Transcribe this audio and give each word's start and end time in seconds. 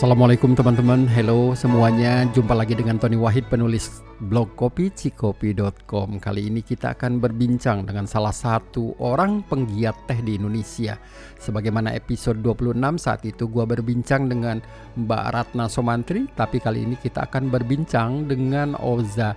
Assalamualaikum 0.00 0.56
teman-teman, 0.56 1.04
hello 1.12 1.52
semuanya. 1.52 2.24
Jumpa 2.32 2.56
lagi 2.56 2.72
dengan 2.72 2.96
Tony 2.96 3.20
Wahid 3.20 3.52
penulis 3.52 4.00
blog 4.32 4.56
kopi 4.56 4.88
cikopi.com 4.88 6.16
Kali 6.16 6.48
ini 6.48 6.64
kita 6.64 6.96
akan 6.96 7.20
berbincang 7.20 7.84
dengan 7.84 8.08
salah 8.08 8.32
satu 8.32 8.96
orang 8.96 9.44
penggiat 9.44 9.92
teh 10.08 10.16
di 10.24 10.40
Indonesia. 10.40 10.96
Sebagaimana 11.36 11.92
episode 11.92 12.40
26 12.40 12.80
saat 12.96 13.28
itu 13.28 13.44
gua 13.44 13.68
berbincang 13.68 14.24
dengan 14.24 14.64
Mbak 14.96 15.24
Ratna 15.36 15.68
Somantri 15.68 16.24
Tapi 16.32 16.64
kali 16.64 16.88
ini 16.88 16.96
kita 16.96 17.28
akan 17.28 17.52
berbincang 17.52 18.24
dengan 18.24 18.80
Oza. 18.80 19.36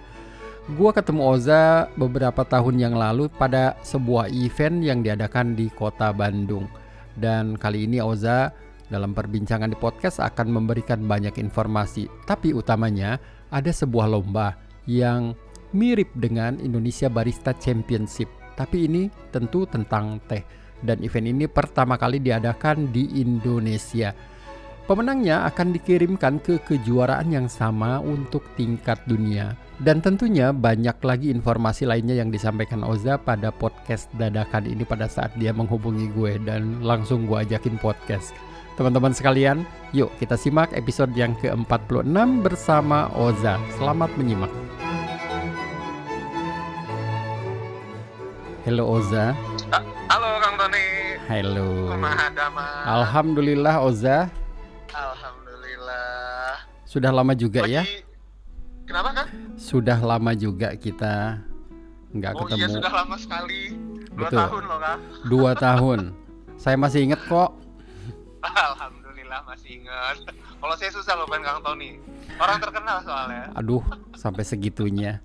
Gua 0.80 0.96
ketemu 0.96 1.28
Oza 1.28 1.92
beberapa 2.00 2.48
tahun 2.48 2.80
yang 2.80 2.96
lalu 2.96 3.28
pada 3.36 3.76
sebuah 3.84 4.32
event 4.32 4.80
yang 4.80 5.04
diadakan 5.04 5.60
di 5.60 5.68
kota 5.76 6.16
Bandung. 6.16 6.72
Dan 7.20 7.60
kali 7.60 7.84
ini 7.84 8.00
Oza 8.00 8.72
dalam 8.94 9.18
perbincangan 9.18 9.74
di 9.74 9.78
podcast 9.78 10.22
akan 10.22 10.54
memberikan 10.54 11.02
banyak 11.10 11.42
informasi, 11.42 12.06
tapi 12.30 12.54
utamanya 12.54 13.18
ada 13.50 13.74
sebuah 13.74 14.06
lomba 14.14 14.54
yang 14.86 15.34
mirip 15.74 16.14
dengan 16.14 16.62
Indonesia 16.62 17.10
Barista 17.10 17.58
Championship, 17.58 18.30
tapi 18.54 18.86
ini 18.86 19.10
tentu 19.34 19.66
tentang 19.66 20.22
teh. 20.30 20.46
Dan 20.84 21.00
event 21.02 21.32
ini 21.32 21.46
pertama 21.48 21.96
kali 21.96 22.20
diadakan 22.20 22.92
di 22.92 23.18
Indonesia. 23.24 24.12
Pemenangnya 24.84 25.48
akan 25.48 25.72
dikirimkan 25.72 26.44
ke 26.44 26.60
kejuaraan 26.60 27.32
yang 27.32 27.48
sama 27.48 28.04
untuk 28.04 28.44
tingkat 28.60 29.00
dunia. 29.08 29.56
Dan 29.80 30.04
tentunya 30.04 30.52
banyak 30.52 31.00
lagi 31.00 31.32
informasi 31.32 31.88
lainnya 31.88 32.20
yang 32.20 32.28
disampaikan 32.28 32.84
Oza 32.84 33.16
pada 33.16 33.48
podcast 33.56 34.12
dadakan 34.20 34.68
ini 34.68 34.84
pada 34.84 35.08
saat 35.08 35.32
dia 35.40 35.56
menghubungi 35.56 36.12
gue 36.12 36.36
dan 36.44 36.84
langsung 36.84 37.24
gue 37.32 37.48
ajakin 37.48 37.80
podcast. 37.80 38.36
Teman-teman 38.74 39.14
sekalian, 39.14 39.70
yuk 39.94 40.10
kita 40.18 40.34
simak 40.34 40.74
episode 40.74 41.14
yang 41.14 41.38
ke-46 41.38 42.10
bersama 42.42 43.06
Oza. 43.14 43.62
Selamat 43.78 44.10
menyimak. 44.18 44.50
Halo 48.66 48.98
Oza. 48.98 49.38
Halo 50.10 50.30
Kang 50.42 50.56
Tony. 50.58 50.86
Halo. 51.30 51.94
Alhamdulillah 52.90 53.78
Oza. 53.78 54.34
Alhamdulillah. 54.90 56.66
Sudah 56.90 57.14
lama 57.14 57.38
juga 57.38 57.70
Lagi... 57.70 57.78
ya? 57.78 57.84
Kenapa 58.90 59.10
Kang? 59.14 59.30
Sudah 59.54 60.02
lama 60.02 60.34
juga 60.34 60.74
kita 60.74 61.46
nggak 62.10 62.32
Oh 62.34 62.50
ketemu. 62.50 62.58
iya 62.58 62.68
sudah 62.74 62.90
lama 62.90 63.16
sekali. 63.22 63.78
Dua 64.18 64.30
Betul. 64.34 64.40
tahun 64.42 64.64
loh 64.66 64.80
Kang. 64.82 65.00
Dua 65.30 65.52
tahun. 65.54 66.00
Saya 66.58 66.78
masih 66.82 67.06
inget 67.06 67.22
kok. 67.30 67.63
Alhamdulillah 68.72 69.42
masih 69.48 69.84
ingat. 69.84 70.18
Kalau 70.60 70.76
saya 70.76 70.92
susah 70.92 71.14
loh 71.16 71.28
Kang 71.28 71.64
Tony. 71.64 72.00
Orang 72.40 72.60
terkenal 72.60 73.00
soalnya. 73.04 73.52
Aduh, 73.56 73.84
sampai 74.16 74.44
segitunya. 74.44 75.24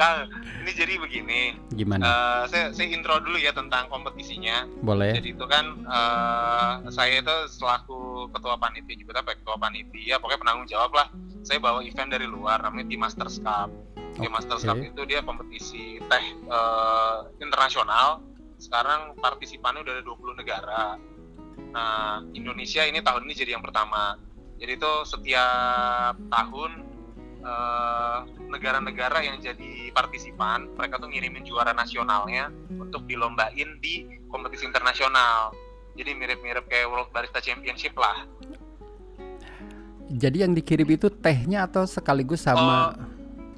Kang, 0.00 0.32
ini 0.64 0.72
jadi 0.72 0.96
begini. 0.96 1.40
Gimana? 1.76 2.02
Eh, 2.08 2.42
saya, 2.48 2.64
saya 2.72 2.88
intro 2.88 3.20
dulu 3.20 3.36
ya 3.36 3.52
tentang 3.52 3.84
kompetisinya. 3.92 4.64
Boleh? 4.80 5.12
Jadi 5.12 5.36
itu 5.36 5.44
kan 5.44 5.76
eh, 5.84 6.72
saya 6.88 7.20
itu 7.20 7.36
selaku 7.52 8.32
ketua 8.32 8.56
panitia 8.56 8.96
juga 8.96 9.20
ya, 9.20 9.36
ketua 9.36 9.56
panitia, 9.60 10.16
pokoknya 10.16 10.40
penanggung 10.40 10.68
jawab 10.72 10.96
lah. 10.96 11.08
Saya 11.44 11.60
bawa 11.60 11.84
event 11.84 12.12
dari 12.12 12.24
luar 12.24 12.64
namanya 12.64 12.88
Team 12.88 13.00
Masters 13.04 13.44
Cup. 13.44 13.68
Team 14.16 14.32
Masters 14.32 14.64
Cup 14.64 14.80
itu 14.80 15.04
dia 15.04 15.20
kompetisi 15.20 16.00
teh 16.00 16.24
eh, 16.48 17.16
internasional. 17.44 18.24
Sekarang 18.60 19.16
partisipannya 19.20 19.84
udah 19.84 19.92
ada 20.00 20.04
20 20.04 20.40
negara. 20.40 20.84
Nah, 21.70 22.24
Indonesia 22.34 22.82
ini 22.82 22.98
tahun 23.04 23.28
ini 23.28 23.34
jadi 23.36 23.50
yang 23.58 23.64
pertama. 23.64 24.18
Jadi 24.60 24.76
itu 24.76 24.92
setiap 25.08 26.14
tahun 26.28 26.70
eh, 27.40 28.18
negara-negara 28.50 29.24
yang 29.24 29.40
jadi 29.40 29.94
partisipan, 29.94 30.76
mereka 30.76 31.00
tuh 31.00 31.08
ngirimin 31.08 31.46
juara 31.46 31.72
nasionalnya 31.72 32.52
untuk 32.76 33.08
dilombain 33.08 33.80
di 33.80 34.04
kompetisi 34.28 34.68
internasional. 34.68 35.54
Jadi 35.96 36.10
mirip-mirip 36.16 36.68
kayak 36.68 36.86
World 36.90 37.10
Barista 37.10 37.40
Championship 37.40 37.96
lah. 37.96 38.26
Jadi 40.10 40.42
yang 40.42 40.52
dikirim 40.52 40.90
itu 40.90 41.06
tehnya 41.06 41.70
atau 41.70 41.86
sekaligus 41.86 42.42
sama 42.42 42.98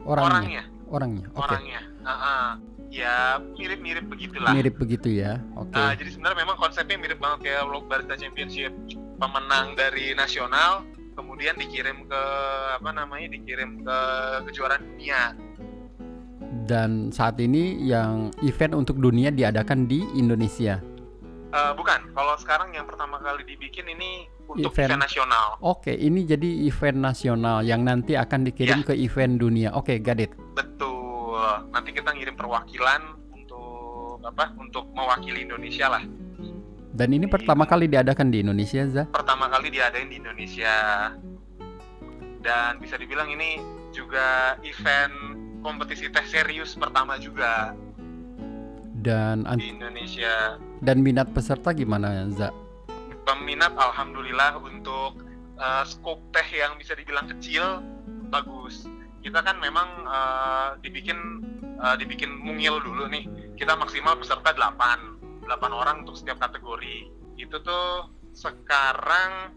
orangnya? 0.04 0.28
Orangnya, 0.28 0.62
Orangnya. 0.92 1.26
Oke. 1.32 1.40
orangnya. 1.48 1.80
Ah-ah. 2.04 2.50
Ya 2.92 3.40
mirip-mirip 3.56 4.04
begitulah. 4.04 4.52
Mirip 4.52 4.76
begitu 4.76 5.08
ya. 5.08 5.40
Oke. 5.56 5.72
Nah, 5.72 5.96
jadi 5.96 6.12
sebenarnya 6.12 6.44
memang 6.44 6.56
konsepnya 6.60 7.00
mirip 7.00 7.16
banget 7.16 7.48
kayak 7.48 7.64
World 7.64 7.88
Barista 7.88 8.20
Championship. 8.20 8.68
Pemenang 9.16 9.72
dari 9.72 10.12
nasional 10.12 10.84
kemudian 11.16 11.56
dikirim 11.56 12.04
ke 12.04 12.22
apa 12.76 12.90
namanya? 12.92 13.32
dikirim 13.32 13.80
ke 13.80 13.98
kejuaraan 14.44 14.84
dunia. 14.92 15.32
Dan 16.62 17.08
saat 17.08 17.40
ini 17.40 17.80
yang 17.80 18.28
event 18.44 18.76
untuk 18.76 19.00
dunia 19.00 19.32
diadakan 19.32 19.88
di 19.88 20.04
Indonesia. 20.12 20.78
Eh, 21.48 21.72
bukan, 21.72 22.12
kalau 22.12 22.34
sekarang 22.36 22.72
yang 22.72 22.84
pertama 22.84 23.16
kali 23.18 23.44
dibikin 23.44 23.84
ini 23.86 24.24
untuk 24.48 24.72
Event. 24.72 24.96
event, 24.96 25.00
nasional. 25.00 25.46
Oke, 25.60 25.92
ini 25.92 26.24
jadi 26.24 26.64
event 26.64 26.96
nasional 26.98 27.60
yang 27.60 27.84
nanti 27.84 28.16
akan 28.16 28.44
dikirim 28.44 28.80
Ya. 28.80 28.86
ke 28.88 28.94
event 28.96 29.36
dunia. 29.36 29.68
Oke, 29.72 29.96
got 29.98 30.16
it. 30.16 30.32
Betul. 30.52 30.91
Nanti 31.68 31.90
kita 31.90 32.12
ngirim 32.12 32.34
perwakilan 32.34 33.02
untuk 33.30 34.20
apa? 34.22 34.52
Untuk 34.54 34.88
mewakili 34.92 35.44
Indonesia 35.44 35.88
lah. 35.88 36.04
Dan 36.92 37.08
ini 37.10 37.24
pertama 37.24 37.64
kali 37.64 37.88
diadakan 37.88 38.28
di 38.28 38.44
Indonesia, 38.44 38.84
Za. 38.84 39.02
Pertama 39.08 39.48
kali 39.48 39.72
diadain 39.72 40.12
di 40.12 40.20
Indonesia. 40.20 40.76
Dan 42.42 42.76
bisa 42.76 42.98
dibilang 42.98 43.30
ini 43.30 43.62
juga 43.90 44.58
event 44.60 45.14
kompetisi 45.62 46.10
teh 46.10 46.26
serius 46.26 46.74
pertama 46.74 47.14
juga 47.16 47.70
Dan 48.98 49.46
an- 49.46 49.56
di 49.56 49.70
Indonesia. 49.70 50.58
dan 50.82 51.00
minat 51.00 51.30
peserta 51.30 51.70
gimana, 51.70 52.26
Za? 52.28 52.50
Peminat 53.22 53.70
alhamdulillah 53.72 54.58
untuk 54.58 55.22
uh, 55.56 55.86
scope 55.86 56.20
teh 56.30 56.48
yang 56.52 56.74
bisa 56.76 56.92
dibilang 56.92 57.30
kecil 57.30 57.78
bagus. 58.28 58.84
Kita 59.22 59.38
kan 59.40 59.62
memang 59.62 59.88
uh, 60.04 60.68
dibikin 60.82 61.18
uh, 61.78 61.94
dibikin 61.94 62.30
mungil 62.42 62.82
dulu 62.82 63.06
nih. 63.06 63.24
Kita 63.54 63.78
maksimal 63.78 64.18
peserta 64.18 64.50
8 64.50 65.46
8 65.46 65.50
orang 65.70 66.06
untuk 66.06 66.18
setiap 66.18 66.42
kategori. 66.42 67.10
Itu 67.38 67.62
tuh 67.62 68.10
sekarang 68.32 69.54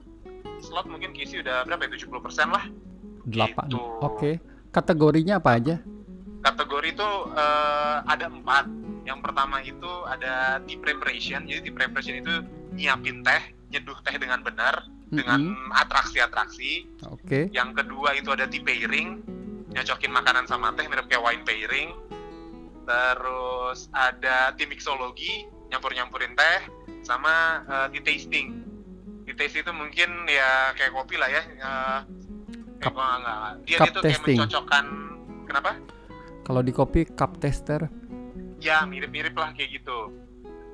slot 0.60 0.90
mungkin 0.90 1.14
keisi 1.14 1.42
udah 1.42 1.64
berapa 1.66 1.88
ya 1.88 1.98
70% 1.98 2.50
lah. 2.50 2.66
8. 3.30 3.70
Gitu. 3.70 3.80
Oke. 4.02 4.32
Kategorinya 4.74 5.40
apa 5.40 5.56
aja? 5.56 5.76
Kategori 6.44 6.88
itu 6.94 7.10
eh, 7.34 7.98
ada 8.06 8.26
empat. 8.28 8.66
Yang 9.06 9.20
pertama 9.22 9.62
itu 9.62 9.92
ada 10.10 10.60
tea 10.66 10.82
preparation. 10.82 11.46
Jadi 11.46 11.70
tea 11.70 11.76
preparation 11.78 12.18
itu 12.20 12.34
nyiapin 12.74 13.22
teh, 13.22 13.54
nyeduh 13.72 13.98
teh 14.02 14.16
dengan 14.18 14.42
benar 14.42 14.86
dengan 15.14 15.54
atraksi-atraksi. 15.86 16.90
Oke. 17.14 17.54
Yang 17.54 17.86
kedua 17.86 18.18
itu 18.18 18.34
ada 18.34 18.50
tea 18.50 18.66
pairing, 18.66 19.22
nyocokin 19.76 20.10
makanan 20.10 20.48
sama 20.48 20.72
teh 20.74 20.88
mirip 20.88 21.06
kayak 21.06 21.22
wine 21.22 21.44
pairing. 21.44 21.90
Terus 22.86 23.90
ada 23.92 24.54
tea 24.56 24.66
mixology, 24.66 25.44
nyampur-nyampurin 25.68 26.34
teh 26.34 26.58
sama 27.04 27.60
eh, 27.62 27.88
tea 27.92 28.04
tasting. 28.06 28.48
Tea 29.26 29.36
tasting 29.36 29.62
itu 29.62 29.74
mungkin 29.74 30.10
ya 30.26 30.72
kayak 30.74 30.96
kopi 30.96 31.20
lah 31.20 31.28
ya. 31.28 31.44
eh, 31.44 32.00
Cup- 32.80 32.92
eh, 32.92 32.96
gua 32.96 33.08
nggak- 33.20 33.54
dia 33.66 33.78
cup 33.78 33.88
itu 33.88 34.00
kayak 34.00 34.08
tasting. 34.16 34.38
mencocokkan 34.38 34.86
kenapa? 35.44 35.72
Kalau 36.42 36.62
di 36.62 36.72
kopi 36.72 37.02
cup 37.10 37.38
tester. 37.38 37.90
Ya 38.62 38.86
mirip-mirip 38.86 39.34
lah 39.34 39.52
kayak 39.52 39.76
gitu. 39.76 40.14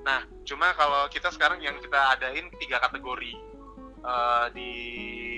Nah, 0.01 0.25
cuma 0.43 0.73
kalau 0.73 1.05
kita 1.07 1.29
sekarang 1.29 1.61
yang 1.61 1.77
kita 1.77 1.97
adain 2.11 2.49
tiga 2.57 2.77
kategori 2.79 3.37
eh, 4.01 4.45
di 4.53 4.71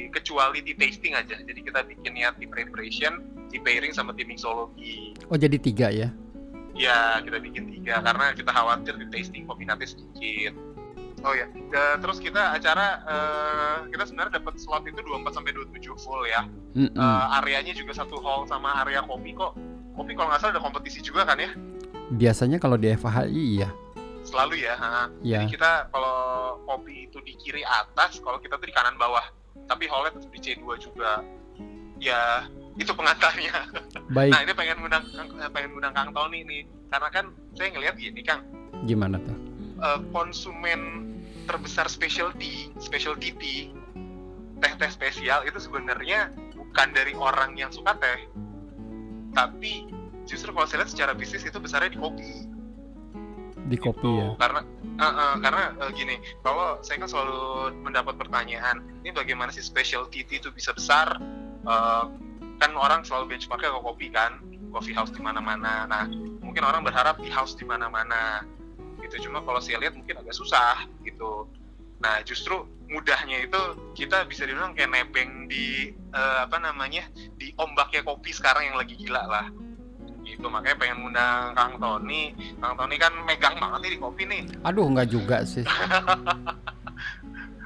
kecuali 0.09 0.61
di 0.61 0.73
tasting 0.77 1.13
aja. 1.13 1.35
Jadi 1.39 1.59
kita 1.63 1.83
bikin 1.83 2.13
ya 2.15 2.31
di 2.35 2.45
preparation, 2.45 3.19
di 3.49 3.57
pairing 3.59 3.91
sama 3.91 4.13
di 4.13 4.23
mixology. 4.23 5.13
Oh, 5.27 5.37
jadi 5.37 5.57
tiga 5.57 5.89
ya. 5.89 6.09
Ya 6.73 7.21
kita 7.21 7.37
bikin 7.37 7.69
tiga 7.69 8.01
karena 8.01 8.33
kita 8.33 8.49
khawatir 8.49 8.97
di 8.97 9.07
tasting 9.13 9.45
peminatnya 9.45 9.85
sedikit. 9.85 10.53
Oh 11.23 11.31
ya, 11.31 11.47
Da- 11.71 11.95
terus 12.03 12.19
kita 12.19 12.51
acara 12.51 12.99
eh, 13.07 13.77
kita 13.95 14.03
sebenarnya 14.11 14.43
dapat 14.43 14.59
slot 14.59 14.83
itu 14.83 14.99
24 14.99 15.39
sampai 15.39 15.55
27 15.55 15.95
full 15.95 16.21
ya. 16.27 16.43
Mm-mm. 16.75 16.91
Eh, 16.99 17.25
areanya 17.39 17.71
juga 17.71 17.95
satu 17.95 18.19
hall 18.19 18.43
sama 18.49 18.83
area 18.83 18.99
kopi 19.05 19.31
kok. 19.31 19.55
Kopi 19.95 20.17
kalau 20.17 20.33
nggak 20.33 20.41
salah 20.41 20.53
ada 20.57 20.61
kompetisi 20.61 20.99
juga 20.99 21.23
kan 21.23 21.39
ya? 21.39 21.53
Biasanya 22.11 22.59
kalau 22.59 22.75
di 22.75 22.91
FHI 22.91 23.43
iya. 23.61 23.69
Selalu 24.23 24.63
ya. 24.63 24.73
ha. 24.79 25.11
Ya. 25.21 25.43
Jadi 25.43 25.59
kita 25.59 25.91
kalau 25.91 26.15
kopi 26.63 27.11
itu 27.11 27.19
di 27.21 27.35
kiri 27.37 27.63
atas, 27.63 28.19
kalau 28.23 28.39
kita 28.39 28.55
tuh 28.57 28.67
di 28.67 28.75
kanan 28.75 28.95
bawah. 28.95 29.23
Tapi 29.67 29.87
hallnya 29.87 30.17
tetap 30.19 30.31
di 30.31 30.39
C2 30.39 30.63
juga. 30.79 31.23
Ya, 31.99 32.47
itu 32.75 32.91
pengantarnya. 32.91 33.69
Baik. 34.15 34.31
Nah, 34.33 34.39
ini 34.43 34.51
pengen 34.55 34.77
undang 34.83 35.05
pengen 35.51 35.71
undang 35.77 35.93
Kang 35.95 36.11
Tony 36.11 36.43
nih. 36.43 36.63
Karena 36.91 37.09
kan 37.13 37.25
saya 37.55 37.71
ngelihat 37.71 37.95
gini, 37.95 38.21
Kang. 38.25 38.43
Gimana 38.83 39.19
tuh? 39.23 39.37
eh, 39.83 39.99
konsumen 40.15 41.11
terbesar 41.43 41.91
specialty, 41.91 42.71
specialty 42.79 43.35
tea 43.35 43.71
teh-teh 44.63 44.87
spesial 44.87 45.43
itu 45.43 45.59
sebenarnya 45.59 46.31
bukan 46.55 46.87
dari 46.95 47.11
orang 47.19 47.59
yang 47.59 47.67
suka 47.67 47.99
teh 47.99 48.31
tapi 49.35 49.91
justru 50.23 50.55
kalau 50.55 50.63
saya 50.63 50.87
lihat 50.87 50.91
secara 50.95 51.11
bisnis 51.11 51.43
itu 51.43 51.59
besarnya 51.59 51.91
di 51.91 51.99
kopi 51.99 52.47
di 53.67 53.77
kopi 53.79 54.03
Gitu. 54.03 54.19
ya. 54.19 54.29
Karena 54.35 54.61
uh, 54.99 55.05
uh, 55.07 55.33
karena 55.39 55.63
uh, 55.79 55.91
gini 55.95 56.15
kalau 56.43 56.79
saya 56.83 56.99
kan 56.99 57.09
selalu 57.09 57.39
mendapat 57.83 58.15
pertanyaan 58.19 58.83
ini 59.01 59.15
bagaimana 59.15 59.49
sih 59.55 59.63
specialty 59.63 60.27
tea 60.27 60.43
itu 60.43 60.51
bisa 60.51 60.75
besar? 60.75 61.15
Uh, 61.63 62.11
kan 62.59 62.75
orang 62.75 63.07
selalu 63.07 63.35
benchmarknya 63.35 63.71
ke 63.71 63.79
kopi 63.79 64.07
kan 64.11 64.43
coffee 64.75 64.95
house 64.95 65.11
di 65.15 65.23
mana-mana. 65.23 65.87
Nah 65.87 66.05
mungkin 66.43 66.63
orang 66.67 66.83
berharap 66.83 67.19
di 67.23 67.31
house 67.31 67.55
di 67.55 67.63
mana-mana. 67.63 68.43
Gitu 68.99 69.27
cuma 69.27 69.43
kalau 69.43 69.63
saya 69.63 69.79
lihat 69.79 69.95
mungkin 69.95 70.19
agak 70.19 70.35
susah 70.35 70.83
gitu. 71.07 71.47
Nah 72.03 72.19
justru 72.27 72.67
mudahnya 72.91 73.47
itu 73.47 73.61
kita 73.95 74.27
bisa 74.27 74.43
dibilang 74.43 74.75
kayak 74.75 74.91
nebeng 74.91 75.47
di 75.47 75.95
uh, 76.11 76.45
apa 76.45 76.59
namanya 76.59 77.07
di 77.39 77.55
ombaknya 77.55 78.03
kopi 78.03 78.35
sekarang 78.35 78.69
yang 78.69 78.77
lagi 78.77 78.93
gila 78.99 79.23
lah 79.23 79.47
gitu 80.23 80.47
makanya 80.47 80.77
pengen 80.79 80.97
ngundang 81.03 81.53
Kang 81.53 81.73
Tony. 81.77 82.33
Kang 82.57 82.73
Tony 82.79 82.95
kan 82.95 83.13
megang 83.27 83.55
banget 83.59 83.79
nih 83.83 83.91
di 83.95 83.99
kopi 83.99 84.23
nih. 84.25 84.41
Aduh 84.63 84.87
nggak 84.89 85.09
juga 85.11 85.43
sih. 85.43 85.63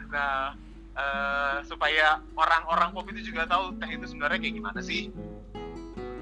Nah 0.07 0.56
eh, 0.95 1.56
supaya 1.68 2.18
orang-orang 2.33 2.95
kopi 2.95 3.12
itu 3.19 3.30
juga 3.36 3.44
tahu 3.44 3.75
teh 3.77 3.92
itu 3.92 4.07
sebenarnya 4.07 4.39
kayak 4.39 4.56
gimana 4.56 4.80
sih? 4.80 5.12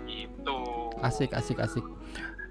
Gitu. 0.09 0.59
Asik 1.05 1.31
asik 1.37 1.61
asik. 1.61 1.85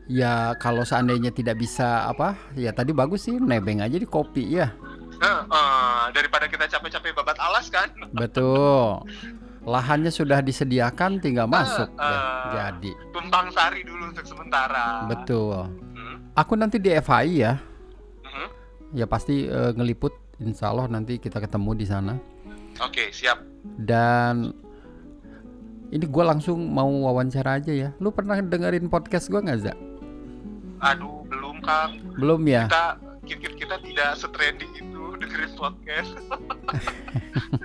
Ya 0.07 0.55
kalau 0.63 0.87
seandainya 0.87 1.35
tidak 1.35 1.59
bisa 1.59 2.07
apa? 2.07 2.39
Ya 2.55 2.71
tadi 2.71 2.95
bagus 2.95 3.27
sih 3.27 3.37
nebeng 3.37 3.83
aja 3.83 3.99
di 3.99 4.07
kopi 4.07 4.57
ya. 4.63 4.71
Eh, 5.19 5.41
eh, 5.43 6.05
daripada 6.15 6.47
kita 6.47 6.71
capek-capek 6.71 7.19
babat 7.19 7.39
alas 7.43 7.67
kan? 7.67 7.91
Betul 8.15 9.03
lahannya 9.65 10.13
sudah 10.13 10.45
disediakan 10.45 11.19
tinggal 11.21 11.49
masuk. 11.49 11.89
Eh. 11.89 12.01
deh 12.01 12.21
jadi. 12.55 12.93
Tumpang 13.11 13.49
sari 13.51 13.81
dulu 13.83 14.13
untuk 14.13 14.25
sementara. 14.29 15.09
Betul. 15.09 15.69
Hmm, 15.97 16.17
aku 16.37 16.53
nanti 16.55 16.77
di 16.79 16.93
FHI 16.93 17.33
ya. 17.41 17.55
Mhm. 18.25 18.49
ya 18.95 19.07
pasti 19.09 19.49
eh, 19.49 19.73
ngeliput. 19.75 20.13
Insya 20.43 20.75
Allah 20.75 20.91
nanti 20.91 21.17
kita 21.17 21.39
ketemu 21.39 21.71
di 21.79 21.87
sana. 21.87 22.15
Oke 22.83 23.15
siap. 23.15 23.39
Dan 23.65 24.51
ini 25.95 26.05
gue 26.11 26.25
langsung 26.27 26.59
mau 26.75 26.91
wawancara 26.91 27.63
aja 27.63 27.71
ya. 27.71 27.91
Lu 28.03 28.11
pernah 28.11 28.39
dengerin 28.43 28.91
podcast 28.91 29.31
gue 29.31 29.41
nggak 29.41 29.61
Za? 29.63 29.75
aduh 30.85 31.25
belum 31.25 31.65
Kang. 31.65 31.97
Belum 32.21 32.45
ya? 32.45 32.69
Kita 32.69 32.87
kita, 33.25 33.49
kita 33.57 33.77
tidak 33.81 34.11
setrending 34.21 34.73
itu 34.77 35.04
dengerin 35.35 35.53
podcast 35.57 36.11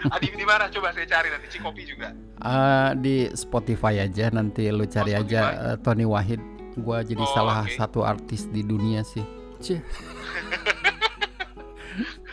Adi 0.10 0.28
di 0.32 0.42
mana? 0.44 0.66
Coba 0.68 0.90
saya 0.90 1.06
cari 1.06 1.30
nanti 1.30 1.48
Cikopi 1.50 1.86
juga. 1.86 2.10
Eh, 2.40 2.92
di 2.98 3.16
Spotify 3.32 4.02
aja 4.02 4.26
nanti 4.30 4.66
lu 4.68 4.86
cari 4.86 5.14
Oh, 5.14 5.22
aja 5.22 5.42
Spotify. 5.46 5.66
eh, 5.68 5.78
Tony 5.80 6.04
Wahid. 6.04 6.42
Gua 6.76 7.04
jadi 7.04 7.22
Oh, 7.22 7.30
salah 7.30 7.62
oke. 7.62 7.76
satu 7.76 8.02
artis 8.02 8.48
di 8.48 8.64
dunia 8.64 9.04
sih. 9.04 9.22
Cih, 9.60 9.78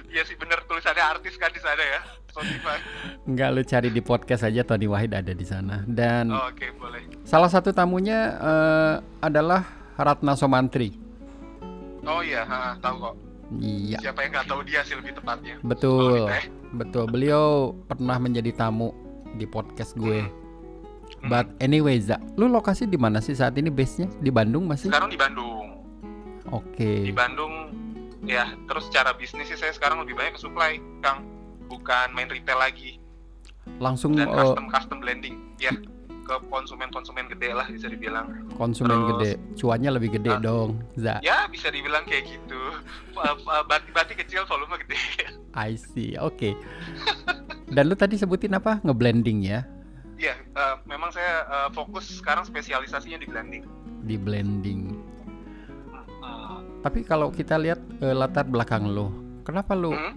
Iya 0.09 0.23
sih 0.23 0.33
bener 0.35 0.65
tulisannya 0.65 1.05
artis 1.05 1.37
kan 1.37 1.51
di 1.51 1.61
sana 1.61 1.83
ya 1.83 2.01
Spotify. 2.27 2.79
Nggak 3.27 3.49
lu 3.51 3.63
cari 3.63 3.89
di 3.91 4.01
podcast 4.01 4.43
aja 4.43 4.65
Tony 4.65 4.87
Wahid 4.87 5.13
ada 5.13 5.35
di 5.35 5.45
sana. 5.45 5.85
Dan 5.85 6.33
Oh, 6.33 6.49
oke 6.49 6.65
boleh. 6.75 7.05
salah 7.23 7.53
satu 7.53 7.69
tamunya 7.71 8.33
eh, 8.33 8.95
adalah 9.21 9.61
Ratna 9.95 10.33
Somantri. 10.33 10.97
Oh 12.01 12.23
iya 12.23 12.41
ha, 12.43 12.79
tahu 12.79 12.97
kok 13.03 13.15
iya. 13.63 13.99
Siapa 14.03 14.27
yang 14.27 14.31
nggak 14.35 14.47
tahu 14.51 14.61
dia 14.67 14.81
sih 14.83 14.95
lebih 14.99 15.17
tepatnya. 15.17 15.55
Betul. 15.63 16.01
Kalau 16.01 16.29
di 16.29 16.33
teh. 16.33 16.45
betul. 16.75 17.05
Beliau 17.11 17.45
pernah 17.87 18.17
menjadi 18.19 18.51
tamu 18.55 18.91
di 19.37 19.47
podcast 19.47 19.95
gue. 19.99 20.27
Hmm. 21.23 21.31
but 21.31 21.47
anyway 21.63 21.97
Za 22.03 22.19
lu 22.35 22.51
lokasi 22.51 22.85
di 22.85 22.99
mana 22.99 23.23
sih 23.23 23.33
saat 23.33 23.55
ini? 23.57 23.71
Base 23.71 24.03
nya 24.05 24.09
di 24.21 24.29
Bandung 24.29 24.67
masih 24.67 24.91
sekarang 24.91 25.11
di 25.11 25.19
Bandung. 25.19 25.87
Oke. 26.51 27.07
Di 27.07 27.15
Bandung 27.15 27.73
ya 28.27 28.53
terus 28.67 28.91
secara 28.91 29.15
bisnis 29.15 29.47
sih 29.47 29.59
saya 29.59 29.71
sekarang 29.71 30.03
lebih 30.03 30.19
banyak 30.19 30.35
ke 30.37 30.41
supply 30.43 30.83
Kang. 31.01 31.25
Bukan 31.67 32.15
main 32.15 32.31
retail 32.31 32.59
lagi. 32.59 32.99
Langsung 33.83 34.15
dan 34.15 34.31
eh, 34.31 34.35
custom 34.35 34.67
custom 34.71 34.99
blending 35.03 35.37
ya 35.59 35.75
ke 36.27 36.37
konsumen-konsumen 36.45 37.31
gede 37.31 37.51
lah 37.51 37.65
bisa 37.67 37.87
dibilang. 37.87 38.27
Konsumen 38.53 38.91
terus- 38.93 39.11
gede. 39.13 39.33
Cuannya 39.55 39.91
lebih 39.93 40.11
gede 40.13 40.33
Ah. 40.33 40.43
dong 40.43 40.83
Za. 40.95 41.23
Ya 41.23 41.47
bisa 41.47 41.71
dibilang 41.71 42.03
kayak 42.03 42.27
gitu. 42.29 42.61
Bati-bati 43.65 44.15
kecil 44.17 44.43
volume 44.45 44.75
gede. 44.83 44.99
I 45.57 45.75
see 45.75 46.19
oke. 46.19 46.53
Dan 47.69 47.87
lu 47.87 47.95
tadi 47.95 48.15
sebutin 48.15 48.53
apa? 48.53 48.79
Ngeblending 48.81 49.41
ya? 49.41 49.63
Iya, 50.17 50.35
eh, 50.35 50.75
memang 50.85 51.11
saya 51.11 51.35
eh, 51.45 51.69
fokus 51.71 52.11
sekarang 52.15 52.43
spesialisasinya 52.43 53.17
di 53.17 53.27
blending. 53.27 53.65
di 54.03 54.17
blending. 54.17 54.83
Tapi 56.79 57.03
kalau 57.03 57.29
kita 57.29 57.57
lihat 57.57 57.79
eh, 57.99 58.13
latar 58.13 58.45
belakang 58.45 58.87
lo 58.87 59.11
kenapa 59.43 59.75
lu 59.75 59.91
Hmm? 59.91 60.15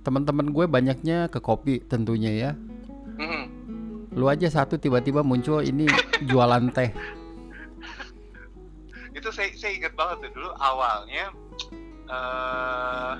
teman-teman 0.00 0.48
gue 0.48 0.64
banyaknya 0.64 1.28
ke 1.28 1.38
kopi 1.38 1.80
tentunya 1.82 2.32
ya? 2.32 2.50
Hmm. 3.14 3.57
Lu 4.18 4.26
aja 4.26 4.50
satu 4.50 4.74
tiba-tiba 4.74 5.22
muncul 5.22 5.62
ini 5.62 5.86
jualan 6.26 6.74
teh. 6.74 6.90
Itu 9.14 9.30
saya, 9.30 9.54
saya 9.54 9.78
ingat 9.78 9.94
banget 9.94 10.26
tuh 10.26 10.42
dulu 10.42 10.50
awalnya 10.58 11.30
eh 12.10 13.14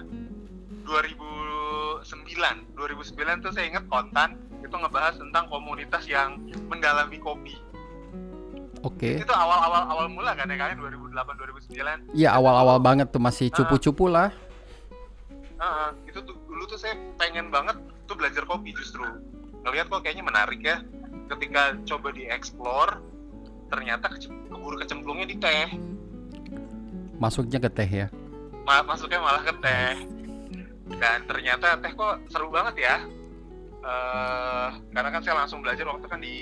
2009, 0.88 2.02
2009 2.74 3.44
tuh 3.44 3.52
saya 3.54 3.66
ingat 3.70 3.84
kontan 3.86 4.40
itu 4.58 4.74
ngebahas 4.74 5.14
tentang 5.20 5.46
komunitas 5.46 6.02
yang 6.10 6.42
mendalami 6.66 7.20
kopi. 7.22 7.54
oke. 8.82 9.22
Itu 9.22 9.34
awal-awal 9.34 9.82
awal 9.86 10.06
mula 10.10 10.32
kan 10.34 10.50
ya 10.50 10.56
kalian 10.58 10.82
2008 10.82 11.14
2009. 12.10 12.18
Iya 12.18 12.34
awal-awal 12.34 12.82
banget 12.82 13.12
tuh 13.14 13.22
masih 13.22 13.52
cupu-cupu 13.54 14.10
lah. 14.10 14.34
Heeh, 15.58 15.88
itu 16.10 16.18
tuh 16.24 16.34
dulu 16.48 16.64
tuh 16.66 16.78
saya 16.80 16.94
pengen 17.20 17.50
banget 17.52 17.76
tuh 18.08 18.16
belajar 18.16 18.42
kopi 18.48 18.72
justru 18.72 19.04
ngelihat 19.68 19.92
kok 19.92 20.00
kayaknya 20.00 20.24
menarik 20.24 20.60
ya. 20.64 20.80
Ketika 21.28 21.76
coba 21.84 22.08
dieksplor 22.16 22.88
ternyata 23.68 24.16
keburu 24.48 24.80
kecemplungnya 24.80 25.28
di 25.28 25.36
teh. 25.36 25.76
Masuknya 27.20 27.60
ke 27.60 27.68
teh 27.68 27.84
ya? 27.84 28.08
Ma- 28.64 28.84
masuknya 28.88 29.20
malah 29.20 29.44
ke 29.44 29.52
teh. 29.60 29.94
Dan 30.96 31.28
ternyata 31.28 31.76
teh 31.76 31.92
kok 31.92 32.24
seru 32.32 32.48
banget 32.48 32.80
ya. 32.80 32.96
Eh 33.84 34.68
karena 34.96 35.08
kan 35.12 35.20
saya 35.20 35.44
langsung 35.44 35.60
belajar 35.60 35.84
waktu 35.84 36.06
kan 36.08 36.20
di 36.24 36.36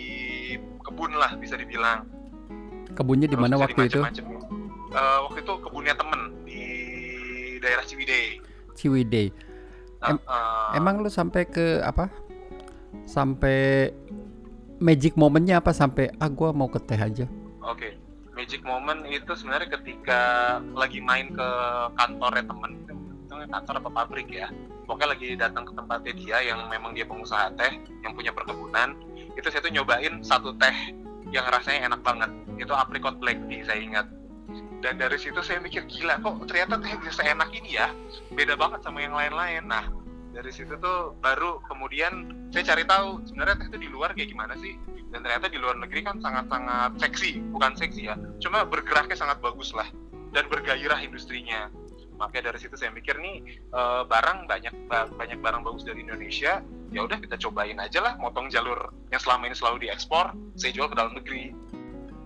kebun 0.87 1.18
lah 1.18 1.35
bisa 1.35 1.59
dibilang. 1.59 2.06
Kebunnya 2.95 3.26
di 3.26 3.35
mana 3.35 3.59
waktu 3.59 3.90
itu. 3.90 4.00
Eh, 4.97 5.18
waktu 5.26 5.42
itu 5.42 5.52
kebunnya 5.66 5.99
temen 5.99 6.30
di 6.47 6.62
daerah 7.59 7.83
Ciwidey. 7.83 8.38
Ciwidey. 8.78 9.35
Em- 10.06 10.23
eh, 10.23 10.78
emang 10.78 11.02
lu 11.02 11.11
sampai 11.11 11.42
ke 11.42 11.83
apa 11.83 12.06
sampai 13.07 13.91
magic 14.77 15.17
momennya 15.17 15.63
apa 15.63 15.73
sampai 15.73 16.13
ah 16.21 16.29
gua 16.29 16.53
mau 16.53 16.69
ke 16.69 16.77
teh 16.83 16.99
aja 17.01 17.25
Oke, 17.67 17.99
magic 18.39 18.63
moment 18.63 19.03
itu 19.11 19.27
sebenarnya 19.35 19.75
ketika 19.75 20.23
lagi 20.79 21.03
main 21.03 21.35
ke 21.35 21.49
kantornya 21.99 22.47
temen, 22.47 22.79
itu 22.87 23.35
kantor 23.51 23.75
apa 23.83 23.91
pabrik 23.91 24.31
ya. 24.31 24.47
Pokoknya 24.87 25.19
lagi 25.19 25.35
datang 25.35 25.67
ke 25.67 25.75
tempatnya 25.75 26.15
dia 26.15 26.39
yang 26.47 26.71
memang 26.71 26.95
dia 26.95 27.03
pengusaha 27.03 27.51
teh, 27.59 27.75
yang 28.07 28.15
punya 28.15 28.31
perkebunan. 28.31 28.95
Itu 29.35 29.51
saya 29.51 29.67
tuh 29.67 29.75
nyobain 29.75 30.23
satu 30.23 30.55
teh 30.63 30.95
yang 31.35 31.43
rasanya 31.51 31.91
enak 31.91 32.07
banget. 32.07 32.31
Itu 32.55 32.71
apricot 32.71 33.19
black 33.19 33.43
tea 33.51 33.67
saya 33.67 33.83
ingat. 33.83 34.07
Dan 34.79 35.03
dari 35.03 35.19
situ 35.19 35.43
saya 35.43 35.59
mikir 35.59 35.91
gila 35.91 36.23
kok 36.23 36.47
ternyata 36.47 36.79
teh 36.79 36.95
bisa 37.03 37.27
enak 37.27 37.51
ini 37.51 37.83
ya. 37.83 37.91
Beda 38.31 38.55
banget 38.55 38.87
sama 38.87 39.03
yang 39.03 39.19
lain-lain. 39.19 39.67
Nah, 39.67 39.91
dari 40.37 40.52
situ 40.52 40.76
tuh 40.76 41.16
baru 41.25 41.64
kemudian 41.64 42.28
saya 42.52 42.76
cari 42.76 42.85
tahu 42.85 43.25
sebenarnya 43.25 43.57
teh 43.57 43.66
itu 43.73 43.78
di 43.81 43.88
luar 43.88 44.12
kayak 44.12 44.28
gimana 44.28 44.52
sih? 44.61 44.76
Dan 45.09 45.25
ternyata 45.25 45.49
di 45.49 45.57
luar 45.57 45.81
negeri 45.81 46.05
kan 46.05 46.21
sangat-sangat 46.21 47.00
seksi 47.00 47.40
bukan 47.57 47.73
seksi 47.73 48.12
ya 48.12 48.21
cuma 48.45 48.69
bergeraknya 48.69 49.16
sangat 49.16 49.40
bagus 49.40 49.73
lah 49.73 49.88
dan 50.37 50.45
bergairah 50.52 51.00
industrinya. 51.00 51.73
Makanya 52.21 52.52
dari 52.52 52.59
situ 52.61 52.76
saya 52.76 52.93
mikir 52.93 53.16
nih 53.16 53.49
eh, 53.73 54.02
barang 54.05 54.45
banyak 54.45 54.75
ba- 54.93 55.09
banyak 55.09 55.40
barang 55.40 55.64
bagus 55.64 55.88
dari 55.88 56.05
Indonesia 56.05 56.61
ya 56.93 57.00
udah 57.00 57.16
kita 57.16 57.40
cobain 57.40 57.81
aja 57.81 58.05
lah 58.05 58.21
motong 58.21 58.52
jalur 58.52 58.93
yang 59.09 59.21
selama 59.25 59.49
ini 59.49 59.57
selalu 59.57 59.88
diekspor 59.88 60.37
saya 60.61 60.71
jual 60.76 60.93
ke 60.93 60.97
dalam 61.00 61.16
negeri. 61.16 61.57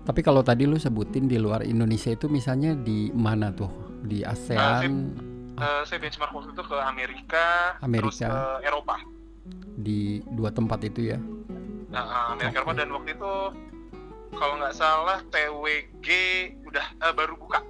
Tapi 0.03 0.21
kalau 0.27 0.43
tadi 0.43 0.67
lu 0.67 0.75
sebutin 0.75 1.31
di 1.31 1.39
luar 1.39 1.63
Indonesia 1.63 2.11
itu 2.11 2.27
misalnya 2.27 2.75
di 2.75 3.15
mana 3.15 3.55
tuh? 3.55 3.71
Di 4.01 4.25
ASEAN 4.27 5.30
Eh, 5.61 5.83
saya 5.85 5.99
benchmark 6.01 6.33
waktu 6.33 6.51
itu 6.57 6.65
ke 6.65 6.77
Amerika, 6.81 7.77
terus 7.85 8.17
Amerika. 8.25 8.29
ke 8.33 8.41
Eropa. 8.65 8.97
Di 9.77 10.25
dua 10.33 10.49
tempat 10.49 10.81
itu 10.89 11.13
ya? 11.13 11.19
Nah, 11.93 12.05
eh, 12.05 12.33
Amerika. 12.33 12.65
Eropa 12.65 12.73
dan 12.81 12.89
waktu 12.97 13.11
itu 13.13 13.35
kalau 14.41 14.55
nggak 14.57 14.73
salah 14.73 15.21
TWG 15.29 16.09
udah 16.65 16.87
eh, 17.05 17.13
baru 17.13 17.37
buka. 17.37 17.61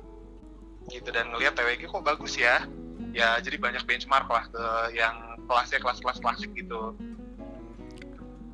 Gitu 0.87 1.11
dan 1.11 1.35
ngelihat 1.35 1.59
TWG 1.59 1.91
kok 1.91 2.07
bagus 2.07 2.39
ya. 2.39 2.63
Ya 3.11 3.43
jadi 3.43 3.59
banyak 3.59 3.83
benchmark 3.91 4.31
lah 4.31 4.47
ke 4.47 4.95
yang 4.95 5.35
kelasnya 5.51 5.83
kelas-kelas 5.83 6.23
klasik 6.23 6.55
gitu. 6.55 6.95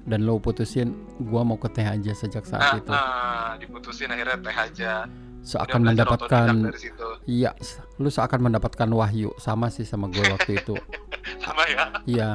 Dan 0.09 0.25
lo 0.25 0.41
putusin 0.41 0.97
gua 1.29 1.45
mau 1.45 1.61
ke 1.61 1.69
teh 1.69 1.85
aja 1.85 2.17
sejak 2.17 2.49
saat 2.49 2.63
nah, 2.63 2.79
itu. 2.79 2.93
nah, 2.95 3.49
diputusin 3.61 4.09
akhirnya 4.09 4.39
teh 4.41 4.57
aja 4.57 5.05
seakan 5.47 5.87
Udah 5.87 5.89
mendapatkan 5.95 6.55
iya 7.31 7.55
lu 8.03 8.11
seakan 8.11 8.51
mendapatkan 8.51 8.91
wahyu. 8.91 9.31
Sama 9.39 9.71
sih 9.71 9.87
sama 9.87 10.11
gue 10.11 10.27
waktu 10.27 10.59
itu. 10.59 10.75
Sama 11.47 11.63
ya? 11.71 11.85
Iya. 12.05 12.31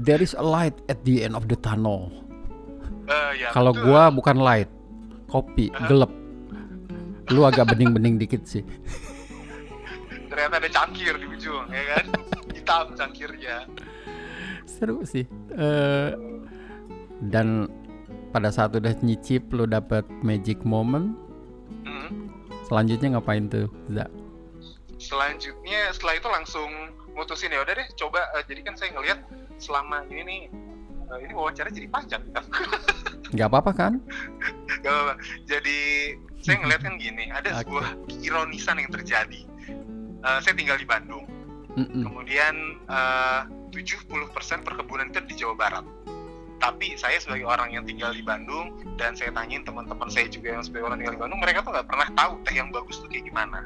There 0.00 0.22
is 0.22 0.32
a 0.38 0.42
light 0.42 0.74
at 0.88 1.02
the 1.04 1.26
end 1.26 1.36
of 1.36 1.50
the 1.50 1.58
tunnel. 1.58 2.08
Eh, 3.10 3.44
ya 3.44 3.48
kalau 3.52 3.74
gua 3.76 4.08
bukan 4.08 4.38
light 4.40 4.70
kopi 5.28 5.68
gelap. 5.90 6.08
Lu 7.30 7.44
agak 7.44 7.74
bening-bening 7.74 8.16
dikit 8.16 8.48
sih. 8.48 8.64
Ternyata 10.30 10.62
ada 10.62 10.70
cangkir 10.72 11.20
di 11.20 11.26
ujung 11.28 11.68
ya 11.68 11.84
kan? 11.94 12.04
Hitam 12.56 12.86
cangkirnya. 12.96 13.68
Seru 14.64 15.04
sih. 15.04 15.28
Eh, 15.52 16.10
dan 17.28 17.68
pada 18.32 18.48
saat 18.48 18.72
udah 18.72 18.96
nyicip 19.04 19.52
lu 19.52 19.68
dapet 19.68 20.08
magic 20.24 20.64
moment. 20.64 21.19
Selanjutnya 22.70 23.18
ngapain 23.18 23.50
tuh 23.50 23.66
Za? 23.90 24.06
selanjutnya 24.96 25.90
setelah 25.90 26.14
itu 26.14 26.28
langsung 26.30 26.70
mutusin 27.18 27.50
ya 27.50 27.66
udah 27.66 27.74
deh 27.74 27.88
coba 27.98 28.22
eh, 28.38 28.46
jadi 28.46 28.60
kan 28.62 28.74
saya 28.78 28.94
ngelihat 28.94 29.18
selama 29.58 30.06
ini 30.06 30.22
nih 30.22 30.40
eh, 31.10 31.18
ini 31.26 31.32
wawancara 31.34 31.68
jadi 31.68 31.90
panjang 31.90 32.22
nggak 33.34 33.48
apa-apa 33.50 33.72
kan 33.74 33.92
Gak 34.80 34.88
apa-apa. 34.96 35.14
Jadi 35.44 35.78
saya 36.40 36.56
ngeliat 36.56 36.80
kan 36.80 36.96
gini, 36.96 37.28
ada 37.28 37.52
Oke. 37.60 37.68
sebuah 37.68 37.86
ironisan 38.24 38.80
yang 38.80 38.88
terjadi. 38.88 39.44
Eh, 40.24 40.38
saya 40.40 40.54
tinggal 40.56 40.80
di 40.80 40.88
Bandung, 40.88 41.28
Mm-mm. 41.76 42.00
kemudian 42.00 42.80
eh, 42.88 43.40
70% 43.76 44.08
perkebunan 44.64 45.12
itu 45.12 45.20
di 45.28 45.34
Jawa 45.36 45.54
Barat. 45.54 45.84
Tapi 46.60 46.92
saya 47.00 47.16
sebagai 47.16 47.48
orang 47.48 47.72
yang 47.72 47.88
tinggal 47.88 48.12
di 48.12 48.20
Bandung 48.20 48.76
dan 49.00 49.16
saya 49.16 49.32
tanyain 49.32 49.64
teman-teman 49.64 50.12
saya 50.12 50.28
juga 50.28 50.52
yang 50.52 50.60
sebagai 50.60 50.92
orang 50.92 51.00
tinggal 51.00 51.16
di 51.16 51.22
Bandung, 51.24 51.40
mereka 51.40 51.64
tuh 51.64 51.72
nggak 51.72 51.88
pernah 51.88 52.08
tahu 52.12 52.32
teh 52.44 52.54
yang 52.60 52.68
bagus 52.68 53.00
tuh 53.00 53.08
kayak 53.08 53.24
gimana. 53.24 53.64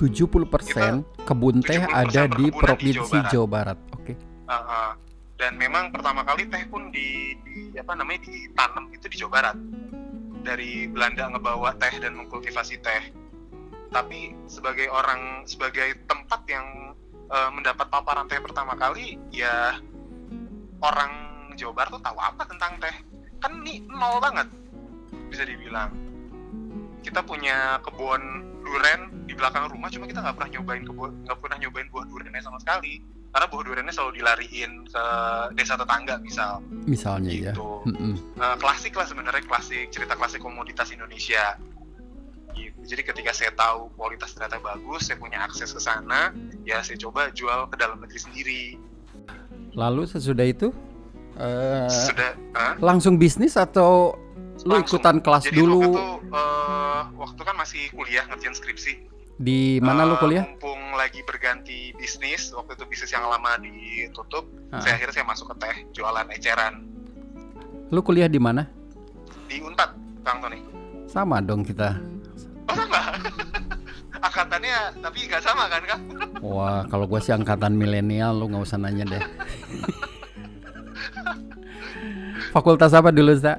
70% 0.00 1.28
kebun 1.28 1.60
teh 1.60 1.84
70% 1.84 1.92
ada 1.92 2.22
di 2.32 2.46
provinsi 2.48 3.18
Jawa 3.20 3.28
Jawa 3.28 3.46
Barat. 3.46 3.78
Oke. 3.92 4.12
Uh, 4.48 4.56
uh. 4.56 4.90
Dan 5.36 5.60
memang 5.60 5.92
pertama 5.92 6.24
kali 6.24 6.48
teh 6.48 6.64
pun 6.68 6.88
di, 6.88 7.36
di 7.44 7.76
apa 7.76 7.92
namanya 7.92 8.24
ditanam 8.24 8.88
itu 8.88 9.04
di 9.12 9.16
Jawa 9.20 9.32
Barat. 9.36 9.56
Dari 10.40 10.88
Belanda 10.88 11.28
ngebawa 11.28 11.76
teh 11.76 11.92
dan 12.00 12.16
mengkultivasi 12.16 12.80
teh. 12.80 13.02
Tapi 13.92 14.32
sebagai 14.48 14.88
orang 14.88 15.44
sebagai 15.44 15.92
tempat 16.08 16.40
yang 16.48 16.96
uh, 17.28 17.50
mendapat 17.52 17.84
paparan 17.92 18.24
teh 18.24 18.40
pertama 18.40 18.72
kali, 18.80 19.20
ya 19.28 19.76
orang 20.80 21.29
Jawa 21.60 21.72
Barat 21.76 21.90
tuh 21.92 22.02
tahu 22.02 22.16
apa 22.16 22.42
tentang 22.48 22.72
teh? 22.80 22.96
Kan 23.44 23.60
ini 23.60 23.84
nol 23.84 24.16
banget 24.24 24.48
bisa 25.28 25.44
dibilang. 25.44 25.92
Kita 27.04 27.20
punya 27.20 27.76
kebun 27.84 28.48
duren 28.64 29.00
di 29.28 29.32
belakang 29.36 29.68
rumah, 29.68 29.88
cuma 29.92 30.08
kita 30.08 30.20
nggak 30.24 30.36
pernah 30.36 30.50
nyobain 30.56 30.84
kebun 30.84 31.12
nggak 31.28 31.38
pernah 31.40 31.56
nyobain 31.60 31.88
buah 31.92 32.04
durennya 32.08 32.42
sama 32.44 32.58
sekali 32.60 33.00
karena 33.30 33.46
buah 33.46 33.62
duriannya 33.62 33.94
selalu 33.94 34.12
dilariin 34.18 34.72
ke 34.90 35.04
desa 35.54 35.78
tetangga 35.78 36.18
misal 36.18 36.58
Misalnya 36.90 37.30
ya. 37.30 37.54
gitu 37.54 37.86
Mm-mm. 37.86 38.14
Eh, 38.18 38.56
klasik 38.58 38.98
lah 38.98 39.06
sebenarnya 39.06 39.46
klasik 39.46 39.94
cerita 39.94 40.18
klasik 40.18 40.42
komoditas 40.42 40.90
Indonesia 40.90 41.54
gitu 42.58 42.74
jadi 42.82 43.02
ketika 43.06 43.30
saya 43.30 43.54
tahu 43.54 43.94
kualitas 43.94 44.34
ternyata 44.34 44.58
bagus 44.58 45.06
saya 45.06 45.22
punya 45.22 45.38
akses 45.46 45.70
ke 45.70 45.78
sana 45.78 46.34
ya 46.66 46.82
saya 46.82 46.98
coba 46.98 47.30
jual 47.30 47.70
ke 47.70 47.76
dalam 47.78 48.02
negeri 48.02 48.18
sendiri 48.18 48.64
Lalu 49.78 50.02
sesudah 50.02 50.42
itu 50.50 50.74
eh, 51.40 51.88
sudah 51.88 52.30
Hah? 52.52 52.74
langsung 52.78 53.16
bisnis 53.16 53.54
atau 53.54 54.12
lu 54.60 54.76
Langsung. 54.76 55.00
ikutan 55.00 55.16
kelas 55.18 55.44
jadi 55.44 55.56
dulu 55.56 55.80
waktu 55.80 55.90
itu 55.90 56.06
eh, 56.30 57.02
waktu 57.16 57.40
kan 57.40 57.56
masih 57.56 57.82
kuliah 57.90 58.24
ngerjain 58.26 58.52
skripsi 58.52 58.92
di 59.36 59.58
mana 59.78 60.04
lu 60.04 60.14
Eh, 60.14 60.20
kuliah? 60.20 60.44
mumpung 60.44 60.76
lagi 60.92 61.20
berganti 61.22 61.96
bisnis 61.96 62.52
waktu 62.52 62.76
itu 62.76 62.84
bisnis 62.86 63.10
yang 63.10 63.24
lama 63.24 63.56
ditutup 63.58 64.44
Ah. 64.68 64.78
saya 64.78 64.94
akhirnya 64.94 65.14
saya 65.14 65.26
masuk 65.26 65.50
ke 65.50 65.56
teh 65.58 65.76
jualan 65.92 66.28
eceran 66.30 66.74
Lu 67.88 68.00
kuliah 68.00 68.28
di 68.28 68.38
mana? 68.38 68.68
di 69.48 69.58
Unpad 69.58 69.90
Kang 70.20 70.38
Tony 70.38 70.62
Sama 71.08 71.42
dong 71.42 71.66
kita. 71.66 71.98
Oh 72.64 72.74
sama. 72.76 73.18
Angkatannya 74.22 74.76
tapi 75.00 75.26
nggak 75.26 75.42
sama 75.42 75.66
kan 75.66 75.82
kak? 75.84 76.00
Wah, 76.38 76.86
kalau 76.86 77.08
gua 77.08 77.18
sih 77.18 77.32
angkatan 77.32 77.74
milenial, 77.74 78.30
lu 78.32 78.46
nggak 78.46 78.62
usah 78.62 78.78
nanya 78.78 79.04
deh. 79.08 79.22
Fakultas 82.54 82.92
apa 82.94 83.12
dulu, 83.14 83.32
Za? 83.36 83.58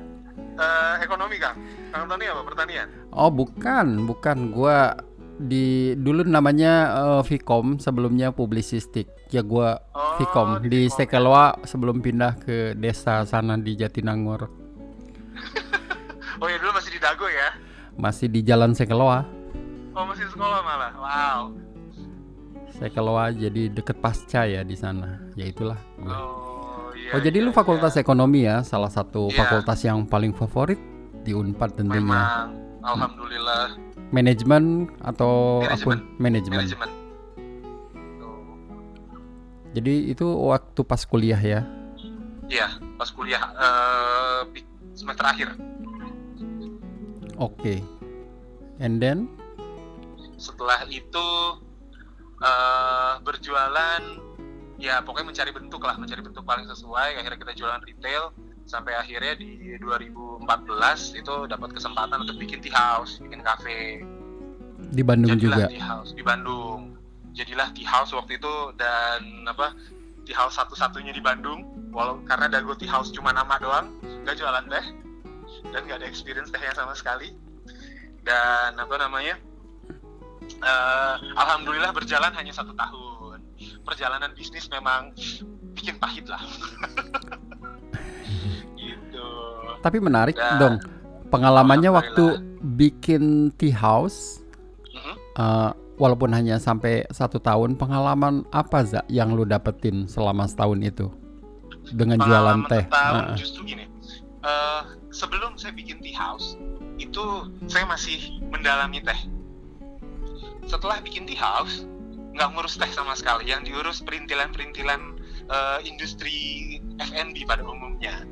Eh, 0.62 0.96
ekonomi 1.02 1.42
kang. 1.42 1.58
Kang 1.90 2.06
Tony 2.06 2.26
apa? 2.30 2.42
Pertanian. 2.46 2.88
Oh, 3.12 3.34
bukan, 3.34 4.06
bukan. 4.06 4.54
Gua 4.54 4.94
di 5.42 5.98
dulu 5.98 6.22
namanya 6.22 6.74
eh, 6.94 7.22
Vkom, 7.26 7.82
sebelumnya 7.82 8.30
publisistik. 8.30 9.10
Ya 9.34 9.42
gua 9.42 9.82
Oh, 9.96 10.22
Vkom 10.22 10.62
di 10.68 10.86
Vkom. 10.86 10.96
Sekelwa 11.02 11.46
sebelum 11.66 12.04
pindah 12.04 12.38
ke 12.38 12.78
desa 12.78 13.26
sana 13.26 13.58
di 13.58 13.74
Jatinangor. 13.78 14.48
Oh 16.42 16.50
ya 16.50 16.58
dulu 16.58 16.74
masih 16.74 16.98
di 16.98 16.98
Dago 16.98 17.30
ya? 17.30 17.54
Masih 18.02 18.26
di 18.26 18.42
Jalan 18.42 18.74
Sekelwa. 18.74 19.22
Oh 19.94 20.10
masih 20.10 20.26
di 20.26 20.34
sekolah 20.34 20.58
malah. 20.66 20.92
Wow. 20.98 21.42
Sekelwa 22.82 23.30
jadi 23.30 23.70
deket 23.70 24.02
pasca 24.02 24.50
ya 24.50 24.66
di 24.66 24.74
sana. 24.74 25.22
Ya 25.38 25.46
itulah. 25.46 25.78
gua. 26.02 26.18
Oh 26.18 26.51
iya. 27.12 27.16
Oh, 27.18 27.22
jadi 27.22 27.38
iya, 27.44 27.46
lu 27.46 27.52
fakultas 27.52 27.94
iya. 27.94 28.02
ekonomi 28.02 28.40
ya, 28.48 28.64
salah 28.64 28.88
satu 28.88 29.28
Iya. 29.28 29.44
fakultas 29.44 29.80
yang 29.84 30.08
paling 30.08 30.32
favorit 30.32 30.80
di 31.22 31.36
Unpad 31.36 31.76
tentunya. 31.76 32.00
Memang. 32.00 32.56
Alhamdulillah. 32.82 33.78
Manajemen 34.10 34.90
atau 35.00 35.62
Manajemen. 35.62 35.78
akun 35.78 35.98
manajemen. 36.18 36.58
Manajemen. 36.66 36.90
Tuh. 38.18 38.40
Jadi 39.78 39.94
itu 40.12 40.26
waktu 40.26 40.82
pas 40.82 41.02
kuliah 41.06 41.38
ya. 41.40 41.62
Iya 42.50 42.68
pas 42.98 43.08
kuliah 43.14 43.40
di 44.52 44.66
semester 44.92 45.24
akhir. 45.24 45.56
Oke. 47.38 47.80
And 48.82 48.98
then 48.98 49.30
Setelah 50.36 50.90
itu 50.90 51.28
eh 52.42 53.14
berjualan 53.22 54.02
ya 54.82 55.06
pokoknya 55.06 55.30
mencari 55.30 55.52
bentuk 55.54 55.82
lah 55.86 55.96
mencari 55.96 56.22
bentuk 56.26 56.42
paling 56.42 56.66
sesuai. 56.66 57.22
Akhirnya 57.22 57.38
kita 57.38 57.54
jualan 57.54 57.82
retail 57.86 58.34
sampai 58.66 58.98
akhirnya 58.98 59.38
di 59.38 59.78
2014 59.78 61.22
itu 61.22 61.36
dapat 61.46 61.70
kesempatan 61.78 62.26
untuk 62.26 62.38
bikin 62.42 62.62
tea 62.62 62.74
house 62.74 63.22
bikin 63.22 63.42
cafe 63.46 64.02
di 64.92 65.04
Bandung 65.06 65.38
juga. 65.38 65.70
jadilah 65.70 65.70
tea 65.70 65.86
house 65.86 66.12
di 66.18 66.24
Bandung. 66.26 66.80
Jadilah 67.32 67.70
tea 67.78 67.88
house 67.88 68.12
waktu 68.12 68.42
itu 68.42 68.54
dan 68.76 69.46
apa 69.46 69.78
tea 70.26 70.36
house 70.36 70.58
satu-satunya 70.58 71.14
di 71.14 71.22
Bandung. 71.22 71.64
Walau 71.94 72.26
karena 72.26 72.50
Dago 72.50 72.74
tea 72.74 72.90
house 72.90 73.14
cuma 73.14 73.30
nama 73.30 73.62
doang 73.62 73.94
nggak 74.26 74.36
jualan 74.36 74.66
teh. 74.66 74.86
Dan 75.70 75.86
nggak 75.86 76.02
ada 76.02 76.08
experience 76.10 76.50
tehnya 76.50 76.74
sama 76.74 76.98
sekali. 76.98 77.30
Dan 78.26 78.76
apa 78.82 78.96
namanya 78.98 79.38
eh, 80.50 81.16
alhamdulillah 81.38 81.94
berjalan 81.94 82.34
hanya 82.34 82.52
satu 82.52 82.74
tahun 82.74 83.11
perjalanan 83.82 84.32
bisnis 84.32 84.68
memang 84.68 85.12
bikin 85.74 85.98
pahit 85.98 86.26
lah 86.26 86.40
gitu 88.78 89.28
Tapi 89.82 89.98
menarik 89.98 90.36
Dan- 90.36 90.60
dong. 90.60 90.76
Pengalamannya 91.28 91.90
waktu 91.90 92.44
bikin 92.76 93.56
tea 93.56 93.72
house 93.72 94.44
eh, 95.34 95.70
walaupun 95.96 96.28
hanya 96.30 96.60
sampai 96.60 97.08
satu 97.08 97.40
tahun, 97.40 97.80
pengalaman 97.80 98.44
apa 98.52 98.84
za 98.84 99.00
yang 99.08 99.32
lu 99.32 99.48
dapetin 99.48 100.06
selama 100.06 100.44
setahun 100.44 100.82
itu 100.82 101.08
dengan 101.90 102.20
jualan 102.20 102.62
pengalaman 102.62 102.68
teh? 102.68 102.84
setahun 102.84 103.16
Heeh. 103.24 103.38
justru 103.40 103.60
gini 103.64 103.86
eh, 104.44 104.82
sebelum 105.10 105.56
saya 105.56 105.72
bikin 105.72 106.04
tea 106.04 106.12
house 106.12 106.60
itu 107.00 107.24
saya 107.66 107.88
masih 107.88 108.20
mendalami 108.44 109.00
teh 109.00 109.20
setelah 110.68 111.00
bikin 111.00 111.24
tea 111.24 111.40
house 111.40 111.88
nggak 112.32 112.50
ngurus 112.56 112.80
teh 112.80 112.88
sama 112.92 113.14
sekali 113.14 113.52
yang 113.52 113.62
diurus 113.68 114.00
perintilan-perintilan 114.04 115.02
eh, 115.52 115.80
industri 115.88 116.80
F&B 117.00 117.44
pada 117.44 117.64
umumnya. 117.64 118.24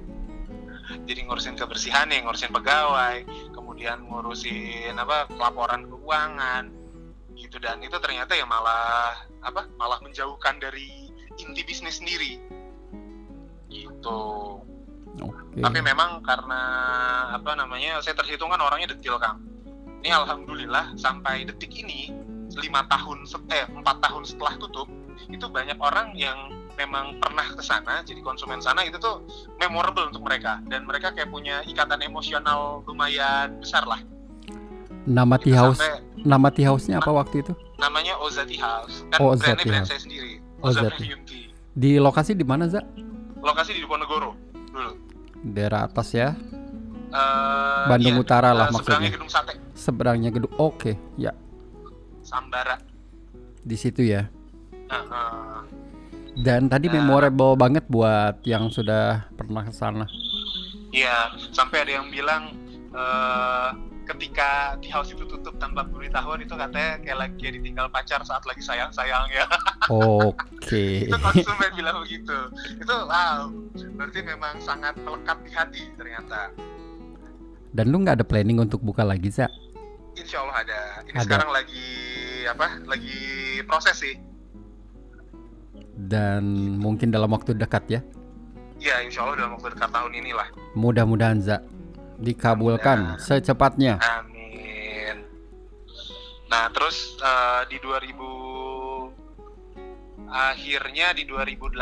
Jadi 1.05 1.21
ngurusin 1.29 1.53
kebersihannya 1.53 2.25
ngurusin 2.25 2.49
pegawai 2.49 3.21
kemudian 3.53 4.09
ngurusin 4.09 4.97
apa 4.97 5.29
laporan 5.37 5.85
keuangan 5.85 6.73
gitu. 7.37 7.61
Dan 7.61 7.83
itu 7.85 7.95
ternyata 8.01 8.33
ya 8.33 8.47
malah 8.49 9.13
apa 9.45 9.69
malah 9.77 10.01
menjauhkan 10.01 10.57
dari 10.57 11.13
inti 11.37 11.61
bisnis 11.61 12.01
sendiri. 12.01 12.41
Gitu. 13.69 14.21
Oke. 15.19 15.59
tapi 15.59 15.83
memang 15.83 16.23
karena 16.23 16.61
apa 17.35 17.51
namanya 17.57 17.99
saya 17.99 18.15
terhitung 18.15 18.49
kan 18.49 18.61
orangnya 18.63 18.95
detil 18.95 19.19
kang. 19.19 19.43
Ini 19.99 20.15
alhamdulillah 20.15 20.95
sampai 20.95 21.43
detik 21.43 21.75
ini 21.75 22.13
lima 22.59 22.83
tahun 22.85 23.23
eh 23.49 23.65
empat 23.65 23.97
tahun 23.99 24.23
setelah 24.23 24.53
tutup 24.57 24.87
itu 25.25 25.45
banyak 25.45 25.77
orang 25.77 26.11
yang 26.13 26.37
memang 26.75 27.17
pernah 27.17 27.43
ke 27.45 27.59
sana 27.59 27.99
jadi 28.01 28.19
konsumen 28.19 28.59
sana 28.59 28.83
itu 28.83 28.95
tuh 28.95 29.23
memorable 29.57 30.05
untuk 30.05 30.21
mereka 30.21 30.59
dan 30.65 30.83
mereka 30.83 31.11
kayak 31.11 31.27
punya 31.27 31.59
ikatan 31.63 31.99
emosional 32.01 32.83
lumayan 32.83 33.55
besar 33.57 33.83
lah 33.83 33.99
Nama 35.01 35.35
tea 35.35 35.55
house, 35.55 35.79
sampai 35.79 35.95
nama 36.21 36.47
tea 36.49 36.67
house-nya 36.67 36.99
apa 36.99 37.09
waktu 37.09 37.41
itu? 37.41 37.53
namanya 37.77 38.19
Ozati 38.19 38.59
House 38.59 39.07
kan 39.09 39.17
Oh, 39.17 39.31
brandnya 39.33 39.63
brand 39.63 39.79
House. 39.79 39.89
saya 39.89 39.99
sendiri 39.99 40.43
Ozati. 40.59 40.85
Oza 40.85 40.89
Premium 40.91 41.21
Tea 41.23 41.47
Di 41.71 41.91
lokasi 41.97 42.31
di 42.31 42.43
mana, 42.43 42.67
Za? 42.67 42.83
lokasi 43.39 43.71
di 43.73 43.81
Diponegoro 43.81 44.35
dulu 44.69 44.91
Daerah 45.41 45.87
atas 45.87 46.11
ya, 46.11 46.35
Eh, 47.09 47.83
Bandung 47.87 48.15
iya, 48.15 48.21
Utara 48.21 48.53
lah 48.53 48.67
eh, 48.67 48.75
seberangnya 48.75 49.09
maksudnya. 49.09 49.09
gedung 49.09 49.31
sate 49.31 49.53
Seberangnya 49.73 50.29
gedung. 50.29 50.53
Oke, 50.59 50.93
ya, 51.15 51.31
Sambara 52.29 52.77
di 53.65 53.75
situ 53.75 54.05
ya. 54.05 54.29
Nah, 54.89 55.03
eh, 55.03 55.61
Dan 56.39 56.71
tadi 56.71 56.87
Nah. 56.87 57.03
memorable 57.03 57.59
banget 57.59 57.83
buat 57.91 58.39
yang 58.47 58.71
sudah 58.71 59.27
pernah 59.35 59.65
ke 59.65 59.73
sana. 59.75 60.07
Iya, 60.95 61.35
sampai 61.51 61.83
ada 61.83 61.91
yang 61.99 62.07
bilang 62.07 62.55
eh 62.95 63.69
ketika 64.09 64.73
di 64.81 64.89
house 64.89 65.13
itu 65.13 65.21
tutup 65.29 65.53
tanpa 65.61 65.85
pemberitahuan 65.85 66.41
itu 66.41 66.57
katanya 66.57 66.97
kayak 67.05 67.17
lagi 67.29 67.45
ditinggal 67.59 67.93
pacar 67.93 68.25
saat 68.25 68.41
lagi 68.49 68.63
sayang 68.63 68.89
sayangnya. 68.89 69.45
Oke. 69.91 70.85
itu 71.05 71.17
konsumen 71.19 71.71
bilang 71.77 72.01
begitu. 72.01 72.37
Itu 72.81 72.95
wow, 73.05 73.53
berarti 73.99 74.19
memang 74.25 74.57
sangat 74.65 74.97
melekat 74.97 75.37
di 75.45 75.51
hati 75.53 75.83
ternyata. 75.93 76.49
Dan 77.69 77.93
lu 77.93 78.01
nggak 78.01 78.23
ada 78.23 78.25
planning 78.25 78.57
untuk 78.57 78.81
buka 78.81 79.05
lagi, 79.05 79.29
Za? 79.29 79.45
Insya 80.19 80.43
Allah 80.43 80.57
ada. 80.61 80.79
Ini 81.07 81.15
Ada. 81.15 81.23
sekarang 81.25 81.49
lagi 81.49 81.87
apa? 82.45 82.67
Lagi 82.85 83.19
proses 83.63 83.95
sih. 83.95 84.15
Dan 85.99 86.75
mungkin 86.79 87.11
dalam 87.11 87.31
waktu 87.31 87.55
dekat 87.55 87.83
ya. 87.87 88.01
Ya, 88.79 89.03
insya 89.03 89.23
Allah 89.27 89.43
dalam 89.43 89.59
waktu 89.59 89.75
dekat 89.75 89.91
tahun 89.91 90.11
inilah. 90.15 90.47
Mudah-mudahan, 90.75 91.43
Za, 91.43 91.59
dikabulkan 92.19 93.15
Mudah. 93.15 93.19
secepatnya. 93.19 93.99
Amin. 93.99 95.27
Nah, 96.47 96.71
terus 96.71 97.19
eh, 97.19 97.61
di 97.71 97.77
2000 97.83 99.11
akhirnya 100.29 101.09
di 101.17 101.25
2018 101.25 101.73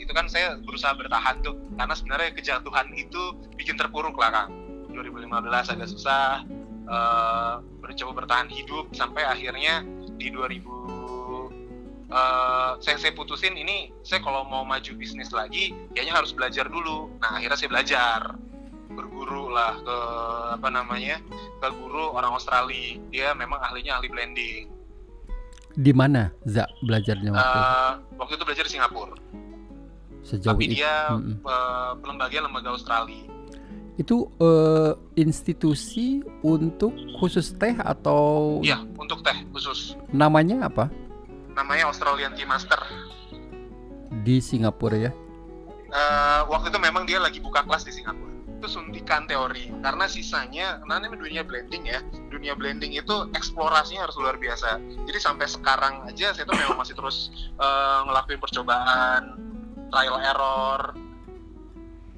itu 0.00 0.12
kan 0.16 0.24
saya 0.32 0.56
berusaha 0.64 0.96
bertahan 0.96 1.44
tuh 1.44 1.52
karena 1.76 1.92
sebenarnya 1.92 2.32
kejatuhan 2.32 2.88
itu 2.96 3.20
bikin 3.54 3.76
terpuruk 3.76 4.16
lah 4.16 4.32
Kang. 4.32 4.50
2015 4.90 5.74
agak 5.76 5.88
susah 5.90 6.40
mencoba 7.80 8.12
bertahan 8.24 8.48
hidup 8.48 8.92
sampai 8.92 9.24
akhirnya 9.24 9.84
di 10.16 10.28
2000 10.28 10.62
eh, 12.08 12.70
saya 12.78 12.96
saya 13.00 13.12
putusin 13.16 13.56
ini 13.56 13.90
saya 14.04 14.20
kalau 14.20 14.44
mau 14.46 14.62
maju 14.62 14.92
bisnis 14.94 15.32
lagi 15.32 15.72
kayaknya 15.92 16.14
harus 16.14 16.30
belajar 16.30 16.68
dulu. 16.68 17.10
Nah, 17.18 17.40
akhirnya 17.40 17.56
saya 17.56 17.70
belajar 17.72 18.20
berguru 18.94 19.50
lah 19.50 19.74
ke 19.82 19.96
apa 20.54 20.68
namanya 20.70 21.18
ke 21.58 21.68
guru 21.74 22.14
orang 22.14 22.30
Australia 22.30 23.02
dia 23.10 23.34
memang 23.34 23.58
ahlinya 23.58 23.98
ahli 23.98 24.06
blending 24.06 24.64
Di 25.74 25.90
mana, 25.90 26.30
Za, 26.46 26.70
belajarnya 26.86 27.34
waktu 27.34 27.58
itu? 27.58 27.66
Eh, 27.66 27.92
waktu 28.14 28.32
itu 28.38 28.44
belajar 28.46 28.64
di 28.64 28.72
Singapura 28.78 29.16
Sejauh 30.22 30.54
tapi 30.54 30.70
itu. 30.70 30.78
dia 30.78 31.10
Mm-mm. 31.10 31.42
eh, 31.42 31.90
lembaga 32.06 32.38
lembaga 32.38 32.68
Australia 32.70 33.26
Itu 33.94 34.30
eh, 34.42 34.92
institusi 35.14 36.22
untuk 36.42 36.94
khusus 37.18 37.54
teh 37.54 37.78
atau 37.78 38.58
iya 38.64 38.82
untuk 38.98 39.22
teh 39.22 39.38
khusus. 39.54 39.94
namanya 40.10 40.66
apa? 40.66 40.90
namanya 41.54 41.88
Australian 41.88 42.34
Tea 42.34 42.46
Master. 42.46 42.78
Di 44.26 44.42
Singapura 44.42 45.10
ya. 45.10 45.12
Eh, 45.94 46.40
waktu 46.50 46.74
itu 46.74 46.78
memang 46.82 47.06
dia 47.06 47.22
lagi 47.22 47.38
buka 47.38 47.62
kelas 47.62 47.86
di 47.86 47.94
Singapura. 47.94 48.30
Itu 48.58 48.66
suntikan 48.66 49.30
teori. 49.30 49.70
Karena 49.82 50.10
sisanya 50.10 50.82
karena 50.82 51.06
ini 51.06 51.18
dunia 51.18 51.42
blending 51.46 51.82
ya. 51.86 52.02
Dunia 52.30 52.58
blending 52.58 52.98
itu 52.98 53.30
eksplorasinya 53.34 54.10
harus 54.10 54.18
luar 54.18 54.36
biasa. 54.38 54.82
Jadi 55.06 55.18
sampai 55.22 55.46
sekarang 55.46 56.02
aja 56.10 56.34
saya 56.34 56.44
tuh 56.44 56.58
memang 56.58 56.78
masih 56.78 56.98
terus 56.98 57.30
eh, 57.54 57.98
ngelakuin 58.10 58.42
percobaan 58.42 59.22
trial 59.94 60.18
error 60.18 60.82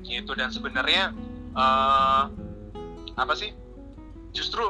gitu. 0.05 0.33
Dan 0.33 0.49
sebenarnya 0.49 1.12
eh, 1.57 2.23
apa 3.14 3.33
sih 3.33 3.51
justru 4.31 4.62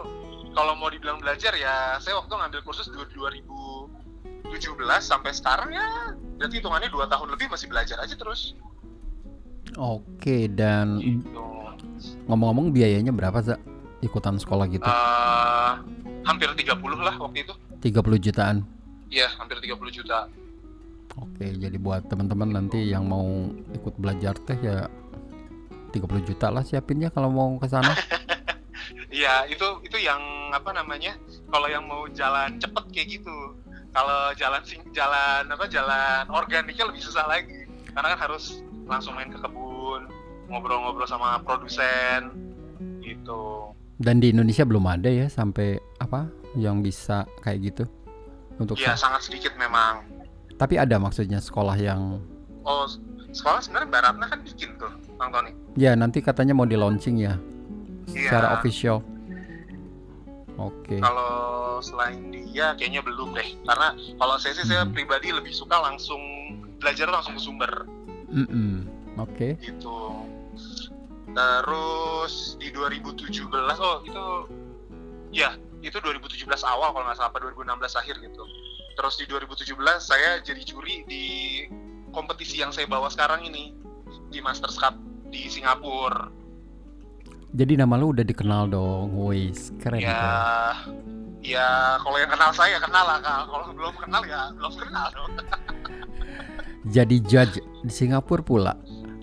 kalau 0.52 0.72
mau 0.72 0.86
dibilang 0.86 1.18
belajar 1.18 1.52
ya 1.52 1.98
saya 1.98 2.16
waktu 2.16 2.32
ngambil 2.32 2.60
kursus 2.62 2.86
du- 2.86 3.10
2017 3.12 3.90
sampai 5.02 5.30
sekarang 5.30 5.70
ya 5.70 5.86
berarti 6.36 6.54
hitungannya 6.56 6.88
dua 6.88 7.04
tahun 7.06 7.34
lebih 7.34 7.50
masih 7.50 7.66
belajar 7.66 7.98
aja 7.98 8.14
terus 8.14 8.54
Oke, 9.76 10.48
dan 10.48 10.96
gitu 10.96 11.42
ngomong-ngomong 12.24 12.72
biayanya 12.72 13.12
berapa, 13.12 13.44
Za? 13.44 13.60
Ikutan 14.00 14.40
sekolah 14.40 14.64
gitu. 14.66 14.86
Eh, 14.86 15.72
hampir 16.24 16.48
30 16.48 16.72
lah 16.96 17.12
waktu 17.18 17.44
itu 17.44 17.52
30 17.82 18.16
jutaan. 18.16 18.56
iya 19.06 19.28
hampir 19.36 19.58
30 19.58 19.76
juta 19.92 20.26
Oke, 21.16 21.48
jadi 21.50 21.76
buat 21.76 22.04
teman-teman 22.06 22.52
nanti 22.52 22.88
yang 22.88 23.04
mau 23.04 23.24
ikut 23.70 23.94
belajar 23.96 24.36
teh 24.38 24.56
ya 24.58 24.88
30 25.96 26.28
juta 26.28 26.46
lah 26.48 26.62
siapinnya 26.62 27.08
kalau 27.08 27.28
mau 27.28 27.48
ke 27.56 27.66
sana. 27.66 27.92
iya 29.10 29.44
itu 29.46 29.64
itu 29.82 29.96
yang 29.96 30.20
apa 30.50 30.70
namanya 30.70 31.16
kalau 31.48 31.66
yang 31.66 31.84
mau 31.84 32.04
jalan 32.08 32.56
cepet 32.56 32.84
kayak 32.92 33.08
gitu. 33.20 33.36
Kalau 33.90 34.28
jalan 34.36 34.60
sing 34.62 34.84
jalan 34.92 35.48
apa 35.48 35.64
jalan 35.66 36.28
organiknya 36.28 36.84
lebih 36.84 37.00
susah 37.00 37.24
lagi. 37.24 37.64
Karena 37.90 38.12
kan 38.12 38.20
harus 38.28 38.60
langsung 38.84 39.16
main 39.16 39.32
ke 39.32 39.40
kebun 39.40 40.04
ngobrol-ngobrol 40.46 41.08
sama 41.08 41.40
produsen 41.40 42.30
gitu. 43.00 43.72
Dan 43.96 44.20
di 44.20 44.30
Indonesia 44.30 44.62
belum 44.62 44.84
ada 44.84 45.08
ya 45.08 45.26
sampai 45.26 45.80
apa 45.96 46.28
yang 46.54 46.84
bisa 46.84 47.24
kayak 47.40 47.72
gitu? 47.72 47.84
Untuk 48.56 48.76
Iya 48.76 48.92
sa- 48.94 49.08
sangat 49.08 49.24
sedikit 49.26 49.56
memang. 49.56 50.04
Tapi 50.56 50.76
ada 50.76 50.96
maksudnya 50.96 51.40
sekolah 51.40 51.76
yang 51.76 52.20
oh 52.64 52.84
sekolah 53.30 53.60
sebenarnya 53.60 53.88
Baratna 53.88 54.24
kan 54.26 54.40
bikin 54.40 54.76
tuh 54.76 54.92
Bang 55.16 55.30
Tony 55.30 55.52
ya 55.74 55.92
nanti 55.92 56.20
katanya 56.20 56.52
mau 56.52 56.64
di 56.64 56.74
launching 56.74 57.16
ya 57.18 57.34
Iya. 58.06 58.30
secara 58.30 58.46
official. 58.54 59.02
Oke. 60.56 60.96
kalau 61.02 61.36
selain 61.78 62.16
dia 62.48 62.72
kayaknya 62.72 63.04
belum 63.04 63.34
deh 63.34 63.44
karena 63.62 63.92
kalau 64.16 64.40
saya 64.40 64.56
sih 64.56 64.64
saya 64.64 64.86
Hmm. 64.86 64.94
pribadi 64.94 65.28
lebih 65.28 65.52
suka 65.52 65.76
langsung 65.76 66.16
belajar 66.78 67.04
langsung 67.06 67.34
ke 67.34 67.42
sumber 67.42 67.84
Mm-mm. 68.26 68.88
Oke. 69.18 69.60
gitu 69.60 70.24
terus 71.28 72.56
di 72.56 72.72
2017 72.72 73.52
oh 73.76 74.00
itu 74.00 74.24
ya 75.30 75.52
itu 75.82 75.92
2017 75.92 76.48
awal 76.64 76.88
kalau 76.90 77.04
nggak 77.04 77.18
salah 77.18 77.28
apa 77.28 77.38
2016 77.42 77.68
akhir 77.94 78.16
gitu 78.18 78.44
terus 78.96 79.14
di 79.20 79.28
2017 79.28 79.76
saya 80.00 80.40
jadi 80.40 80.62
juri 80.64 81.04
di 81.04 81.24
kompetisi 82.10 82.64
yang 82.64 82.72
saya 82.72 82.88
bawa 82.88 83.12
sekarang 83.12 83.44
ini 83.44 83.76
di 84.28 84.38
Masters 84.40 84.76
Cup 84.76 84.94
di 85.28 85.46
Singapura 85.46 86.30
Jadi 87.56 87.72
nama 87.72 87.96
lu 87.96 88.12
udah 88.12 88.20
dikenal 88.20 88.68
dong. 88.68 89.16
Wis, 89.16 89.72
keren. 89.80 90.04
ya 90.04 90.12
keren. 90.12 90.36
ya 91.40 91.68
kalau 92.04 92.18
yang 92.20 92.28
kenal 92.28 92.50
saya 92.52 92.76
kenal 92.76 93.00
lah 93.06 93.16
Kak. 93.22 93.48
kalau 93.48 93.64
belum 93.72 93.94
kenal 93.96 94.22
ya 94.22 94.52
belum 94.52 94.72
kenal 94.76 95.06
dong 95.14 95.30
Jadi 96.94 97.16
judge 97.24 97.56
di 97.82 97.90
Singapura 97.90 98.44
pula. 98.44 98.74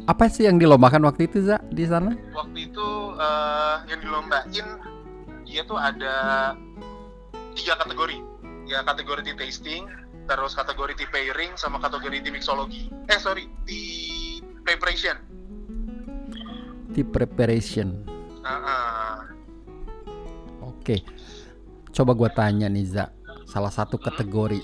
Apa 0.03 0.27
sih 0.27 0.43
yang 0.43 0.59
dilombakan 0.59 1.07
waktu 1.07 1.31
itu, 1.31 1.47
Za, 1.47 1.63
di 1.71 1.87
sana? 1.87 2.11
waktu 2.35 2.67
itu 2.67 2.87
eh, 3.15 3.75
yang 3.87 3.99
dilombain 4.03 4.67
dia 5.45 5.61
tuh 5.63 5.77
ada 5.77 6.15
tiga 7.53 7.77
kategori 7.77 8.17
ya 8.65 8.81
kategori 8.81 9.21
tea 9.21 9.37
tasting 9.37 9.85
terus 10.25 10.55
kategori 10.55 10.97
tea 10.97 11.07
pairing 11.07 11.53
sama 11.53 11.77
kategori 11.77 12.23
tea 12.23 12.33
mixology 12.33 12.89
eh 13.05 13.19
sorry 13.21 13.45
tea 13.67 14.32
preparation 14.63 15.17
Di 16.93 17.01
preparation. 17.01 18.05
Ah, 18.45 18.53
ah. 18.53 19.17
Oke. 20.61 21.01
Coba 21.89 22.13
gua 22.13 22.29
tanya 22.29 22.69
nih, 22.69 22.85
Za. 22.85 23.09
Salah 23.49 23.73
satu 23.73 23.97
kategori 23.97 24.61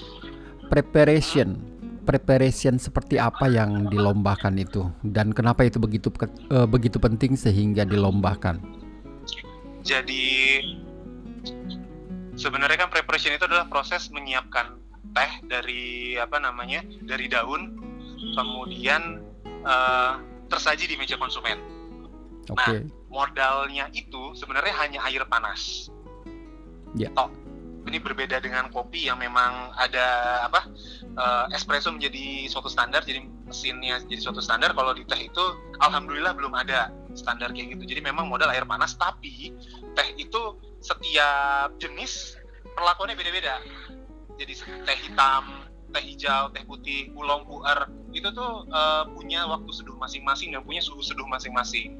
preparation. 0.69 1.57
Preparation 2.05 2.77
seperti 2.77 3.17
apa 3.17 3.49
yang 3.49 3.89
dilombakan 3.89 4.61
itu 4.61 4.85
dan 5.01 5.33
kenapa 5.33 5.65
itu 5.65 5.81
begitu 5.81 6.13
eh, 6.53 6.69
begitu 6.69 7.01
penting 7.01 7.33
sehingga 7.33 7.81
dilombakan? 7.81 8.79
jadi 9.83 10.61
sebenarnya 12.35 12.87
kan 12.87 12.89
preparation 12.91 13.35
itu 13.35 13.47
adalah 13.47 13.67
proses 13.71 14.11
menyiapkan 14.11 14.77
teh 15.15 15.31
dari 15.49 16.13
apa 16.19 16.37
namanya 16.37 16.85
dari 17.09 17.25
daun 17.25 17.73
kemudian 18.37 19.23
eh, 19.63 20.13
tersaji 20.49 20.89
di 20.89 20.95
meja 20.97 21.15
konsumen 21.15 21.79
Oke. 22.49 22.89
modalnya 23.13 23.89
itu 23.93 24.33
sebenarnya 24.33 24.73
hanya 24.81 24.99
air 25.05 25.21
panas. 25.29 25.93
Ya. 26.97 27.13
Tok. 27.13 27.29
ini 27.89 27.97
berbeda 27.97 28.37
dengan 28.37 28.69
kopi 28.69 29.09
yang 29.09 29.17
memang 29.17 29.73
ada 29.73 30.45
apa 30.45 30.61
uh, 31.17 31.49
espresso 31.49 31.89
menjadi 31.89 32.45
suatu 32.45 32.69
standar 32.69 33.01
jadi 33.01 33.25
mesinnya 33.49 33.97
jadi 34.05 34.29
suatu 34.29 34.45
standar 34.45 34.77
kalau 34.77 34.93
di 34.93 35.01
teh 35.09 35.17
itu 35.17 35.45
alhamdulillah 35.81 36.37
belum 36.37 36.53
ada 36.53 36.93
standar 37.17 37.49
kayak 37.49 37.73
gitu 37.73 37.89
jadi 37.89 38.05
memang 38.05 38.29
modal 38.29 38.53
air 38.53 38.61
panas 38.61 38.93
tapi 38.93 39.57
teh 39.97 40.07
itu 40.21 40.41
setiap 40.85 41.73
jenis 41.81 42.37
perlakuannya 42.77 43.17
beda-beda 43.17 43.57
jadi 44.37 44.53
teh 44.85 44.97
hitam 45.09 45.68
teh 45.89 46.03
hijau 46.03 46.53
teh 46.53 46.63
putih 46.65 47.09
ulong 47.17 47.45
puer 47.49 47.89
itu 48.13 48.29
tuh 48.33 48.65
uh, 48.69 49.09
punya 49.13 49.45
waktu 49.49 49.69
seduh 49.73 49.97
masing-masing 49.97 50.53
dan 50.53 50.61
punya 50.61 50.81
suhu 50.81 51.01
seduh 51.01 51.25
masing-masing 51.25 51.97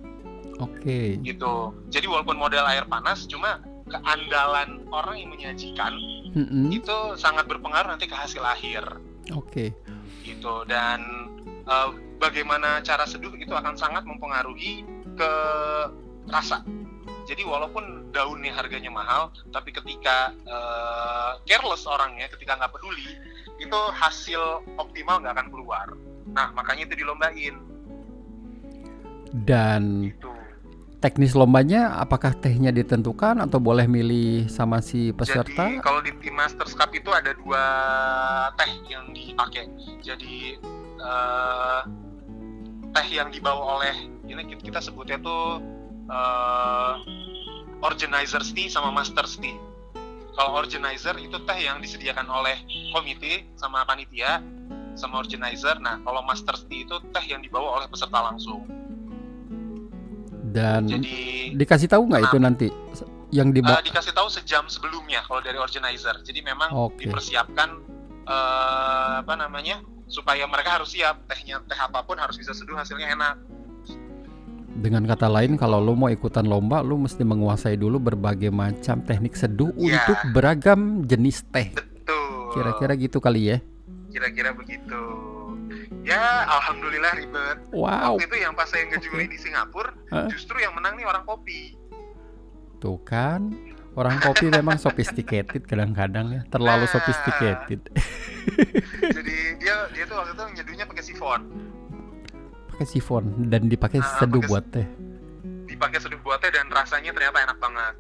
oke 0.62 0.70
okay. 0.78 1.18
gitu 1.26 1.74
jadi 1.90 2.06
walaupun 2.06 2.38
model 2.38 2.66
air 2.70 2.86
panas 2.86 3.26
cuma 3.26 3.62
keandalan 3.90 4.86
orang 4.94 5.16
yang 5.18 5.30
menyajikan 5.34 5.98
mm-hmm. 6.34 6.70
itu 6.72 6.98
sangat 7.18 7.50
berpengaruh 7.50 7.90
nanti 7.90 8.06
ke 8.06 8.16
hasil 8.16 8.46
akhir. 8.46 8.86
Oke. 9.34 9.74
Okay. 9.74 10.24
Gitu 10.24 10.64
dan 10.70 11.02
uh, 11.66 11.92
bagaimana 12.22 12.80
cara 12.86 13.04
seduh 13.10 13.34
itu 13.36 13.52
akan 13.52 13.76
sangat 13.76 14.06
mempengaruhi 14.06 14.86
ke 15.18 15.32
rasa. 16.30 16.62
Jadi 17.30 17.46
walaupun 17.46 18.10
daunnya 18.10 18.50
harganya 18.58 18.90
mahal, 18.90 19.30
tapi 19.54 19.70
ketika 19.70 20.34
uh, 20.50 21.38
careless 21.46 21.86
orangnya, 21.86 22.26
ketika 22.34 22.58
nggak 22.58 22.74
peduli, 22.74 23.06
itu 23.62 23.80
hasil 23.94 24.66
optimal 24.82 25.22
nggak 25.22 25.38
akan 25.38 25.50
keluar. 25.54 25.88
Nah 26.34 26.50
makanya 26.58 26.90
itu 26.90 27.06
dilombain. 27.06 27.56
Dan 29.46 30.10
gitu 30.10 30.40
teknis 31.00 31.32
lombanya 31.32 31.96
apakah 31.96 32.36
tehnya 32.36 32.76
ditentukan 32.76 33.40
atau 33.40 33.58
boleh 33.58 33.88
milih 33.88 34.52
sama 34.52 34.84
si 34.84 35.16
peserta? 35.16 35.72
Jadi 35.72 35.80
kalau 35.80 36.04
di 36.04 36.12
tim 36.20 36.36
Masters 36.36 36.76
Cup 36.76 36.92
itu 36.92 37.08
ada 37.10 37.32
dua 37.40 37.64
teh 38.60 38.72
yang 38.92 39.16
dipakai. 39.16 39.72
Jadi 40.04 40.60
uh, 41.00 41.82
teh 42.92 43.08
yang 43.08 43.32
dibawa 43.32 43.80
oleh 43.80 43.96
ini 44.28 44.44
kita 44.60 44.84
sebutnya 44.84 45.16
tuh 45.24 45.64
uh, 46.12 47.00
organizer 47.84 48.44
tea 48.44 48.68
sama 48.68 48.92
master 48.92 49.26
tea. 49.26 49.56
Kalau 50.36 50.56
organizer 50.56 51.20
itu 51.20 51.36
teh 51.44 51.60
yang 51.60 51.84
disediakan 51.84 52.28
oleh 52.32 52.56
komite 52.96 53.44
sama 53.60 53.84
panitia 53.84 54.40
sama 54.96 55.20
organizer. 55.20 55.76
Nah, 55.84 56.00
kalau 56.04 56.24
master 56.24 56.56
tea 56.68 56.88
itu 56.88 56.96
teh 57.12 57.26
yang 57.28 57.44
dibawa 57.44 57.84
oleh 57.84 57.88
peserta 57.92 58.20
langsung. 58.24 58.64
Dan 60.50 60.90
Jadi, 60.90 61.54
dikasih 61.54 61.88
tahu 61.92 62.10
nggak 62.10 62.24
itu 62.26 62.38
nanti 62.42 62.68
yang 63.30 63.54
di 63.54 63.62
uh, 63.62 63.78
dikasih 63.86 64.14
tahu 64.18 64.26
sejam 64.34 64.66
sebelumnya 64.66 65.22
kalau 65.30 65.42
dari 65.46 65.62
organizer. 65.62 66.18
Jadi 66.26 66.42
memang 66.42 66.74
okay. 66.74 67.06
dipersiapkan 67.06 67.70
uh, 68.26 69.22
apa 69.22 69.34
namanya 69.38 69.86
supaya 70.10 70.50
mereka 70.50 70.82
harus 70.82 70.98
siap 70.98 71.22
tehnya 71.30 71.62
teh 71.70 71.78
apa 71.78 72.02
pun 72.02 72.18
harus 72.18 72.34
bisa 72.42 72.58
seduh 72.58 72.74
hasilnya 72.74 73.14
enak. 73.14 73.38
Dengan 74.78 75.04
kata 75.10 75.26
lain, 75.26 75.58
kalau 75.58 75.82
lo 75.82 75.98
mau 75.98 76.14
ikutan 76.14 76.46
lomba, 76.46 76.86
lo 76.86 76.96
mesti 77.02 77.26
menguasai 77.26 77.76
dulu 77.76 77.98
berbagai 77.98 78.54
macam 78.54 79.02
teknik 79.02 79.34
seduh 79.34 79.74
ya. 79.74 80.06
untuk 80.06 80.18
beragam 80.32 81.04
jenis 81.10 81.42
teh. 81.50 81.74
Betul. 81.74 82.54
Kira-kira 82.54 82.94
gitu 82.94 83.18
kali 83.18 83.56
ya? 83.56 83.58
Kira-kira 84.14 84.54
begitu. 84.54 85.02
Ya, 86.06 86.48
alhamdulillah 86.48 87.12
ribet. 87.18 87.58
Wow. 87.74 88.18
Waktu 88.18 88.26
itu 88.30 88.38
yang 88.40 88.54
pas 88.54 88.70
saya 88.70 88.88
ngejuri 88.90 89.26
di 89.30 89.38
Singapura, 89.38 89.94
huh? 90.14 90.30
justru 90.32 90.58
yang 90.62 90.74
menang 90.78 90.98
nih 90.98 91.06
orang 91.06 91.26
kopi. 91.28 91.76
Tuh 92.80 92.98
kan, 93.04 93.52
orang 94.00 94.18
kopi 94.24 94.48
memang 94.50 94.80
sophisticated 94.86 95.68
kadang-kadang 95.68 96.40
ya, 96.40 96.42
terlalu 96.48 96.88
nah, 96.88 96.94
sophisticated. 96.94 97.82
jadi 99.18 99.38
dia 99.60 99.76
dia 99.94 100.04
tuh 100.08 100.16
waktu 100.18 100.34
itu 100.34 100.44
nyeduhnya 100.62 100.86
pakai 100.88 101.04
sifon. 101.04 101.42
Pakai 102.80 102.96
sifon 102.96 103.52
dan 103.52 103.68
dipakai 103.68 104.00
nah, 104.00 104.08
seduh 104.24 104.40
buat 104.48 104.64
teh. 104.72 104.88
Dipakai 105.68 106.00
seduh 106.00 106.16
buat 106.24 106.40
teh 106.40 106.48
dan 106.48 106.72
rasanya 106.72 107.12
ternyata 107.12 107.44
enak 107.44 107.60
banget. 107.60 107.94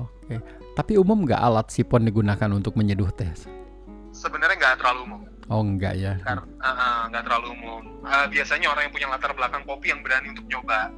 Oke. 0.00 0.08
Okay. 0.24 0.38
Tapi 0.72 0.96
umum 0.96 1.28
nggak 1.28 1.36
alat 1.36 1.68
sifon 1.68 2.08
digunakan 2.08 2.48
untuk 2.48 2.72
menyeduh 2.72 3.12
teh? 3.12 3.28
Sebenarnya 4.16 4.56
nggak 4.56 4.80
terlalu 4.80 5.00
umum 5.04 5.20
Oh 5.52 5.60
enggak 5.60 6.00
ya? 6.00 6.16
Karena 6.24 6.48
uh, 6.64 7.12
enggak 7.12 7.28
terlalu 7.28 7.46
umum. 7.60 7.82
Uh, 8.08 8.24
biasanya 8.32 8.72
orang 8.72 8.88
yang 8.88 8.94
punya 8.96 9.08
latar 9.12 9.36
belakang 9.36 9.62
kopi 9.68 9.92
yang 9.92 10.00
berani 10.00 10.32
untuk 10.32 10.48
nyoba. 10.48 10.88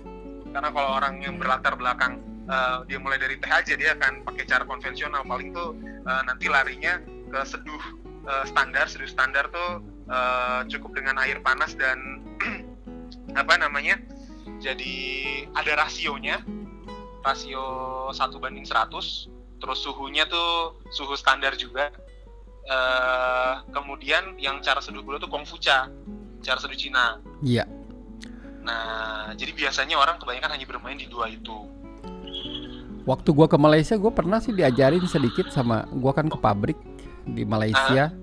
Karena 0.54 0.68
kalau 0.70 0.90
orang 0.94 1.14
yang 1.18 1.34
berlatar 1.34 1.74
belakang 1.74 2.22
uh, 2.46 2.86
dia 2.86 3.02
mulai 3.02 3.18
dari 3.18 3.34
teh 3.42 3.50
aja 3.50 3.74
dia 3.74 3.98
akan 3.98 4.22
pakai 4.22 4.46
cara 4.46 4.62
konvensional. 4.62 5.26
Paling 5.26 5.50
tuh 5.50 5.74
uh, 6.06 6.22
nanti 6.22 6.46
larinya 6.46 7.02
ke 7.34 7.40
seduh 7.42 7.82
uh, 8.30 8.46
standar, 8.46 8.86
seduh 8.86 9.10
standar 9.10 9.50
tuh 9.50 9.82
uh, 10.06 10.62
cukup 10.70 11.02
dengan 11.02 11.18
air 11.18 11.42
panas 11.42 11.74
dan 11.74 12.22
apa 13.34 13.54
namanya? 13.58 13.98
Jadi 14.62 15.22
ada 15.52 15.84
rasionya, 15.84 16.40
rasio 17.20 17.64
satu 18.14 18.38
banding 18.38 18.64
100 18.64 19.34
terus 19.62 19.80
suhunya 19.80 20.28
tuh 20.28 20.76
suhu 20.92 21.16
standar 21.16 21.56
juga. 21.56 21.88
Uh, 22.64 23.60
kemudian 23.76 24.40
yang 24.40 24.64
cara 24.64 24.80
seduh 24.80 25.04
gula 25.04 25.20
tuh 25.20 25.28
kongfucha 25.28 25.92
cara 26.40 26.58
seduh 26.60 26.76
Cina. 26.76 27.20
Iya. 27.40 27.64
Nah 28.64 29.32
jadi 29.36 29.52
biasanya 29.52 29.96
orang 30.00 30.16
kebanyakan 30.20 30.52
hanya 30.52 30.66
bermain 30.68 30.96
di 30.96 31.08
dua 31.08 31.28
itu. 31.28 31.68
Waktu 33.04 33.36
gua 33.36 33.48
ke 33.48 33.60
Malaysia 33.60 33.96
gua 34.00 34.12
pernah 34.12 34.40
sih 34.40 34.52
diajarin 34.52 35.04
sedikit 35.04 35.52
sama 35.52 35.84
gua 35.92 36.16
kan 36.16 36.28
ke 36.28 36.36
pabrik 36.40 36.76
di 37.28 37.44
Malaysia. 37.44 38.12
Uh, 38.12 38.22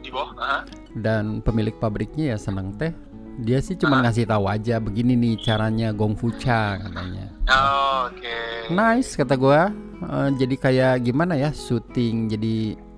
di 0.00 0.08
bawah 0.08 0.32
uh. 0.40 0.62
dan 0.96 1.44
pemilik 1.44 1.76
pabriknya 1.76 2.32
ya 2.32 2.38
seneng 2.40 2.72
teh 2.80 2.92
dia 3.38 3.58
sih 3.62 3.78
cuma 3.78 3.98
uh. 3.98 4.02
ngasih 4.02 4.26
tahu 4.26 4.44
aja 4.50 4.82
begini 4.82 5.14
nih 5.14 5.34
caranya 5.42 5.94
gongfucha 5.94 6.82
katanya 6.82 7.30
oh, 7.46 8.10
oke 8.10 8.18
okay. 8.18 8.66
nice 8.74 9.14
kata 9.14 9.38
gua 9.38 9.70
uh, 10.02 10.28
jadi 10.34 10.54
kayak 10.58 10.94
gimana 11.06 11.38
ya 11.38 11.54
syuting 11.54 12.26
jadi 12.28 12.88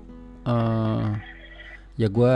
uh, 0.47 1.17
ya 2.01 2.09
gue 2.09 2.35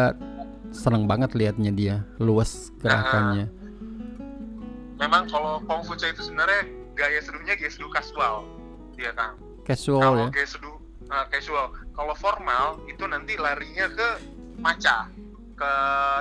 seneng 0.74 1.06
banget 1.06 1.32
liatnya 1.38 1.70
dia 1.70 1.96
luas 2.18 2.74
gerakannya. 2.82 3.46
Nah, 3.48 5.06
memang 5.06 5.30
kalau 5.30 5.62
Kongfucha 5.64 6.10
itu 6.10 6.26
sebenarnya 6.26 6.68
gaya 6.98 7.20
seduhnya 7.22 7.54
gaya 7.54 7.70
seduh 7.70 7.90
casual, 7.94 8.44
dia 8.98 9.14
kan. 9.14 9.38
Casual 9.64 10.02
kalau 10.02 10.26
ya. 10.28 10.28
Gaya 10.34 10.48
seduh 10.50 10.76
uh, 11.08 11.26
casual. 11.30 11.72
Kalau 11.94 12.14
formal 12.18 12.82
itu 12.90 13.06
nanti 13.06 13.38
larinya 13.38 13.86
ke 13.88 14.08
maca, 14.58 15.08
ke 15.54 15.70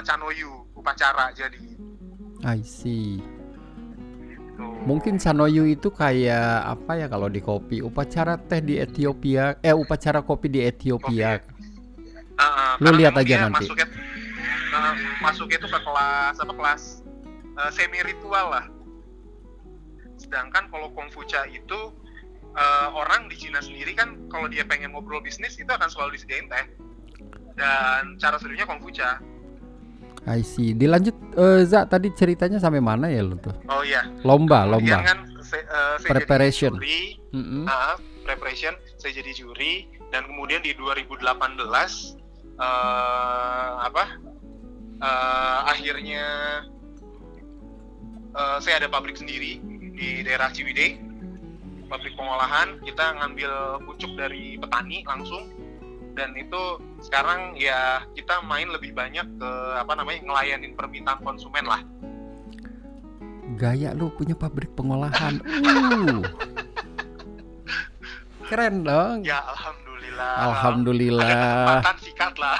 chanoyu, 0.05 0.63
upacara 0.77 1.33
jadi. 1.33 1.72
I 2.43 2.59
see. 2.61 3.23
Gitu. 4.27 4.63
Mungkin 4.83 5.17
Sanoyu 5.17 5.63
itu 5.65 5.89
kayak 5.89 6.77
apa 6.77 6.99
ya 6.99 7.07
kalau 7.07 7.31
di 7.31 7.39
kopi 7.39 7.79
upacara 7.79 8.35
teh 8.35 8.59
di 8.59 8.77
Ethiopia 8.77 9.57
eh 9.63 9.73
upacara 9.73 10.19
kopi 10.21 10.47
di 10.51 10.59
Ethiopia. 10.63 11.39
Kopi 11.39 11.63
Uh, 12.33 12.81
Lu 12.81 12.97
lihat 12.97 13.13
aja 13.13 13.45
nanti. 13.45 13.69
Masuknya, 13.69 13.87
uh, 14.73 14.93
masuknya 15.21 15.57
itu 15.61 15.69
ke 15.69 15.79
kelas 15.85 16.35
apa 16.41 16.53
kelas 16.57 17.05
uh, 17.61 17.69
semi 17.69 18.01
ritual 18.01 18.57
lah. 18.57 18.65
Sedangkan 20.17 20.65
kalau 20.73 20.89
Kongfucha 20.97 21.45
itu 21.53 21.93
uh, 22.57 22.89
orang 22.89 23.29
di 23.29 23.37
Cina 23.37 23.61
sendiri 23.61 23.93
kan 23.93 24.17
kalau 24.33 24.49
dia 24.49 24.65
pengen 24.65 24.97
ngobrol 24.97 25.21
bisnis 25.21 25.61
itu 25.61 25.69
akan 25.69 25.85
selalu 25.93 26.17
disediain 26.17 26.49
teh. 26.49 26.65
Dan 27.53 28.17
cara 28.17 28.41
seduhnya 28.41 28.65
Kongfucha. 28.65 29.21
I 30.23 30.39
see. 30.39 30.71
Dilanjut 30.71 31.15
uh, 31.35 31.61
Za 31.67 31.83
tadi 31.83 32.07
ceritanya 32.15 32.55
sampai 32.59 32.79
mana 32.79 33.11
ya 33.11 33.23
lu 33.23 33.35
tuh? 33.39 33.51
Oh 33.67 33.83
iya. 33.83 34.07
Lomba, 34.23 34.63
lomba. 34.63 35.03
Kan, 35.03 35.19
se, 35.43 35.59
uh, 35.59 35.99
preparation. 35.99 36.79
Juri, 36.79 37.19
mm 37.35 37.43
-hmm. 37.43 37.63
uh, 37.67 37.95
preparation. 38.23 38.71
Saya 38.95 39.19
jadi 39.19 39.31
juri 39.35 39.91
dan 40.15 40.23
kemudian 40.29 40.63
di 40.63 40.71
2018 40.77 41.27
uh, 42.61 43.71
apa 43.81 44.05
uh, 45.01 45.59
akhirnya 45.73 46.25
uh, 48.37 48.57
saya 48.61 48.85
ada 48.85 48.87
pabrik 48.87 49.17
sendiri 49.17 49.57
di 49.93 50.21
daerah 50.21 50.53
Ciwidey 50.53 51.01
pabrik 51.89 52.13
pengolahan 52.17 52.77
kita 52.81 53.21
ngambil 53.21 53.51
pucuk 53.85 54.13
dari 54.17 54.57
petani 54.57 55.05
langsung 55.05 55.49
dan 56.13 56.33
itu 56.37 56.61
sekarang 57.01 57.57
ya 57.57 58.05
kita 58.13 58.41
main 58.45 58.69
lebih 58.69 58.93
banyak 58.93 59.25
ke 59.37 59.51
apa 59.77 59.93
namanya 59.97 60.21
ngelayanin 60.25 60.73
permintaan 60.77 61.19
konsumen 61.25 61.65
lah 61.65 61.81
gaya 63.57 63.93
lu 63.93 64.09
punya 64.13 64.33
pabrik 64.33 64.69
pengolahan 64.73 65.41
uh. 65.45 66.21
keren 68.49 68.85
dong 68.85 69.25
ya 69.25 69.41
alhamdulillah 69.41 69.83
Alhamdulillah. 70.13 71.25
Alhamdulillah. 71.81 71.97
sikat 72.01 72.33
lah. 72.37 72.57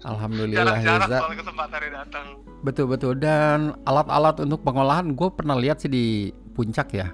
Alhamdulillah 0.00 0.80
Jarang-jarang 0.80 1.10
soal 1.12 1.34
kesempatannya 1.36 1.90
datang. 1.92 2.26
Betul 2.60 2.86
betul 2.88 3.12
dan 3.16 3.76
alat-alat 3.84 4.36
untuk 4.44 4.60
pengolahan 4.64 5.12
gue 5.12 5.28
pernah 5.32 5.56
lihat 5.56 5.80
sih 5.84 5.92
di 5.92 6.06
puncak 6.56 6.92
ya 6.92 7.08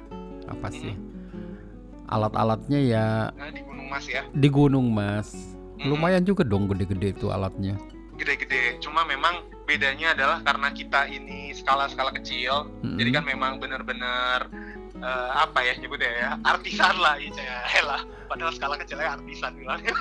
apa 0.47 0.71
sih? 0.71 0.95
Hmm. 0.95 2.11
Alat-alatnya 2.11 2.81
ya. 2.83 3.07
Nah, 3.35 3.51
di 3.51 3.63
Gunung 3.87 3.95
Mas 3.95 4.07
ya. 4.11 4.23
Di 4.35 4.49
Gunung 4.51 4.87
Mas. 4.91 5.29
Mm-mm. 5.79 5.87
Lumayan 5.87 6.27
juga 6.27 6.43
dong 6.43 6.67
gede-gede 6.67 7.15
itu 7.15 7.31
alatnya. 7.31 7.79
gede-gede. 8.17 8.81
Cuma 8.83 9.05
memang 9.05 9.45
bedanya 9.63 10.11
adalah 10.11 10.43
karena 10.43 10.73
kita 10.73 11.05
ini 11.07 11.53
skala-skala 11.53 12.11
kecil, 12.17 12.67
Mm-mm. 12.83 12.97
jadi 12.97 13.21
kan 13.21 13.25
memang 13.29 13.61
benar-benar 13.61 14.49
eh, 14.97 15.31
apa 15.37 15.61
ya 15.61 15.77
nyebutnya 15.77 16.11
ya 16.11 16.31
artisan 16.43 16.97
lah 16.97 17.21
ya 17.21 17.83
lah. 17.85 18.03
Padahal 18.27 18.51
skala 18.51 18.75
kecilnya 18.75 19.15
artisan 19.15 19.55
bilangnya. 19.55 19.93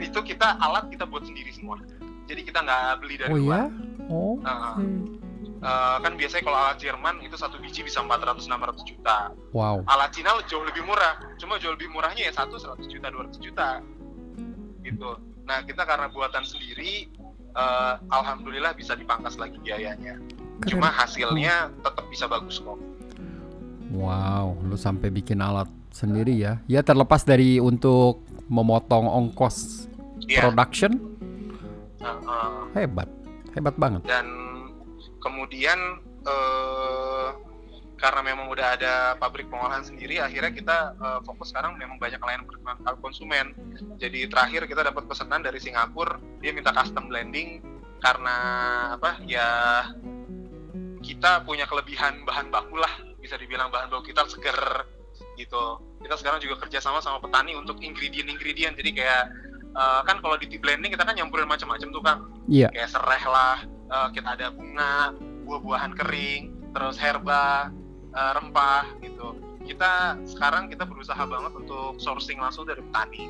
itu 0.00 0.18
kita 0.24 0.56
alat 0.62 0.88
kita 0.88 1.04
buat 1.04 1.26
sendiri 1.26 1.50
semua. 1.52 1.82
Jadi 2.24 2.40
kita 2.46 2.62
nggak 2.62 3.02
beli 3.02 3.14
dari 3.18 3.32
Oh 3.34 3.36
luar. 3.36 3.66
ya? 3.66 3.68
Oh. 4.08 4.34
Nah, 4.40 4.78
oke. 4.78 4.86
Eh, 5.58 5.96
kan 5.98 6.12
biasanya 6.14 6.42
kalau 6.42 6.58
alat 6.58 6.78
Jerman 6.78 7.14
itu 7.20 7.34
satu 7.34 7.58
biji 7.58 7.82
bisa 7.82 8.00
400-600 8.00 8.48
juta. 8.84 9.18
Wow. 9.50 9.82
Alat 9.84 10.10
Cina 10.12 10.38
jauh 10.44 10.62
lebih 10.62 10.82
murah. 10.82 11.18
Cuma 11.36 11.58
jauh 11.58 11.72
lebih 11.72 11.88
murahnya 11.88 12.26
ya 12.26 12.32
satu 12.32 12.54
100 12.54 12.86
juta 12.86 13.08
200 13.08 13.38
juta. 13.38 13.68
Gitu. 14.80 15.10
Nah 15.44 15.58
kita 15.62 15.82
karena 15.82 16.06
buatan 16.08 16.42
sendiri, 16.42 17.08
eh, 17.50 17.94
alhamdulillah 18.08 18.72
bisa 18.72 18.92
dipangkas 18.92 19.36
lagi 19.36 19.58
biayanya. 19.58 20.16
Keren. 20.58 20.70
Cuma 20.70 20.88
hasilnya 20.88 21.70
tetap 21.80 22.04
bisa 22.08 22.26
bagus 22.26 22.58
kok. 22.58 22.78
Wow, 23.88 24.58
lu 24.60 24.76
sampai 24.76 25.08
bikin 25.08 25.40
alat 25.40 25.66
sendiri 25.90 26.36
ya? 26.36 26.60
Ya 26.66 26.82
terlepas 26.82 27.24
dari 27.24 27.56
untuk 27.56 28.20
memotong 28.46 29.08
ongkos 29.08 29.88
Iya. 30.20 30.44
production, 30.44 30.92
Nah, 31.98 32.20
eh, 32.74 32.84
hebat, 32.84 33.08
hebat 33.54 33.74
banget. 33.74 34.04
dan 34.04 34.28
kemudian 35.22 35.78
eh, 36.26 37.28
karena 37.98 38.22
memang 38.22 38.46
udah 38.46 38.78
ada 38.78 38.94
pabrik 39.18 39.50
pengolahan 39.50 39.82
sendiri 39.82 40.22
akhirnya 40.22 40.54
kita 40.54 40.78
eh, 40.94 41.20
fokus 41.26 41.50
sekarang 41.50 41.74
memang 41.76 41.98
banyak 41.98 42.22
layanan 42.22 42.46
konsumen. 43.02 43.52
Jadi 43.98 44.30
terakhir 44.30 44.70
kita 44.70 44.86
dapat 44.86 45.04
pesanan 45.10 45.42
dari 45.42 45.58
Singapura 45.58 46.22
dia 46.38 46.54
minta 46.54 46.70
custom 46.70 47.10
blending 47.10 47.60
karena 47.98 48.36
apa 48.94 49.18
ya 49.26 49.48
kita 51.02 51.42
punya 51.42 51.66
kelebihan 51.66 52.22
bahan 52.22 52.54
baku 52.54 52.78
lah 52.78 52.90
bisa 53.18 53.34
dibilang 53.34 53.74
bahan 53.74 53.90
baku 53.90 54.14
kita 54.14 54.22
seger 54.30 54.86
gitu. 55.34 55.82
Kita 55.98 56.14
sekarang 56.14 56.38
juga 56.38 56.62
kerjasama 56.62 57.02
sama 57.02 57.18
petani 57.18 57.58
untuk 57.58 57.82
ingredient-ingredient. 57.82 58.78
Jadi 58.78 58.90
kayak 58.94 59.24
eh, 59.74 60.00
kan 60.06 60.22
kalau 60.22 60.38
di 60.38 60.46
tea 60.46 60.62
blending 60.62 60.94
kita 60.94 61.02
kan 61.02 61.18
nyampurin 61.18 61.50
macam-macam 61.50 61.88
tuh 61.90 62.02
kang. 62.06 62.20
Iya. 62.48 62.72
kayak 62.72 62.88
serai 62.88 63.22
lah 63.28 63.60
eh, 63.88 64.08
kita 64.12 64.36
ada 64.36 64.52
bunga 64.52 65.16
buah-buahan 65.48 65.92
kering 65.96 66.72
terus 66.76 67.00
herba 67.00 67.72
eh, 68.12 68.30
rempah 68.36 68.86
gitu. 69.00 69.36
Kita 69.64 70.16
sekarang 70.24 70.72
kita 70.72 70.88
berusaha 70.88 71.20
banget 71.28 71.52
untuk 71.52 72.00
sourcing 72.00 72.40
langsung 72.40 72.64
dari 72.64 72.80
petani 72.80 73.24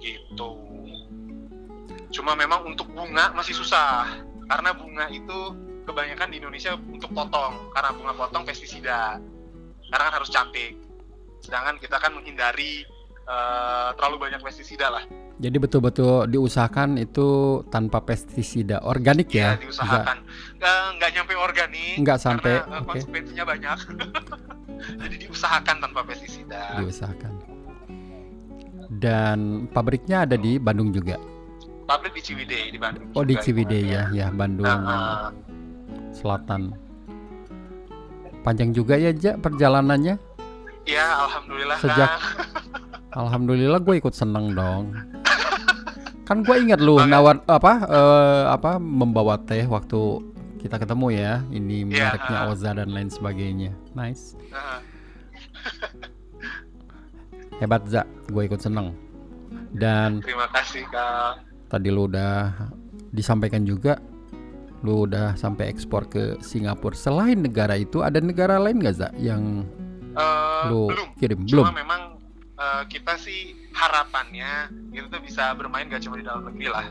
gitu. 0.00 0.52
Cuma 2.12 2.36
memang 2.36 2.64
untuk 2.68 2.88
bunga 2.92 3.32
masih 3.32 3.56
susah 3.56 4.20
karena 4.46 4.70
bunga 4.76 5.08
itu 5.10 5.38
kebanyakan 5.86 6.28
di 6.28 6.36
Indonesia 6.42 6.74
untuk 6.76 7.14
potong 7.14 7.70
karena 7.72 7.90
bunga 7.94 8.12
potong 8.14 8.42
pestisida 8.44 9.22
karena 9.90 10.02
kan 10.10 10.14
harus 10.18 10.30
cantik. 10.30 10.76
Sedangkan 11.40 11.78
kita 11.78 12.02
kan 12.02 12.10
menghindari 12.10 12.82
eh, 13.26 13.88
terlalu 13.94 14.16
banyak 14.20 14.40
pestisida 14.40 14.88
lah 14.88 15.04
Jadi 15.36 15.56
betul-betul 15.58 16.24
diusahakan 16.26 16.96
itu 16.96 17.28
tanpa 17.68 18.00
pestisida, 18.00 18.80
organik 18.80 19.28
ya, 19.28 19.52
ya? 19.52 19.60
diusahakan 19.60 20.24
nggak 20.56 20.76
nggak 20.96 21.10
nyampe 21.12 21.34
organik 21.36 21.94
Nggak 21.98 22.18
sampai, 22.18 22.54
karena 22.58 22.72
eh, 22.72 22.84
konsekuensinya 22.86 23.44
banyak 23.44 23.78
jadi 25.04 25.14
diusahakan 25.20 25.76
tanpa 25.78 26.00
pestisida 26.02 26.60
Diusahakan. 26.78 27.32
Dan 28.88 29.38
pabriknya 29.68 30.22
ada 30.22 30.36
di 30.36 30.56
Bandung 30.56 30.88
juga. 30.88 31.18
pabrik 31.84 32.14
di 32.14 32.22
Ciwidey 32.22 32.70
di 32.70 32.78
Bandung 32.78 33.10
Oh 33.12 33.22
di 33.22 33.36
Ciwidey 33.36 33.82
ya, 33.84 34.08
ya 34.10 34.26
Bandung 34.28 34.64
Nah, 34.64 34.80
eh, 34.80 35.28
Selatan. 36.12 36.72
Panjang 38.40 38.70
juga 38.70 38.96
ya 38.96 39.12
Ja 39.12 39.36
perjalanannya. 39.36 40.16
ya 40.84 41.04
alhamdulillah 41.20 41.76
Sejak-. 41.76 42.16
Alhamdulillah 43.16 43.80
gue 43.80 43.96
ikut 43.96 44.12
seneng 44.12 44.52
dong. 44.52 44.92
Kan 46.22 46.42
gue 46.42 46.56
ingat 46.58 46.78
lu 46.78 46.98
nawar 47.00 47.40
apa 47.46 47.72
eh, 47.82 48.44
apa 48.50 48.76
membawa 48.76 49.38
teh 49.40 49.64
waktu 49.64 50.20
kita 50.58 50.76
ketemu 50.76 51.06
ya. 51.10 51.32
Ini 51.48 51.76
Iya, 51.86 52.12
mereknya 52.12 52.38
ah. 52.38 52.50
Oza 52.50 52.70
dan 52.72 52.88
lain 52.90 53.08
sebagainya. 53.08 53.70
Nice. 53.92 54.34
Hebat 57.56 57.88
Za, 57.88 58.04
gue 58.28 58.42
ikut 58.44 58.60
seneng. 58.60 58.92
Dan 59.72 60.20
terima 60.20 60.44
kasih 60.50 60.84
kang 60.88 61.40
tadi 61.66 61.88
lu 61.88 62.06
udah 62.06 62.52
disampaikan 63.10 63.62
juga 63.62 63.98
lu 64.84 65.08
udah 65.08 65.34
sampai 65.34 65.66
ekspor 65.66 66.04
ke 66.04 66.36
Singapura. 66.38 66.92
Selain 66.92 67.34
negara 67.34 67.74
itu 67.74 68.00
ada 68.00 68.20
negara 68.20 68.60
lain 68.60 68.76
nggak 68.76 68.94
Za 68.94 69.08
yang 69.16 69.64
Eh, 70.16 70.60
lu 70.68 70.88
belum 70.88 71.08
kirim? 71.16 71.38
cuma 71.44 71.68
Belum. 71.68 71.76
memang 71.76 72.00
kita 72.88 73.18
sih 73.20 73.54
harapannya 73.74 74.70
itu 74.90 75.06
tuh 75.10 75.20
bisa 75.20 75.52
bermain 75.54 75.86
gak 75.86 76.02
cuma 76.02 76.18
di 76.18 76.24
dalam 76.26 76.46
negeri 76.48 76.66
lah 76.70 76.86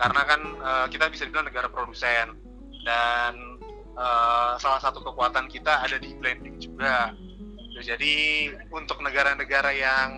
karena 0.00 0.22
kan 0.26 0.40
eh, 0.42 0.86
kita 0.90 1.10
bisa 1.10 1.26
dibilang 1.28 1.48
negara 1.48 1.68
produsen 1.68 2.36
dan 2.84 3.32
eh, 3.96 4.52
salah 4.60 4.80
satu 4.80 5.02
kekuatan 5.02 5.50
kita 5.50 5.82
ada 5.82 5.96
di 5.98 6.14
blending 6.16 6.56
juga 6.62 7.12
jadi 7.82 8.14
untuk 8.70 9.02
negara-negara 9.02 9.70
yang 9.74 10.08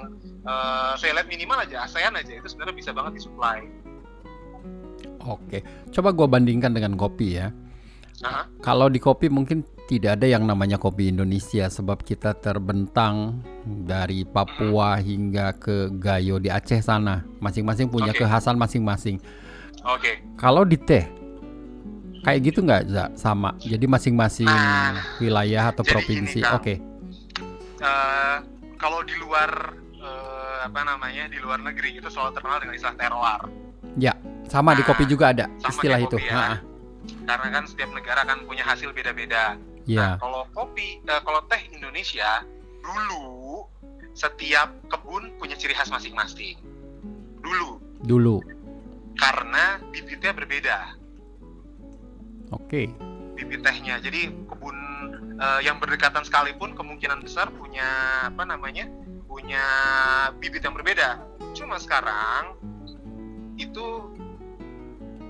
eh, 0.45 0.93
saya 1.01 1.21
lihat 1.21 1.29
minimal 1.31 1.65
aja 1.65 1.89
ASEAN 1.89 2.19
aja 2.19 2.33
itu 2.37 2.47
sebenarnya 2.51 2.77
bisa 2.77 2.91
banget 2.93 3.23
disuplai 3.23 3.65
Oke. 5.25 5.65
Coba 5.89 6.13
gua 6.13 6.29
bandingkan 6.29 6.77
dengan 6.77 7.01
kopi 7.01 7.41
ya. 7.41 7.49
Aha. 8.25 8.45
Kalau 8.61 8.93
di 8.93 9.01
kopi 9.01 9.33
mungkin 9.33 9.65
tidak 9.85 10.17
ada 10.17 10.27
yang 10.27 10.49
namanya 10.49 10.81
kopi 10.81 11.13
Indonesia 11.13 11.69
sebab 11.69 12.01
kita 12.01 12.33
terbentang 12.35 13.45
dari 13.65 14.25
Papua 14.25 14.97
hingga 14.97 15.53
ke 15.53 15.93
Gayo 15.93 16.41
di 16.41 16.49
Aceh 16.49 16.81
sana. 16.81 17.21
Masing-masing 17.37 17.93
punya 17.93 18.11
Oke. 18.11 18.25
kekhasan 18.25 18.57
masing-masing. 18.57 19.21
oke 19.85 20.41
Kalau 20.41 20.65
di 20.65 20.81
teh 20.81 21.05
kayak 22.25 22.41
gitu 22.43 22.65
nggak 22.65 22.83
Za? 22.89 23.05
sama. 23.15 23.53
Jadi 23.61 23.85
masing-masing 23.85 24.49
Nah, 24.49 25.05
wilayah 25.21 25.69
atau 25.69 25.85
provinsi. 25.85 26.41
gini, 26.41 26.49
Kang. 26.49 26.57
Oke. 26.57 26.75
Eh, 27.77 28.37
kalau 28.81 29.05
di 29.05 29.13
luar 29.21 29.77
eh, 29.95 30.59
apa 30.65 30.81
namanya 30.81 31.29
di 31.29 31.37
luar 31.37 31.61
negeri 31.61 32.01
itu 32.01 32.09
selalu 32.09 32.33
terkenal 32.33 32.57
dengan 32.57 32.75
istilah 32.75 32.97
terroir 32.97 33.41
Sama 34.49 34.73
di 34.73 34.81
Nah, 34.81 34.87
kopi 34.87 35.05
juga 35.05 35.29
ada 35.29 35.45
sama 35.61 35.69
istilah 35.69 35.99
itu. 36.01 36.17
kopi 36.17 36.25
ya. 36.25 36.33
Ha-ha. 36.33 36.57
karena 37.05 37.49
kan 37.53 37.65
setiap 37.69 37.93
negara 37.93 38.25
kan 38.25 38.41
punya 38.49 38.65
hasil 38.65 38.89
beda-beda. 38.91 39.61
Ya. 39.85 40.17
Nah, 40.17 40.23
kalau 40.23 40.43
kopi, 40.57 41.01
eh, 41.05 41.21
kalau 41.25 41.41
teh 41.49 41.61
Indonesia 41.73 42.45
dulu 42.81 43.69
setiap 44.17 44.73
kebun 44.89 45.35
punya 45.37 45.57
ciri 45.57 45.77
khas 45.77 45.93
masing-masing. 45.93 46.57
Dulu 47.45 47.81
Dulu. 48.05 48.41
karena 49.15 49.79
bibitnya 49.95 50.35
berbeda, 50.35 50.79
Oke. 52.53 52.91
bibit 53.39 53.63
tehnya. 53.63 54.01
Jadi 54.01 54.33
kebun 54.49 54.77
eh, 55.39 55.61
yang 55.65 55.77
berdekatan 55.81 56.25
sekalipun 56.25 56.73
kemungkinan 56.77 57.25
besar 57.25 57.53
punya 57.53 57.87
apa 58.29 58.45
namanya? 58.49 58.89
punya 59.35 59.67
bibit 60.39 60.63
yang 60.63 60.79
berbeda. 60.79 61.19
Cuma 61.59 61.75
sekarang 61.83 62.55
itu 63.59 64.15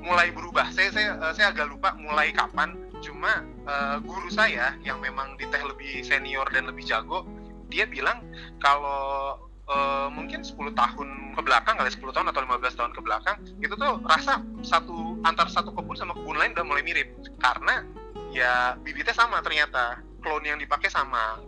mulai 0.05 0.29
berubah. 0.29 0.69
Saya 0.77 0.93
saya 0.93 1.17
eh, 1.17 1.33
saya 1.33 1.57
agak 1.57 1.73
lupa 1.73 1.97
mulai 1.97 2.29
kapan. 2.37 2.77
Cuma 3.05 3.45
eh, 3.45 3.97
guru 4.01 4.33
saya 4.33 4.73
yang 4.81 4.99
memang 5.05 5.37
di 5.37 5.45
teh 5.53 5.61
lebih 5.61 6.01
senior 6.01 6.49
dan 6.49 6.73
lebih 6.73 6.89
jago, 6.89 7.29
dia 7.69 7.85
bilang 7.85 8.25
kalau 8.65 9.37
eh, 9.69 10.09
mungkin 10.09 10.41
10 10.41 10.57
tahun 10.73 11.09
ke 11.37 11.41
belakang 11.45 11.77
kali 11.77 11.91
10 11.93 12.17
tahun 12.17 12.27
atau 12.33 12.41
15 12.49 12.79
tahun 12.81 12.93
ke 12.97 13.01
belakang 13.05 13.37
itu 13.61 13.75
tuh 13.75 14.01
rasa 14.07 14.41
satu 14.65 15.21
antar 15.27 15.51
satu 15.51 15.75
kebun 15.75 15.97
sama 15.99 16.15
kebun 16.15 16.39
lain 16.39 16.55
udah 16.55 16.65
mulai 16.65 16.83
mirip 16.87 17.11
karena 17.43 17.83
ya 18.31 18.79
bibitnya 18.81 19.13
sama 19.13 19.43
ternyata 19.43 20.01
klon 20.23 20.47
yang 20.47 20.59
dipakai 20.59 20.89
sama 20.89 21.43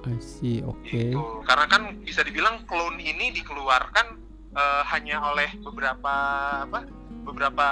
I 0.00 0.16
see. 0.16 0.64
Oke. 0.64 1.12
gitu 1.12 1.44
karena 1.44 1.68
kan 1.68 2.00
bisa 2.00 2.24
dibilang 2.24 2.64
klon 2.64 2.96
ini 2.96 3.30
dikeluarkan 3.36 4.06
eh, 4.56 4.82
hanya 4.90 5.20
oleh 5.30 5.52
beberapa 5.60 6.14
apa 6.64 6.88
beberapa 7.22 7.68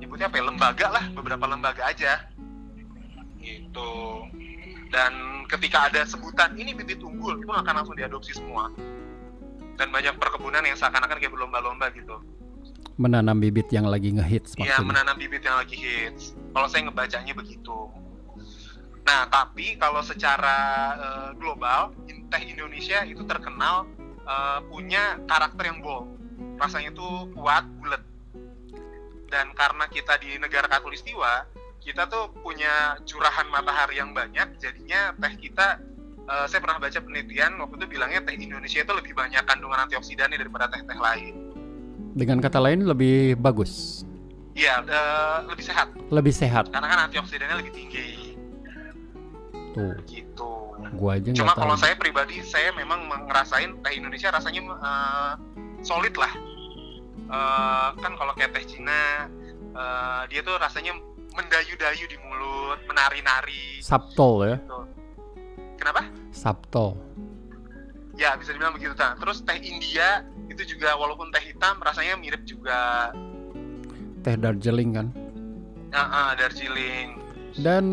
nyebutnya 0.00 0.26
apa 0.28 0.36
ya, 0.40 0.44
lembaga 0.44 0.86
lah 0.92 1.04
beberapa 1.12 1.44
lembaga 1.48 1.82
aja. 1.88 2.28
Gitu. 3.42 3.92
Dan 4.92 5.44
ketika 5.48 5.88
ada 5.88 6.04
sebutan 6.04 6.52
ini 6.54 6.76
bibit 6.76 7.00
unggul 7.00 7.40
itu 7.40 7.48
akan 7.48 7.82
langsung 7.82 7.96
diadopsi 7.96 8.36
semua. 8.36 8.68
Dan 9.80 9.88
banyak 9.88 10.20
perkebunan 10.20 10.62
yang 10.62 10.76
seakan-akan 10.76 11.16
kayak 11.16 11.32
berlomba-lomba 11.32 11.88
gitu. 11.96 12.20
Menanam 13.00 13.40
bibit 13.40 13.72
yang 13.72 13.88
lagi 13.88 14.12
ngehits 14.12 14.52
Iya 14.60 14.76
maksudnya. 14.78 14.88
menanam 14.92 15.16
bibit 15.16 15.42
yang 15.42 15.56
lagi 15.56 15.76
hits. 15.80 16.36
Kalau 16.52 16.68
saya 16.68 16.84
ngebacanya 16.86 17.32
begitu. 17.32 17.88
Nah, 19.02 19.26
tapi 19.32 19.80
kalau 19.80 20.04
secara 20.04 20.58
uh, 20.94 21.30
global, 21.34 21.96
teh 22.06 22.42
Indonesia 22.46 23.02
itu 23.02 23.24
terkenal 23.26 23.88
uh, 24.28 24.60
punya 24.68 25.18
karakter 25.26 25.72
yang 25.72 25.80
bold. 25.82 26.06
Rasanya 26.60 26.92
tuh 26.94 27.32
kuat, 27.32 27.64
bulat. 27.80 28.02
Dan 29.32 29.56
karena 29.56 29.88
kita 29.88 30.20
di 30.20 30.36
negara 30.36 30.68
katulistiwa, 30.68 31.48
kita 31.80 32.04
tuh 32.04 32.28
punya 32.44 33.00
curahan 33.08 33.48
matahari 33.48 33.96
yang 33.96 34.12
banyak, 34.12 34.60
jadinya 34.60 35.16
teh 35.16 35.34
kita 35.40 35.80
uh, 36.28 36.44
saya 36.44 36.60
pernah 36.60 36.76
baca 36.76 37.00
penelitian 37.00 37.56
waktu 37.56 37.80
itu 37.80 37.86
bilangnya 37.96 38.20
teh 38.28 38.36
Indonesia 38.36 38.84
itu 38.84 38.92
lebih 38.92 39.16
banyak 39.16 39.40
kandungan 39.48 39.88
antioksidannya 39.88 40.36
daripada 40.36 40.68
teh-teh 40.68 41.00
lain. 41.00 41.34
Dengan 42.12 42.44
kata 42.44 42.60
lain 42.60 42.84
lebih 42.84 43.40
bagus. 43.40 44.04
Iya, 44.52 44.84
uh, 44.84 45.48
lebih 45.48 45.64
sehat. 45.64 45.88
Lebih 46.12 46.34
sehat. 46.36 46.68
Karena 46.68 46.92
kan 46.92 47.00
antioksidannya 47.08 47.56
lebih 47.56 47.72
tinggi. 47.72 48.36
Tuh. 49.72 49.96
Gitu. 50.04 50.52
Gua 51.00 51.16
aja 51.16 51.32
Cuma 51.32 51.56
kalau 51.56 51.72
saya 51.80 51.96
pribadi 51.96 52.44
saya 52.44 52.68
memang 52.76 53.08
ngerasain 53.08 53.80
teh 53.80 53.92
Indonesia 53.96 54.28
rasanya 54.28 54.60
uh, 54.76 55.32
solid 55.80 56.12
lah. 56.20 56.51
Uh, 57.32 57.96
kan 57.96 58.12
kalau 58.20 58.36
kayak 58.36 58.52
teh 58.52 58.76
Cina 58.76 59.24
uh, 59.72 60.28
dia 60.28 60.44
tuh 60.44 60.52
rasanya 60.60 60.92
mendayu-dayu 61.32 62.04
di 62.04 62.16
mulut, 62.20 62.76
menari-nari. 62.84 63.80
Sabtol 63.80 64.44
ya. 64.44 64.56
Gitu. 64.60 64.80
Kenapa? 65.80 66.04
Sabto. 66.28 67.00
Ya 68.20 68.36
bisa 68.36 68.52
dibilang 68.52 68.76
begitu. 68.76 68.92
Nah, 69.00 69.16
terus 69.16 69.40
teh 69.40 69.56
India 69.56 70.28
itu 70.52 70.76
juga 70.76 70.92
walaupun 71.00 71.32
teh 71.32 71.40
hitam 71.40 71.80
rasanya 71.80 72.20
mirip 72.20 72.44
juga. 72.44 73.10
Teh 74.20 74.36
Darjeeling 74.36 74.92
kan? 74.92 75.06
Uh, 75.88 76.04
uh, 76.04 76.28
Darjeeling. 76.36 77.16
Dan 77.56 77.84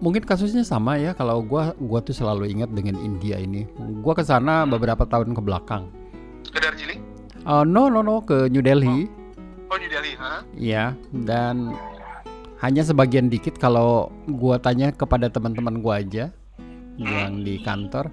mungkin 0.00 0.24
kasusnya 0.24 0.64
sama 0.64 0.96
ya 0.96 1.12
kalau 1.12 1.44
gua 1.44 1.76
gua 1.76 2.00
tuh 2.00 2.16
selalu 2.16 2.48
ingat 2.48 2.72
dengan 2.72 2.96
India 3.04 3.36
ini. 3.36 3.68
Gua 4.00 4.16
ke 4.16 4.24
sana 4.24 4.64
beberapa 4.64 5.04
tahun 5.04 5.36
ke 5.36 5.42
belakang. 5.44 5.92
Ke 6.48 6.56
Darjeeling? 6.56 7.01
Uh, 7.42 7.66
no 7.66 7.90
no 7.90 8.06
no 8.06 8.22
ke 8.22 8.46
New 8.50 8.62
Delhi. 8.62 9.10
Oh, 9.10 9.74
oh 9.74 9.76
New 9.78 9.90
Delhi, 9.90 10.14
ha? 10.18 10.46
Iya, 10.54 10.94
dan 11.10 11.74
hanya 12.62 12.86
sebagian 12.86 13.26
dikit 13.26 13.58
kalau 13.58 14.14
gua 14.30 14.62
tanya 14.62 14.94
kepada 14.94 15.26
teman-teman 15.26 15.82
gua 15.82 15.98
aja 15.98 16.30
yang 17.00 17.42
di 17.42 17.58
kantor, 17.64 18.12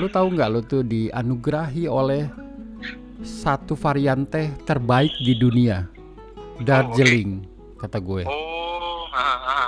lu 0.00 0.08
tahu 0.08 0.32
nggak 0.32 0.48
lu 0.48 0.60
tuh 0.64 0.80
dianugerahi 0.86 1.84
oleh 1.90 2.30
satu 3.20 3.76
varian 3.76 4.24
teh 4.24 4.48
terbaik 4.64 5.12
di 5.20 5.36
dunia, 5.36 5.84
Darjeeling, 6.64 7.44
oh, 7.44 7.44
okay. 7.44 7.80
kata 7.84 7.98
gue. 8.00 8.22
Oh, 8.24 9.04
ha, 9.12 9.28
ha. 9.44 9.60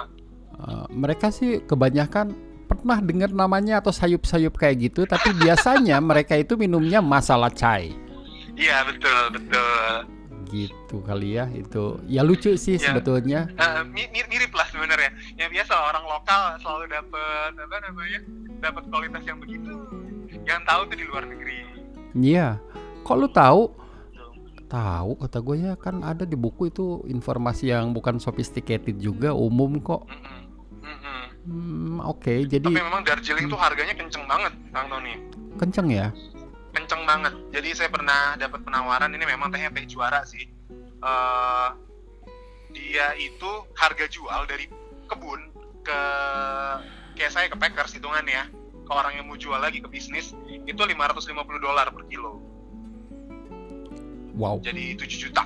Eh, 0.57 0.87
mereka 0.89 1.29
sih 1.29 1.61
kebanyakan 1.61 2.33
pernah 2.65 2.97
dengar 3.05 3.29
namanya 3.29 3.85
atau 3.85 3.93
sayup-sayup 3.93 4.57
kayak 4.57 4.89
gitu, 4.89 5.05
tapi 5.05 5.37
biasanya 5.37 6.01
mereka 6.01 6.33
itu 6.39 6.57
minumnya 6.57 7.05
masala 7.05 7.53
chai. 7.53 7.93
Iya 8.57 8.77
betul 8.85 9.23
betul. 9.33 9.93
Gitu 10.53 10.97
kali 11.05 11.41
ya 11.41 11.49
itu. 11.53 11.97
Ya 12.09 12.21
lucu 12.21 12.53
sih 12.57 12.77
ya. 12.77 12.93
sebetulnya. 12.93 13.49
Uh, 13.57 13.83
mirip, 13.89 14.29
mirip 14.29 14.53
lah 14.53 14.69
sebenarnya. 14.69 15.11
Yang 15.41 15.61
biasa 15.61 15.73
orang 15.73 16.05
lokal 16.05 16.43
selalu 16.61 16.85
dapat 16.93 17.51
apa 17.57 17.77
namanya 17.89 18.21
dapat 18.61 18.83
kualitas 18.93 19.23
yang 19.25 19.39
begitu. 19.41 19.73
Yang 20.45 20.61
tahu 20.69 20.81
tuh 20.93 20.97
di 20.99 21.05
luar 21.09 21.25
negeri. 21.25 21.59
Iya. 22.13 22.61
Kok 23.03 23.17
lu 23.19 23.29
tahu? 23.33 23.63
Tahu 24.73 25.11
kata 25.21 25.39
gue 25.45 25.57
ya 25.69 25.75
kan 25.77 26.01
ada 26.01 26.25
di 26.25 26.33
buku 26.33 26.73
itu 26.73 27.05
informasi 27.05 27.77
yang 27.77 27.93
bukan 27.93 28.17
sophisticated 28.17 28.97
juga 28.97 29.37
umum 29.37 29.77
kok. 29.85 30.09
Mm 30.09 30.17
-mm 30.17 30.43
Hmm, 31.43 31.99
oke. 32.07 32.23
Okay, 32.23 32.39
jadi 32.47 32.63
Tapi 32.63 32.79
memang 32.79 33.03
Darjeeling 33.03 33.51
hmm. 33.51 33.55
tuh 33.55 33.59
harganya 33.59 33.95
kenceng 33.99 34.25
banget, 34.31 34.53
Kang 34.71 34.87
Tony. 34.87 35.15
Kenceng 35.59 35.89
ya? 35.91 36.09
Kenceng 36.73 37.05
banget. 37.05 37.35
Jadi 37.53 37.69
saya 37.77 37.89
pernah 37.93 38.37
dapat 38.41 38.65
penawaran 38.65 39.13
ini 39.13 39.25
memang 39.29 39.53
tehnya 39.53 39.71
teh 39.73 39.85
juara 39.85 40.25
sih. 40.25 40.49
Uh, 41.03 41.77
dia 42.73 43.13
itu 43.21 43.51
harga 43.77 44.09
jual 44.09 44.49
dari 44.49 44.71
kebun 45.11 45.53
ke 45.85 46.01
kayak 47.19 47.33
saya 47.33 47.47
ke 47.53 47.57
Packers 47.61 47.93
hitungan 47.93 48.25
ya. 48.25 48.49
Ke 48.83 48.91
orang 48.91 49.21
yang 49.21 49.29
mau 49.29 49.37
jual 49.37 49.61
lagi 49.61 49.85
ke 49.85 49.89
bisnis 49.93 50.33
itu 50.67 50.81
550 50.81 51.37
dolar 51.61 51.93
per 51.93 52.09
kilo. 52.09 52.41
Wow. 54.33 54.65
Jadi 54.65 54.97
7 54.97 55.29
juta. 55.29 55.45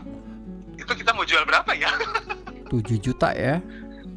Itu 0.79 0.93
kita 0.95 1.11
mau 1.11 1.27
jual 1.27 1.43
berapa 1.43 1.75
ya? 1.75 1.91
7 2.71 3.03
juta 3.03 3.35
ya? 3.35 3.59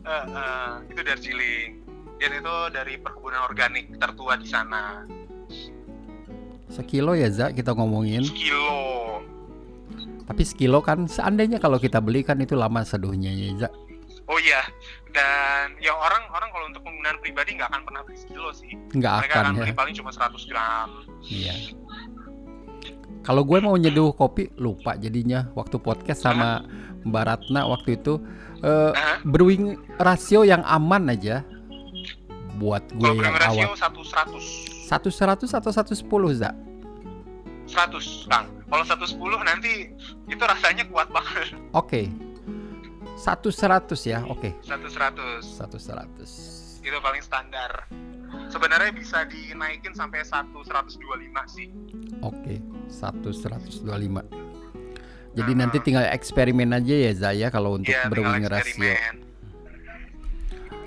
uh, 0.10 0.26
uh, 0.34 0.72
itu 0.90 1.02
Darjeeling 1.06 1.70
dan 2.20 2.32
itu 2.36 2.56
dari 2.74 2.94
perkebunan 3.00 3.48
organik 3.48 3.96
tertua 3.96 4.36
di 4.36 4.48
sana 4.50 5.06
sekilo 6.70 7.18
ya 7.18 7.30
Za 7.34 7.52
kita 7.52 7.74
ngomongin. 7.74 8.24
Sekilo. 8.24 9.22
Tapi 10.30 10.44
sekilo 10.46 10.80
kan 10.86 11.10
seandainya 11.10 11.58
kalau 11.58 11.82
kita 11.82 11.98
beli 11.98 12.22
kan 12.22 12.38
itu 12.40 12.54
lama 12.54 12.86
seduhnya 12.86 13.34
ya 13.34 13.68
Za. 13.68 13.70
Oh 14.30 14.38
iya 14.38 14.62
dan 15.10 15.74
yang 15.82 15.98
orang 15.98 16.22
orang 16.30 16.50
kalau 16.54 16.66
untuk 16.70 16.82
penggunaan 16.86 17.18
pribadi 17.18 17.58
nggak 17.58 17.70
akan 17.74 17.82
pernah 17.86 18.02
beli 18.06 18.18
sekilo 18.18 18.50
sih. 18.54 18.78
Nggak 18.94 19.14
mereka 19.26 19.34
akan, 19.34 19.46
akan 19.46 19.54
ya. 19.54 19.62
beli 19.66 19.74
paling 19.74 19.96
cuma 19.98 20.12
100 20.14 20.50
gram. 20.50 20.90
Iya. 21.26 21.56
Kalau 23.26 23.44
gue 23.46 23.60
mau 23.62 23.76
nyeduh 23.76 24.14
kopi 24.14 24.54
lupa 24.58 24.96
jadinya. 24.96 25.50
Waktu 25.58 25.78
podcast 25.82 26.24
sama 26.24 26.64
Mbak 27.06 27.24
Ratna 27.26 27.62
waktu 27.68 28.00
itu 28.00 28.22
uh, 28.64 28.94
brewing 29.26 29.78
rasio 29.98 30.46
yang 30.46 30.62
aman 30.66 31.10
aja. 31.10 31.42
Buat 32.62 32.86
gue 32.96 33.10
yang 33.18 33.36
rasio 33.36 33.66
awal. 33.66 33.78
Satu 33.78 34.02
seratus. 34.06 34.46
Satu 34.90 35.14
seratus 35.14 35.54
atau 35.54 35.70
satu 35.70 35.94
sepuluh 35.94 36.34
za? 36.34 36.50
Seratus, 37.70 38.26
kang. 38.26 38.50
Kalau 38.66 38.82
satu 38.82 39.06
sepuluh 39.06 39.38
nanti 39.46 39.94
itu 40.26 40.42
rasanya 40.42 40.82
kuat 40.90 41.14
banget. 41.14 41.54
Oke. 41.78 41.78
Okay. 41.78 42.06
Satu 43.14 43.54
seratus 43.54 44.02
ya, 44.10 44.26
oke. 44.26 44.42
Okay. 44.42 44.52
Satu 44.66 44.90
seratus. 44.90 45.44
Satu 45.46 45.78
seratus. 45.78 46.32
Itu 46.82 46.98
paling 47.06 47.22
standar. 47.22 47.86
Sebenarnya 48.50 48.90
bisa 48.90 49.30
dinaikin 49.30 49.94
sampai 49.94 50.26
satu 50.26 50.66
seratus 50.66 50.98
dua 50.98 51.22
lima 51.22 51.46
sih. 51.46 51.70
Oke, 52.26 52.58
satu 52.90 53.30
seratus 53.30 53.86
dua 53.86 54.02
lima. 54.02 54.26
Jadi 55.38 55.54
nanti 55.54 55.78
tinggal 55.86 56.10
eksperimen 56.10 56.74
aja 56.74 56.96
ya 56.98 57.14
Zaya 57.14 57.54
kalau 57.54 57.78
untuk 57.78 57.94
ya, 57.94 58.10
brewing 58.10 58.50
rasio. 58.50 58.98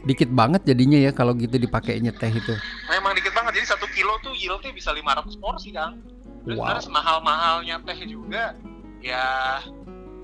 Dikit 0.02 0.30
banget 0.34 0.66
jadinya 0.66 0.98
ya 0.98 1.14
kalau 1.14 1.34
gitu 1.38 1.54
dipakainya 1.58 2.10
teh 2.10 2.30
itu. 2.30 2.54
Memang 2.90 3.14
dikit 3.14 3.30
banget. 3.34 3.62
Jadi 3.62 3.66
satu 3.70 3.86
kilo 3.94 4.18
tuh 4.20 4.34
yieldnya 4.34 4.74
bisa 4.74 4.90
500 4.90 5.38
porsi 5.38 5.70
kang. 5.70 6.02
Terus 6.42 6.58
wow. 6.58 6.90
mahal-mahalnya 6.90 7.78
teh 7.86 7.98
juga 8.06 8.58
ya 8.98 9.58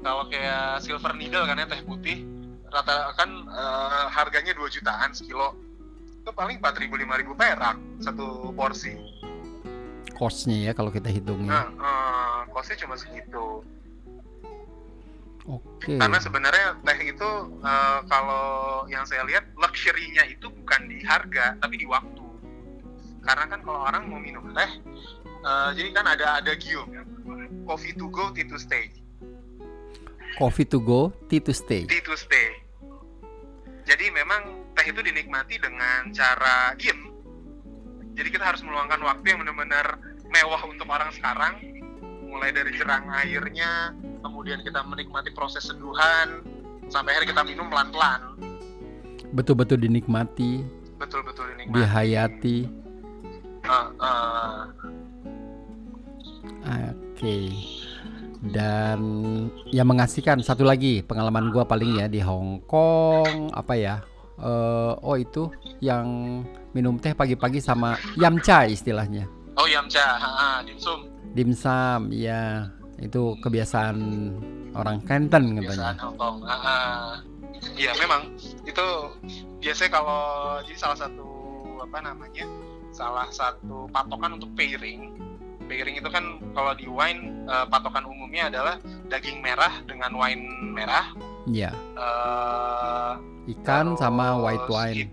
kalau 0.02 0.26
kayak 0.30 0.82
silver 0.82 1.14
needle 1.18 1.44
kan 1.46 1.58
ya 1.58 1.66
teh 1.66 1.82
putih 1.82 2.22
rata 2.68 3.12
kan 3.16 3.30
uh, 3.48 4.06
harganya 4.12 4.52
2 4.54 4.60
jutaan 4.70 5.10
sekilo 5.16 5.56
itu 6.22 6.30
paling 6.36 6.60
4 6.60 6.82
ribu 6.84 6.94
5 7.00 7.20
ribu 7.24 7.32
perak 7.34 7.76
satu 7.98 8.52
porsi 8.52 8.94
costnya 10.14 10.70
ya 10.70 10.72
kalau 10.76 10.92
kita 10.92 11.08
hitungnya 11.08 11.48
nah, 11.48 11.66
uh, 11.80 12.38
costnya 12.52 12.76
cuma 12.86 12.94
segitu 12.94 13.64
Oke. 15.48 15.64
Okay. 15.80 15.96
Karena 15.96 16.20
sebenarnya 16.20 16.76
teh 16.84 17.08
itu 17.08 17.30
uh, 17.64 18.04
kalau 18.04 18.84
yang 18.92 19.08
saya 19.08 19.24
lihat 19.24 19.48
luxury-nya 19.78 20.26
itu 20.26 20.50
bukan 20.50 20.90
di 20.90 20.98
harga 21.06 21.54
tapi 21.62 21.78
di 21.78 21.86
waktu. 21.86 22.26
Karena 23.22 23.46
kan 23.46 23.62
kalau 23.62 23.86
orang 23.86 24.10
mau 24.10 24.18
minum 24.18 24.50
teh, 24.50 24.70
uh, 25.46 25.70
jadi 25.70 25.94
kan 25.94 26.02
ada 26.02 26.42
ada 26.42 26.58
gium, 26.58 26.90
coffee 27.62 27.94
to 27.94 28.10
go, 28.10 28.34
tea 28.34 28.42
to 28.42 28.58
stay. 28.58 28.90
Coffee 30.34 30.66
to 30.66 30.82
go, 30.82 31.14
tea 31.30 31.38
to 31.38 31.54
stay. 31.54 31.86
Tea 31.86 32.02
to 32.02 32.18
stay. 32.18 32.58
Jadi 33.86 34.10
memang 34.10 34.66
teh 34.74 34.90
itu 34.90 34.98
dinikmati 34.98 35.62
dengan 35.62 36.10
cara 36.10 36.74
diem. 36.74 37.14
Jadi 38.18 38.34
kita 38.34 38.50
harus 38.50 38.66
meluangkan 38.66 38.98
waktu 38.98 39.30
yang 39.30 39.46
benar-benar 39.46 39.94
mewah 40.26 40.62
untuk 40.66 40.90
orang 40.90 41.14
sekarang, 41.14 41.54
mulai 42.26 42.50
dari 42.50 42.74
jerang 42.74 43.06
airnya, 43.14 43.94
kemudian 44.26 44.58
kita 44.66 44.82
menikmati 44.82 45.30
proses 45.30 45.70
seduhan 45.70 46.42
sampai 46.90 47.14
akhirnya 47.14 47.30
kita 47.30 47.42
minum 47.46 47.70
pelan-pelan 47.70 48.34
betul-betul 49.32 49.78
dinikmati 49.80 50.64
betul-betul 50.98 51.44
dinikmati 51.54 51.74
dihayati 51.74 52.56
uh, 53.68 53.72
uh. 54.00 54.60
oke 56.64 56.94
okay. 57.14 57.52
dan 58.54 59.00
yang 59.70 59.88
mengasihkan 59.88 60.40
satu 60.40 60.64
lagi 60.64 61.04
pengalaman 61.04 61.50
gua 61.52 61.68
paling 61.68 62.00
ya 62.00 62.06
di 62.06 62.20
Hong 62.24 62.64
Kong 62.64 63.52
apa 63.52 63.74
ya 63.76 64.00
uh, 64.40 64.96
oh 65.00 65.16
itu 65.16 65.52
yang 65.84 66.40
minum 66.72 67.00
teh 67.00 67.12
pagi-pagi 67.16 67.62
sama 67.62 67.96
yamcha 68.16 68.68
istilahnya 68.68 69.26
oh 69.58 69.66
yamcha 69.66 70.04
ha, 70.18 70.62
dimsum 70.62 71.10
dimsum 71.32 72.12
ya 72.14 72.70
itu 72.98 73.38
kebiasaan 73.38 73.96
orang 74.74 74.98
Canton 75.06 75.54
katanya. 75.54 75.62
Kebiasaan 75.62 75.98
Hong 76.02 76.16
Kong. 76.18 76.36
Ah, 76.42 76.54
ah. 76.54 77.08
Iya 77.78 77.94
memang 77.98 78.34
itu 78.66 78.86
biasanya 79.62 79.90
kalau 80.02 80.22
jadi 80.66 80.78
salah 80.78 80.98
satu 80.98 81.28
apa 81.82 81.98
namanya 82.04 82.46
salah 82.90 83.28
satu 83.30 83.86
patokan 83.94 84.36
untuk 84.36 84.50
pairing 84.58 85.14
pairing 85.68 86.00
itu 86.00 86.08
kan 86.08 86.40
kalau 86.56 86.72
di 86.72 86.88
wine 86.88 87.44
uh, 87.44 87.68
patokan 87.68 88.08
umumnya 88.08 88.48
adalah 88.48 88.80
daging 89.12 89.44
merah 89.44 89.70
dengan 89.84 90.16
wine 90.16 90.48
merah. 90.72 91.12
Iya. 91.44 91.70
Uh, 91.94 93.20
Ikan 93.48 93.94
sama 94.00 94.40
white 94.40 94.66
wine. 94.66 95.12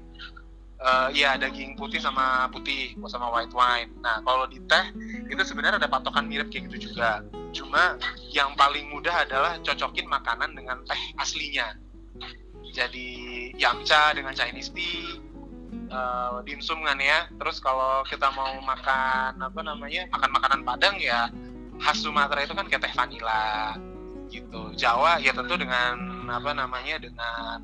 Uh, 0.85 1.09
iya 1.11 1.33
daging 1.35 1.73
putih 1.75 1.97
sama 1.99 2.47
putih 2.49 2.95
sama 3.11 3.27
white 3.35 3.51
wine. 3.51 3.91
Nah 3.99 4.23
kalau 4.23 4.47
di 4.47 4.63
teh 4.65 4.85
itu 5.27 5.43
sebenarnya 5.43 5.83
ada 5.83 5.91
patokan 5.91 6.25
mirip 6.25 6.47
kayak 6.47 6.71
gitu 6.71 6.91
juga. 6.91 7.21
Cuma 7.51 7.99
yang 8.31 8.55
paling 8.55 8.87
mudah 8.91 9.27
adalah 9.27 9.59
cocokin 9.63 10.07
makanan 10.07 10.55
dengan 10.55 10.79
teh 10.87 11.01
aslinya. 11.19 11.75
Jadi 12.75 13.07
yamcha 13.55 14.11
dengan 14.11 14.35
Chinese 14.35 14.75
tea, 14.75 15.15
uh, 15.87 16.43
dimsum 16.43 16.83
kan 16.83 16.99
ya. 16.99 17.31
Terus 17.39 17.63
kalau 17.63 18.03
kita 18.03 18.27
mau 18.35 18.59
makan 18.59 19.39
apa 19.39 19.59
namanya 19.63 20.11
makan 20.11 20.29
makanan 20.35 20.61
Padang 20.67 20.99
ya 20.99 21.31
khas 21.79 22.03
Sumatera 22.03 22.43
itu 22.43 22.51
kan 22.51 22.67
kayak 22.67 22.83
teh 22.83 22.93
vanila 22.93 23.79
gitu. 24.27 24.75
Jawa 24.75 25.23
ya 25.23 25.31
tentu 25.31 25.55
dengan 25.55 26.27
apa 26.27 26.51
namanya 26.51 26.99
dengan 26.99 27.63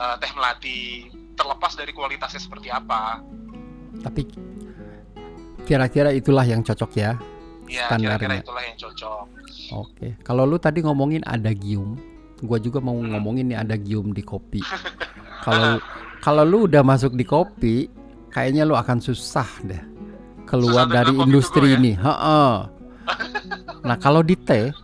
uh, 0.00 0.16
teh 0.16 0.32
melati 0.32 1.12
terlepas 1.36 1.76
dari 1.76 1.92
kualitasnya 1.92 2.40
seperti 2.40 2.72
apa. 2.72 3.20
Tapi 4.00 4.24
kira-kira 5.68 6.16
itulah 6.16 6.48
yang 6.48 6.64
cocok 6.64 6.92
ya 6.96 7.12
Ya, 7.66 7.90
kira-kira 7.98 8.38
itulah 8.38 8.62
yang 8.62 8.78
cocok. 8.78 9.24
Oke, 9.74 10.14
kalau 10.22 10.46
lu 10.46 10.54
tadi 10.62 10.86
ngomongin 10.86 11.26
ada 11.26 11.50
gium, 11.50 11.98
gua 12.44 12.58
juga 12.60 12.82
mau 12.82 12.96
hmm. 12.96 13.16
ngomongin 13.16 13.46
nih 13.52 13.58
ada 13.60 13.74
gium 13.78 14.12
di 14.12 14.20
kopi. 14.20 14.60
Kalau 15.46 15.78
kalau 16.24 16.42
lu 16.42 16.58
udah 16.66 16.82
masuk 16.82 17.14
di 17.14 17.22
kopi, 17.22 17.86
kayaknya 18.34 18.66
lu 18.66 18.74
akan 18.74 18.98
susah 18.98 19.46
deh 19.62 19.78
keluar 20.42 20.90
susah 20.90 20.94
dari 20.98 21.14
industri 21.14 21.66
ya? 21.70 21.74
ini. 21.78 21.92
Heeh. 21.94 22.54
Nah, 23.86 23.94
kalau 23.94 24.18
di 24.18 24.34
teh, 24.34 24.74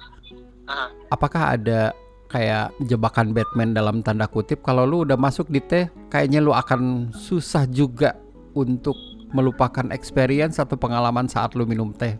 apakah 1.10 1.58
ada 1.58 1.90
kayak 2.30 2.70
jebakan 2.86 3.34
Batman 3.34 3.74
dalam 3.74 3.98
tanda 3.98 4.30
kutip 4.30 4.62
kalau 4.62 4.86
lu 4.86 5.02
udah 5.02 5.18
masuk 5.18 5.50
di 5.50 5.58
teh, 5.58 5.90
kayaknya 6.06 6.38
lu 6.38 6.54
akan 6.54 7.10
susah 7.10 7.66
juga 7.66 8.14
untuk 8.54 8.94
melupakan 9.34 9.90
experience 9.90 10.62
atau 10.62 10.78
pengalaman 10.78 11.26
saat 11.26 11.58
lu 11.58 11.66
minum 11.66 11.90
teh 11.90 12.14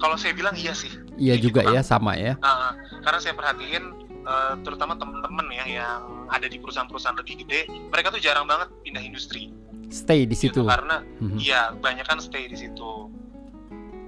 kalau 0.00 0.16
saya 0.16 0.32
bilang 0.32 0.56
iya 0.56 0.72
sih. 0.72 0.90
Iya 1.20 1.36
juga 1.36 1.60
gitu, 1.60 1.76
ya, 1.76 1.84
sama 1.84 2.16
ya. 2.16 2.40
Uh, 2.40 2.72
karena 3.04 3.18
saya 3.20 3.36
perhatiin 3.36 3.84
uh, 4.24 4.56
terutama 4.64 4.96
teman-teman 4.96 5.46
ya 5.52 5.64
yang 5.68 6.00
ada 6.32 6.48
di 6.48 6.56
perusahaan-perusahaan 6.56 7.20
lebih 7.20 7.44
gede, 7.44 7.68
mereka 7.92 8.08
tuh 8.08 8.22
jarang 8.24 8.48
banget 8.48 8.72
pindah 8.80 9.04
industri. 9.04 9.52
Stay 9.92 10.24
di 10.24 10.32
situ. 10.32 10.64
Gitu, 10.64 10.70
karena 10.70 11.04
mm-hmm. 11.04 11.38
iya, 11.38 11.76
banyak 11.76 12.08
kan 12.08 12.16
stay 12.24 12.48
di 12.48 12.56
situ. 12.56 13.12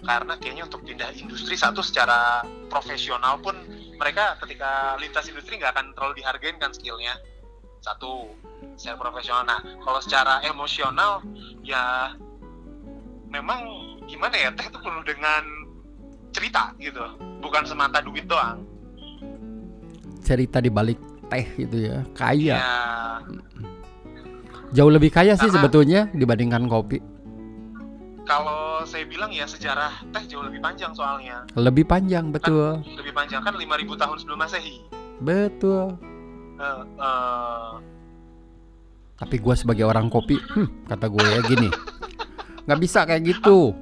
Karena 0.03 0.35
kayaknya 0.41 0.67
untuk 0.67 0.83
pindah 0.89 1.13
industri 1.15 1.55
satu 1.55 1.85
secara 1.85 2.43
profesional 2.73 3.39
pun 3.39 3.55
mereka 4.01 4.35
ketika 4.43 4.97
lintas 4.99 5.29
industri 5.29 5.61
nggak 5.61 5.77
akan 5.77 5.93
terlalu 5.95 6.25
dihargain 6.25 6.57
kan 6.59 6.73
skillnya. 6.73 7.15
Satu, 7.83 8.31
secara 8.79 8.97
profesional. 8.99 9.43
Nah, 9.43 9.61
kalau 9.83 10.01
secara 10.01 10.39
emosional 10.47 11.23
ya 11.67 12.15
memang 13.27 13.67
gimana 14.07 14.35
ya 14.39 14.51
teh 14.55 14.67
itu 14.71 14.79
penuh 14.79 15.03
dengan 15.03 15.43
cerita 16.33 16.73
gitu. 16.81 17.05
Bukan 17.39 17.63
semata 17.69 18.01
duit 18.01 18.25
doang. 18.27 18.65
Cerita 20.25 20.59
di 20.59 20.73
balik 20.73 20.99
teh 21.29 21.47
gitu 21.61 21.77
ya. 21.93 22.03
Kaya. 22.17 22.57
Ya. 22.59 22.77
jauh 24.73 24.89
lebih 24.89 25.13
kaya 25.13 25.37
Karena, 25.37 25.43
sih 25.45 25.51
sebetulnya 25.53 26.01
dibandingkan 26.17 26.65
kopi. 26.65 26.99
Kalau 28.25 28.81
saya 28.89 29.05
bilang 29.05 29.29
ya 29.29 29.45
sejarah 29.45 30.01
teh 30.11 30.25
jauh 30.25 30.43
lebih 30.43 30.65
panjang 30.65 30.97
soalnya. 30.97 31.45
Lebih 31.53 31.85
panjang 31.85 32.33
kan 32.33 32.35
betul. 32.41 32.71
kan, 32.81 32.97
lebih 32.97 33.13
panjang. 33.13 33.41
Kan 33.45 33.55
5000 33.61 34.01
tahun 34.01 34.17
sebelum 34.17 34.39
masehi. 34.41 34.77
Betul. 35.21 36.01
Uh, 36.57 36.85
uh, 36.97 37.73
tapi 39.19 39.39
gue 39.39 39.55
sebagai 39.55 39.87
orang 39.87 40.11
kopi 40.11 40.35
hmm, 40.35 40.91
kata 40.91 41.07
gue 41.07 41.23
ya 41.23 41.41
gini. 41.47 41.69
Nggak 42.67 42.81
bisa 42.81 43.07
kayak 43.07 43.23
gitu 43.27 43.75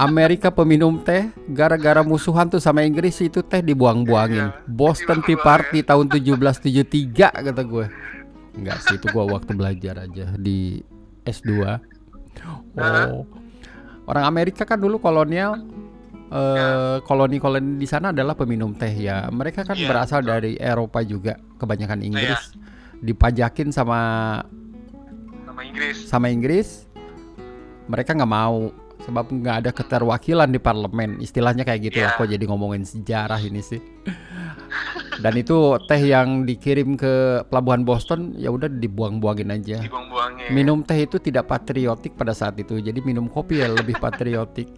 Amerika 0.00 0.48
peminum 0.48 0.96
teh 1.04 1.28
gara-gara 1.52 2.00
musuhan 2.00 2.48
tuh 2.48 2.56
sama 2.56 2.80
Inggris 2.88 3.20
itu 3.20 3.44
teh 3.44 3.60
dibuang-buangin. 3.60 4.48
Iya, 4.48 4.64
Boston 4.64 5.20
Tea 5.20 5.36
Party 5.36 5.84
tahun 5.84 6.08
1773 6.08 7.44
kata 7.44 7.62
gue. 7.68 7.86
Enggak 8.56 8.80
sih 8.88 8.96
itu 8.96 9.12
gue 9.12 9.24
waktu 9.28 9.52
belajar 9.52 10.08
aja 10.08 10.32
di 10.40 10.80
S2. 11.28 11.52
Oh. 12.80 13.28
Orang 14.08 14.24
Amerika 14.24 14.64
kan 14.64 14.80
dulu 14.80 14.96
kolonial 14.96 15.60
eh, 16.32 16.96
koloni-koloni 17.04 17.76
di 17.76 17.84
sana 17.84 18.16
adalah 18.16 18.32
peminum 18.32 18.72
teh 18.72 18.96
ya. 18.96 19.28
Mereka 19.28 19.68
kan 19.68 19.76
berasal 19.84 20.24
dari 20.24 20.56
Eropa 20.56 21.04
juga, 21.04 21.36
kebanyakan 21.60 22.00
Inggris. 22.00 22.56
Dipajakin 23.04 23.68
sama 23.68 24.00
sama 25.44 25.60
Inggris. 25.60 25.96
Sama 26.08 26.26
Inggris. 26.32 26.88
Mereka 27.84 28.16
nggak 28.16 28.32
mau 28.32 28.72
sebab 29.04 29.32
nggak 29.32 29.56
ada 29.66 29.70
keterwakilan 29.72 30.48
di 30.50 30.60
parlemen. 30.60 31.18
Istilahnya 31.20 31.64
kayak 31.64 31.90
gitu 31.90 31.98
yeah. 32.00 32.12
lah 32.12 32.20
kok 32.20 32.28
jadi 32.30 32.44
ngomongin 32.46 32.84
sejarah 32.84 33.40
ini 33.40 33.60
sih. 33.60 33.80
Dan 35.20 35.36
itu 35.36 35.76
teh 35.84 36.00
yang 36.00 36.48
dikirim 36.48 36.96
ke 36.96 37.44
pelabuhan 37.52 37.84
Boston 37.84 38.32
ya 38.40 38.48
udah 38.48 38.70
dibuang-buangin 38.70 39.52
aja. 39.52 39.78
Dibuang-buangin. 39.84 40.48
minum 40.54 40.80
teh 40.80 41.04
itu 41.04 41.20
tidak 41.20 41.50
patriotik 41.50 42.16
pada 42.16 42.32
saat 42.32 42.56
itu. 42.56 42.80
Jadi 42.80 43.04
minum 43.04 43.28
kopi 43.28 43.60
ya 43.60 43.68
lebih 43.68 44.00
patriotik. 44.00 44.70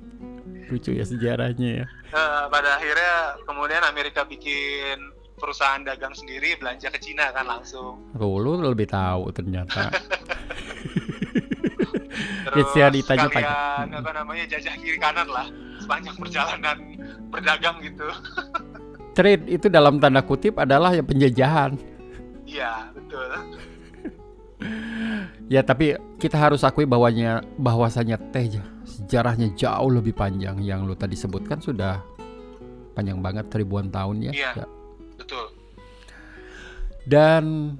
Lucu 0.73 0.97
ya 0.97 1.05
sejarahnya 1.07 1.85
ya. 1.85 1.87
Uh, 2.11 2.49
pada 2.49 2.81
akhirnya 2.81 3.39
kemudian 3.45 3.83
Amerika 3.87 4.25
bikin 4.27 5.13
perusahaan 5.43 5.83
dagang 5.83 6.15
sendiri 6.15 6.55
belanja 6.55 6.87
ke 6.91 6.99
Cina 7.03 7.35
kan 7.35 7.47
langsung. 7.47 7.99
Oh, 8.15 8.39
lu 8.39 8.63
lebih 8.63 8.87
tahu 8.87 9.35
ternyata 9.35 9.91
Terus 12.13 12.69
ditanya 12.77 13.29
kalian 13.33 13.87
apa 13.97 14.11
namanya 14.13 14.45
jajah 14.45 14.75
kiri 14.77 15.01
kanan 15.01 15.25
lah 15.29 15.49
sepanjang 15.81 16.17
perjalanan 16.17 16.79
berdagang 17.33 17.77
gitu. 17.81 18.07
Trade 19.17 19.45
itu 19.49 19.67
dalam 19.69 20.01
tanda 20.01 20.25
kutip 20.25 20.57
adalah 20.57 20.93
ya 20.97 21.05
penjajahan. 21.05 21.77
Iya 22.49 22.93
betul. 22.93 23.29
ya 25.51 25.61
tapi 25.67 25.99
kita 26.17 26.39
harus 26.39 26.63
akui 26.63 26.87
bahwanya 26.87 27.43
bahwasanya 27.59 28.17
teh 28.31 28.63
sejarahnya 28.87 29.53
jauh 29.59 29.91
lebih 29.91 30.15
panjang 30.15 30.57
yang 30.63 30.87
lu 30.87 30.95
tadi 30.95 31.19
sebutkan 31.19 31.59
sudah 31.59 32.01
panjang 32.95 33.21
banget 33.21 33.49
ribuan 33.53 33.89
tahun 33.89 34.31
ya. 34.31 34.33
Iya. 34.33 34.51
Ya. 34.65 34.67
Betul. 35.19 35.47
Dan 37.03 37.77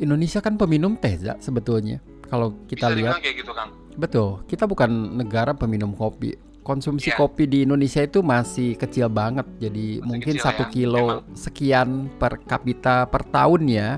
Indonesia 0.00 0.40
kan 0.42 0.56
peminum 0.58 0.96
teh 0.98 1.14
ya, 1.20 1.36
sebetulnya. 1.38 2.02
Kalau 2.30 2.54
kita 2.70 2.94
Bisa 2.94 2.96
lihat 2.96 3.14
kayak 3.18 3.36
gitu, 3.42 3.52
Kang. 3.52 3.70
Betul, 3.98 4.46
kita 4.46 4.64
bukan 4.70 5.18
negara 5.18 5.50
peminum 5.50 5.92
kopi. 5.98 6.38
Konsumsi 6.62 7.10
yeah. 7.10 7.18
kopi 7.18 7.50
di 7.50 7.66
Indonesia 7.66 8.04
itu 8.04 8.22
masih 8.22 8.78
kecil 8.78 9.10
banget, 9.10 9.48
jadi 9.58 9.98
masih 9.98 10.06
mungkin 10.06 10.34
satu 10.38 10.64
ya. 10.68 10.70
kilo 10.70 11.04
Memang. 11.24 11.34
sekian 11.34 11.88
per 12.20 12.38
kapita 12.46 13.08
per 13.10 13.26
tahun 13.26 13.62
ya. 13.66 13.90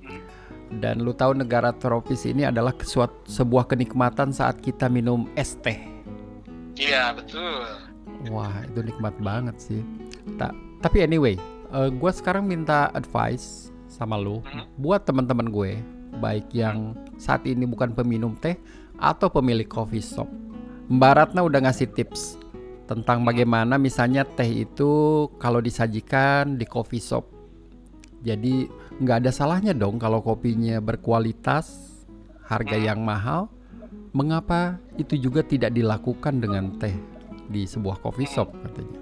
Hmm. 0.00 0.20
Dan 0.80 1.04
lu 1.04 1.12
tahu 1.12 1.36
negara 1.36 1.74
tropis 1.76 2.24
ini 2.24 2.48
adalah 2.48 2.72
suatu 2.80 3.28
sebuah 3.28 3.68
kenikmatan 3.68 4.32
saat 4.32 4.62
kita 4.64 4.88
minum 4.88 5.28
es 5.36 5.58
teh. 5.60 5.76
Iya 6.78 7.12
betul. 7.12 7.66
Wah 8.32 8.64
itu 8.64 8.80
nikmat 8.80 9.12
banget 9.20 9.58
sih. 9.60 9.82
Ta 10.40 10.54
tapi 10.80 11.04
anyway, 11.04 11.36
uh, 11.70 11.86
eh, 11.86 11.90
gue 11.92 12.10
sekarang 12.14 12.46
minta 12.46 12.90
advice 12.96 13.70
sama 13.86 14.16
lu 14.18 14.40
hmm. 14.42 14.66
buat 14.80 15.04
teman-teman 15.04 15.52
gue, 15.52 15.78
baik 16.20 16.52
yang 16.52 16.92
saat 17.16 17.46
ini 17.48 17.64
bukan 17.64 17.96
peminum 17.96 18.36
teh 18.36 18.58
atau 19.00 19.32
pemilik 19.32 19.66
coffee 19.66 20.04
shop. 20.04 20.28
Mbak 20.92 21.12
Ratna 21.16 21.40
udah 21.46 21.60
ngasih 21.64 21.94
tips 21.96 22.36
tentang 22.84 23.24
bagaimana 23.24 23.80
misalnya 23.80 24.26
teh 24.26 24.68
itu 24.68 25.24
kalau 25.40 25.62
disajikan 25.62 26.60
di 26.60 26.68
coffee 26.68 27.00
shop. 27.00 27.24
Jadi 28.22 28.68
nggak 29.00 29.24
ada 29.24 29.30
salahnya 29.32 29.72
dong 29.72 29.96
kalau 29.96 30.20
kopinya 30.20 30.78
berkualitas, 30.78 31.96
harga 32.46 32.76
yang 32.76 33.00
mahal. 33.02 33.48
Mengapa 34.12 34.76
itu 35.00 35.16
juga 35.16 35.40
tidak 35.40 35.72
dilakukan 35.72 36.36
dengan 36.36 36.76
teh 36.76 36.92
di 37.48 37.64
sebuah 37.64 38.04
coffee 38.04 38.28
shop 38.28 38.52
katanya? 38.60 39.00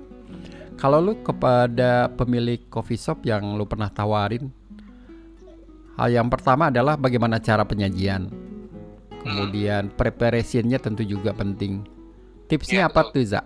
Kalau 0.79 1.03
lu 1.03 1.19
kepada 1.21 2.09
pemilik 2.15 2.63
coffee 2.71 2.97
shop 2.97 3.27
yang 3.27 3.59
lu 3.59 3.67
pernah 3.67 3.91
tawarin, 3.91 4.49
hal 6.01 6.09
yang 6.09 6.33
pertama 6.33 6.73
adalah 6.73 6.97
bagaimana 6.97 7.37
cara 7.37 7.63
penyajian 7.69 8.33
Kemudian 9.21 9.93
preparationnya 9.93 10.81
tentu 10.81 11.05
juga 11.05 11.37
penting. 11.37 11.85
Tipsnya 12.49 12.89
ya, 12.89 12.89
apa 12.89 13.13
tuh 13.13 13.21
Za? 13.21 13.45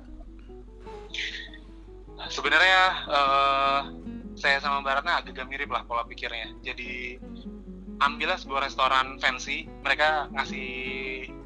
Sebenarnya 2.31 2.83
uh, 3.11 3.81
saya 4.39 4.63
sama 4.63 4.81
Baratna 4.87 5.21
agak 5.21 5.45
mirip 5.51 5.69
lah 5.69 5.83
pola 5.85 6.07
pikirnya. 6.07 6.55
Jadi 6.63 7.19
ambillah 7.99 8.39
sebuah 8.39 8.71
restoran 8.71 9.19
fancy, 9.19 9.67
mereka 9.83 10.31
ngasih 10.31 10.71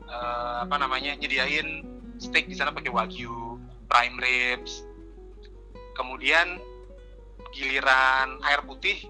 uh, 0.07 0.69
apa 0.69 0.77
namanya 0.77 1.17
nyediain 1.17 1.89
steak 2.21 2.53
di 2.53 2.55
sana 2.55 2.71
pakai 2.71 2.93
wagyu, 2.93 3.57
prime 3.89 4.17
ribs. 4.21 4.85
Kemudian 5.97 6.61
giliran 7.57 8.39
air 8.45 8.61
putih 8.63 9.09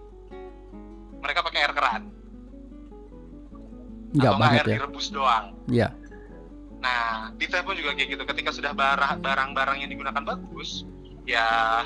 mereka 1.18 1.40
pakai 1.42 1.58
air 1.64 1.72
keran. 1.74 2.02
Enggak 4.14 4.32
Atau 4.32 4.40
banget 4.40 4.58
air 4.58 4.66
ya. 4.66 4.76
direbus 4.80 5.06
doang. 5.12 5.46
Iya. 5.68 5.88
Nah, 6.78 7.34
di 7.34 7.46
pun 7.50 7.74
juga 7.74 7.92
kayak 7.92 8.08
gitu. 8.14 8.22
Ketika 8.22 8.50
sudah 8.54 8.72
barang- 8.72 9.18
barang-barang 9.20 9.82
yang 9.82 9.90
digunakan 9.90 10.22
bagus, 10.22 10.86
ya 11.26 11.84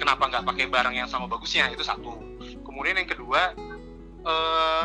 kenapa 0.00 0.32
nggak 0.32 0.44
pakai 0.48 0.64
barang 0.66 0.94
yang 0.96 1.06
sama 1.06 1.28
bagusnya? 1.28 1.68
Itu 1.70 1.84
satu. 1.84 2.16
Kemudian 2.64 2.96
yang 2.96 3.10
kedua, 3.10 3.52
eh 4.24 4.84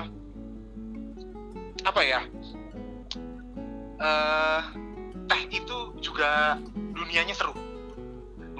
apa 1.83 2.01
ya? 2.03 2.21
Eh 4.03 4.61
teh 5.23 5.41
itu 5.55 5.77
juga 6.03 6.59
dunianya 6.91 7.31
seru, 7.31 7.55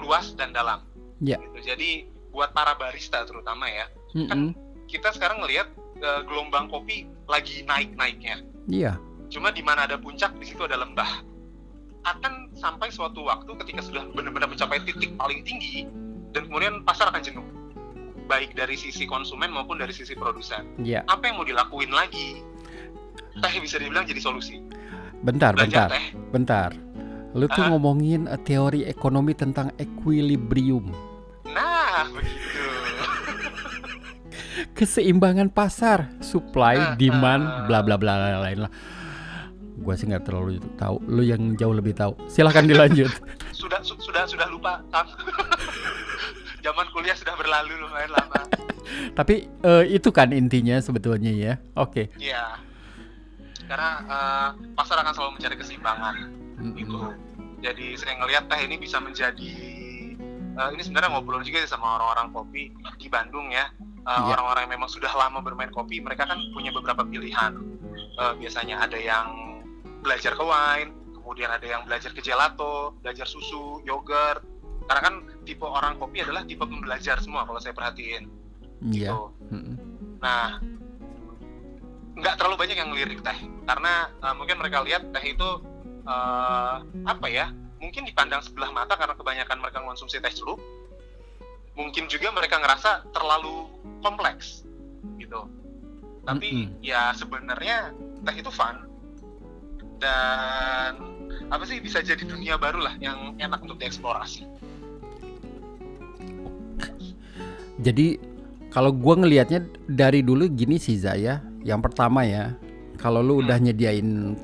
luas 0.00 0.32
dan 0.34 0.50
dalam. 0.56 0.80
Iya. 1.20 1.38
Gitu. 1.44 1.60
Jadi 1.76 1.90
buat 2.32 2.50
para 2.50 2.74
barista 2.74 3.22
terutama 3.28 3.68
ya, 3.70 3.86
Mm-mm. 4.16 4.56
Kita 4.94 5.10
sekarang 5.10 5.42
ngelihat 5.42 5.66
eh, 5.98 6.20
gelombang 6.30 6.70
kopi 6.70 7.10
lagi 7.26 7.66
naik-naiknya. 7.66 8.38
Iya. 8.70 8.94
cuma 9.28 9.50
di 9.50 9.66
mana 9.66 9.84
ada 9.84 9.98
puncak 9.98 10.30
di 10.38 10.46
situ 10.46 10.62
ada 10.62 10.78
lembah. 10.78 11.26
Akan 12.06 12.54
sampai 12.54 12.92
suatu 12.94 13.26
waktu 13.26 13.50
ketika 13.64 13.82
sudah 13.82 14.06
benar-benar 14.14 14.46
mencapai 14.46 14.78
titik 14.86 15.10
paling 15.18 15.42
tinggi 15.42 15.90
dan 16.30 16.46
kemudian 16.46 16.86
pasar 16.86 17.10
akan 17.10 17.18
jenuh. 17.24 17.46
Baik 18.30 18.54
dari 18.54 18.78
sisi 18.78 19.04
konsumen 19.10 19.50
maupun 19.50 19.82
dari 19.82 19.90
sisi 19.90 20.14
produsen. 20.14 20.78
Iya. 20.78 21.02
apa 21.10 21.26
yang 21.26 21.42
mau 21.42 21.46
dilakuin 21.48 21.90
lagi? 21.90 22.46
Teh 23.42 23.54
bisa 23.58 23.82
dibilang 23.82 24.06
jadi 24.06 24.22
solusi. 24.22 24.62
Bentar, 25.24 25.58
belajar 25.58 25.90
bentar, 25.90 25.98
teh. 25.98 26.04
Bentar. 26.30 26.70
Lu 27.34 27.50
tuh 27.50 27.64
ngomongin 27.66 28.30
eh, 28.30 28.38
teori 28.38 28.86
ekonomi 28.86 29.34
tentang 29.34 29.74
equilibrium. 29.76 30.94
nah 31.50 32.06
begitu 32.10 32.73
Keseimbangan 34.76 35.50
pasar, 35.50 36.10
supply, 36.22 36.98
demand, 37.00 37.66
bla 37.66 37.80
bla 37.82 37.96
bla 37.98 38.40
lain 38.42 38.68
lah. 38.68 38.72
Gua 39.80 39.98
sih 39.98 40.06
nggak 40.06 40.24
terlalu 40.30 40.62
tahu. 40.78 41.02
Lu 41.10 41.22
yang 41.26 41.58
jauh 41.58 41.74
lebih 41.74 41.92
tahu. 41.94 42.14
Silahkan 42.30 42.64
dilanjut. 42.64 43.10
sudah 43.64 43.80
su- 43.80 43.98
sudah 43.98 44.28
sudah 44.28 44.46
lupa 44.50 44.82
zaman 46.64 46.86
kuliah 46.92 47.16
sudah 47.16 47.32
berlalu 47.38 47.76
lumayan 47.80 48.12
lama 48.12 48.40
Tapi 49.14 49.46
eh, 49.48 49.84
itu 49.94 50.08
kan 50.12 50.30
intinya 50.30 50.78
sebetulnya 50.78 51.32
ya. 51.34 51.54
Oke. 51.74 52.12
Iya 52.20 52.60
karena 53.64 53.90
eh, 54.04 54.48
pasar 54.76 55.00
akan 55.00 55.12
selalu 55.16 55.30
mencari 55.40 55.56
keseimbangan 55.56 56.14
Mm-mm. 56.60 56.76
gitu. 56.76 56.98
Jadi 57.64 57.96
saya 57.96 58.20
ngelihat 58.20 58.44
teh 58.52 58.60
ini 58.60 58.76
bisa 58.76 59.00
menjadi 59.00 59.52
eh, 60.54 60.68
ini 60.76 60.82
sebenarnya 60.84 61.10
ngobrol 61.16 61.40
juga 61.40 61.64
sama 61.64 61.96
orang-orang 62.00 62.28
kopi 62.32 62.62
di 63.00 63.08
Bandung 63.08 63.48
ya. 63.50 63.72
Eh, 64.04 64.12
Iya. 64.12 64.36
Orang-orang 64.36 64.68
yang 64.68 64.72
memang 64.76 64.90
sudah 64.92 65.08
lama 65.16 65.40
bermain 65.40 65.72
kopi, 65.72 65.96
mereka 66.04 66.28
kan 66.28 66.36
punya 66.52 66.68
beberapa 66.76 67.08
pilihan. 67.08 67.56
Eh, 68.20 68.32
biasanya 68.36 68.84
ada 68.84 69.00
yang 69.00 69.26
belajar 70.04 70.36
ke 70.36 70.44
wine, 70.44 70.92
kemudian 71.16 71.48
ada 71.48 71.64
yang 71.64 71.88
belajar 71.88 72.12
ke 72.12 72.20
gelato, 72.20 72.92
belajar 73.00 73.24
susu, 73.24 73.80
yogurt. 73.88 74.44
Karena 74.84 75.00
kan 75.00 75.14
tipe 75.48 75.64
orang 75.64 75.96
kopi 75.96 76.20
adalah 76.20 76.44
tipe 76.44 76.60
pembelajar 76.60 77.16
semua 77.24 77.48
kalau 77.48 77.56
saya 77.56 77.72
perhatiin. 77.72 78.28
Iya. 78.92 79.16
Gitu. 79.16 79.22
Nah, 80.20 80.60
nggak 82.20 82.34
terlalu 82.36 82.56
banyak 82.60 82.76
yang 82.76 82.92
ngelirik 82.92 83.24
teh, 83.24 83.38
karena 83.64 84.12
uh, 84.20 84.36
mungkin 84.36 84.60
mereka 84.60 84.84
lihat 84.84 85.08
teh 85.16 85.24
itu 85.32 85.48
uh, 86.04 86.84
apa 87.08 87.26
ya? 87.32 87.48
Mungkin 87.80 88.04
dipandang 88.04 88.44
sebelah 88.44 88.68
mata 88.76 89.00
karena 89.00 89.16
kebanyakan 89.16 89.64
mereka 89.64 89.80
mengonsumsi 89.80 90.20
teh 90.20 90.32
celup. 90.32 90.60
Mungkin 91.74 92.06
juga 92.06 92.30
mereka 92.30 92.60
ngerasa 92.60 93.08
terlalu 93.10 93.66
kompleks, 94.04 94.68
gitu. 95.16 95.48
Tapi 96.28 96.68
Mm-mm. 96.68 96.84
ya 96.84 97.16
sebenarnya 97.16 97.96
teh 98.24 98.36
itu 98.36 98.52
fun 98.52 98.84
dan 100.00 101.00
apa 101.48 101.64
sih 101.64 101.80
bisa 101.80 102.00
jadi 102.04 102.20
dunia 102.24 102.60
baru 102.60 102.80
lah 102.84 102.94
yang 103.00 103.36
enak 103.40 103.60
untuk 103.64 103.80
dieksplorasi. 103.80 104.44
Jadi 107.80 108.16
kalau 108.72 108.92
gua 108.92 109.20
ngelihatnya 109.20 109.64
dari 109.88 110.20
dulu 110.24 110.48
gini 110.48 110.76
sih 110.80 110.96
Zaya. 110.96 111.40
Yang 111.64 111.80
pertama 111.90 112.28
ya, 112.28 112.52
kalau 113.00 113.24
lu 113.24 113.40
udah 113.40 113.56
nyediain 113.56 114.36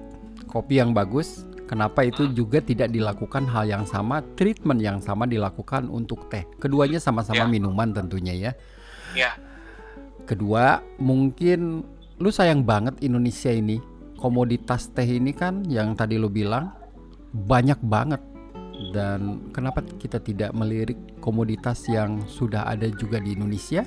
kopi 0.48 0.80
yang 0.80 0.96
bagus, 0.96 1.44
kenapa 1.68 2.04
itu 2.04 2.32
juga 2.32 2.64
tidak 2.64 2.88
dilakukan 2.92 3.44
hal 3.44 3.68
yang 3.68 3.84
sama, 3.84 4.24
treatment 4.40 4.80
yang 4.80 4.98
sama 5.04 5.28
dilakukan 5.28 5.88
untuk 5.92 6.28
teh. 6.32 6.48
Keduanya 6.56 6.96
sama-sama 6.96 7.44
Ya. 7.44 7.52
minuman 7.52 7.92
tentunya 7.92 8.32
ya. 8.32 8.52
Ya, 9.12 9.36
Kedua, 10.30 10.78
mungkin 11.02 11.82
lu 12.22 12.30
sayang 12.30 12.62
banget 12.62 13.02
Indonesia 13.02 13.50
ini. 13.50 13.82
Komoditas 14.14 14.86
teh 14.94 15.18
ini 15.18 15.34
kan 15.34 15.66
yang 15.66 15.98
tadi 15.98 16.22
lu 16.22 16.30
bilang 16.30 16.70
banyak 17.34 17.82
banget. 17.82 18.22
Dan 18.94 19.50
kenapa 19.50 19.82
kita 19.82 20.22
tidak 20.22 20.54
melirik 20.54 21.18
komoditas 21.18 21.82
yang 21.90 22.22
sudah 22.30 22.62
ada 22.70 22.86
juga 22.94 23.18
di 23.18 23.34
Indonesia 23.34 23.82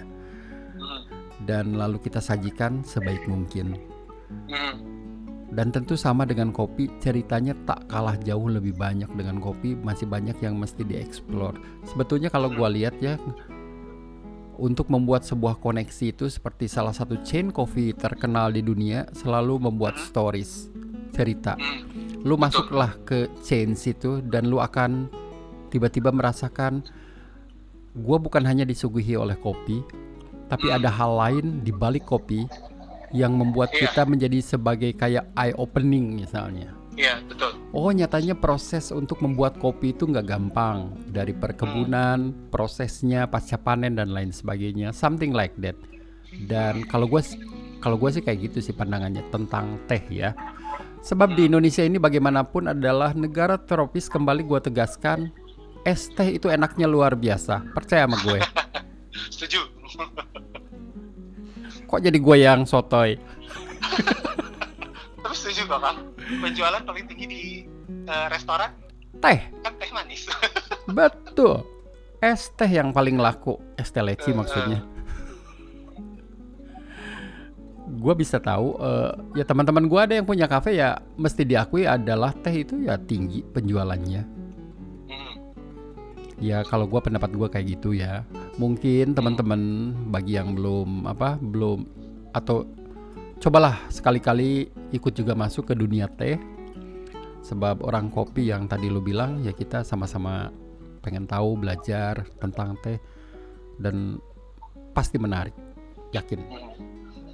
dan 1.48 1.80
lalu 1.80 2.04
kita 2.04 2.20
sajikan 2.20 2.84
sebaik 2.84 3.24
mungkin. 3.26 3.80
Dan 5.54 5.70
tentu 5.70 5.94
sama 5.94 6.26
dengan 6.26 6.50
kopi, 6.50 6.90
ceritanya 6.98 7.54
tak 7.70 7.86
kalah 7.86 8.18
jauh 8.20 8.50
lebih 8.50 8.74
banyak 8.74 9.10
dengan 9.14 9.38
kopi, 9.38 9.78
masih 9.78 10.10
banyak 10.10 10.34
yang 10.42 10.58
mesti 10.58 10.82
dieksplor. 10.82 11.54
Sebetulnya 11.86 12.34
kalau 12.34 12.50
gua 12.50 12.74
lihat 12.74 12.98
ya 12.98 13.22
untuk 14.58 14.90
membuat 14.90 15.26
sebuah 15.26 15.58
koneksi 15.58 16.14
itu 16.14 16.26
seperti 16.30 16.70
salah 16.70 16.94
satu 16.94 17.22
chain 17.26 17.50
coffee 17.50 17.94
terkenal 17.94 18.54
di 18.54 18.62
dunia 18.62 19.10
selalu 19.14 19.70
membuat 19.70 19.98
stories, 19.98 20.70
cerita. 21.14 21.58
Hmm. 21.58 22.22
Lu 22.24 22.40
masuklah 22.40 22.96
ke 23.04 23.28
chain 23.44 23.74
situ 23.74 24.22
dan 24.24 24.48
lu 24.48 24.62
akan 24.62 25.10
tiba-tiba 25.74 26.14
merasakan 26.14 26.86
gua 27.98 28.18
bukan 28.22 28.46
hanya 28.46 28.66
disuguhi 28.66 29.18
oleh 29.18 29.38
kopi, 29.38 29.82
tapi 30.50 30.70
ada 30.70 30.90
hal 30.90 31.18
lain 31.18 31.62
di 31.66 31.74
balik 31.74 32.06
kopi 32.06 32.46
yang 33.14 33.38
membuat 33.38 33.74
Iya. 33.74 33.90
kita 33.90 34.02
menjadi 34.10 34.40
sebagai 34.42 34.92
kayak 34.98 35.30
eye 35.38 35.54
opening 35.54 36.18
misalnya. 36.18 36.83
Iya, 36.94 37.26
betul. 37.26 37.58
Oh 37.74 37.90
nyatanya 37.90 38.38
proses 38.38 38.94
untuk 38.94 39.26
membuat 39.26 39.58
kopi 39.58 39.98
itu 39.98 40.06
nggak 40.06 40.30
gampang 40.30 40.94
dari 41.10 41.34
perkebunan, 41.34 42.34
prosesnya 42.54 43.26
pasca 43.26 43.58
panen 43.58 43.98
dan 43.98 44.14
lain 44.14 44.30
sebagainya, 44.30 44.94
something 44.94 45.34
like 45.34 45.58
that. 45.58 45.74
Dan 46.46 46.86
kalau 46.90 47.10
gue 47.10 47.22
kalau 47.82 47.98
gue 47.98 48.10
sih 48.14 48.24
kayak 48.24 48.52
gitu 48.52 48.62
sih 48.62 48.74
pandangannya 48.78 49.26
tentang 49.34 49.82
teh 49.90 50.02
ya. 50.14 50.38
Sebab 51.04 51.36
di 51.36 51.52
Indonesia 51.52 51.84
ini 51.84 52.00
bagaimanapun 52.00 52.72
adalah 52.72 53.12
negara 53.12 53.60
tropis 53.60 54.08
kembali 54.08 54.46
gue 54.48 54.60
tegaskan 54.64 55.34
es 55.84 56.08
teh 56.16 56.40
itu 56.40 56.48
enaknya 56.48 56.88
luar 56.88 57.18
biasa. 57.18 57.60
Percaya 57.76 58.08
sama 58.08 58.18
gue. 58.24 58.40
Setuju. 59.34 59.62
Kok 61.92 62.02
jadi 62.02 62.18
gue 62.18 62.38
yang 62.40 62.64
sotoy? 62.64 63.20
Terus 65.34 65.50
setuju 65.50 65.66
Kang. 65.66 66.14
Penjualan 66.46 66.86
paling 66.86 67.10
tinggi 67.10 67.26
di 67.26 67.44
eh, 68.06 68.28
restoran 68.30 68.70
Teh, 69.18 69.50
kan 69.66 69.74
teh 69.82 69.90
manis. 69.90 70.30
betul. 70.94 71.66
Es 72.22 72.54
teh 72.54 72.70
yang 72.70 72.94
paling 72.94 73.18
laku, 73.18 73.58
es 73.74 73.90
teh 73.90 74.06
leci 74.06 74.30
Eh, 74.30 74.38
maksudnya. 74.38 74.86
Gue 77.98 78.14
bisa 78.14 78.38
tahu, 78.38 78.78
eh, 78.78 79.42
ya 79.42 79.46
teman-teman 79.50 79.90
gue 79.90 79.98
ada 80.06 80.14
yang 80.22 80.30
punya 80.30 80.46
kafe 80.46 80.78
ya 80.78 81.02
mesti 81.18 81.42
diakui 81.50 81.90
adalah 81.90 82.30
teh 82.38 82.54
itu 82.54 82.86
ya 82.86 83.02
tinggi 83.02 83.42
penjualannya. 83.42 84.22
Hmm. 85.10 85.36
Ya 86.38 86.62
kalau 86.62 86.86
gue 86.86 87.02
pendapat 87.02 87.34
gue 87.34 87.48
kayak 87.50 87.82
gitu 87.82 87.98
ya. 87.98 88.22
Mungkin 88.62 89.18
teman-teman 89.18 89.94
bagi 90.14 90.38
yang 90.38 90.54
belum 90.54 91.10
apa 91.10 91.42
belum 91.42 91.90
atau 92.38 92.70
cobalah 93.44 93.76
sekali-kali 93.92 94.72
ikut 94.96 95.12
juga 95.12 95.36
masuk 95.36 95.68
ke 95.68 95.74
dunia 95.76 96.08
teh. 96.08 96.40
Sebab 97.44 97.84
orang 97.84 98.08
kopi 98.08 98.48
yang 98.48 98.72
tadi 98.72 98.88
lu 98.88 99.04
bilang 99.04 99.44
ya 99.44 99.52
kita 99.52 99.84
sama-sama 99.84 100.48
pengen 101.04 101.28
tahu 101.28 101.60
belajar 101.60 102.24
tentang 102.40 102.80
teh 102.80 102.96
dan 103.76 104.16
pasti 104.96 105.20
menarik. 105.20 105.52
Yakin. 106.16 106.40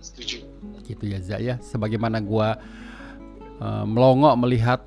Setuju. 0.02 0.50
gitu 0.90 1.06
ya 1.06 1.22
Zak 1.22 1.42
ya. 1.46 1.56
Sebagaimana 1.62 2.18
gua 2.18 2.58
eh, 3.62 3.86
melongo 3.86 4.34
melihat 4.34 4.82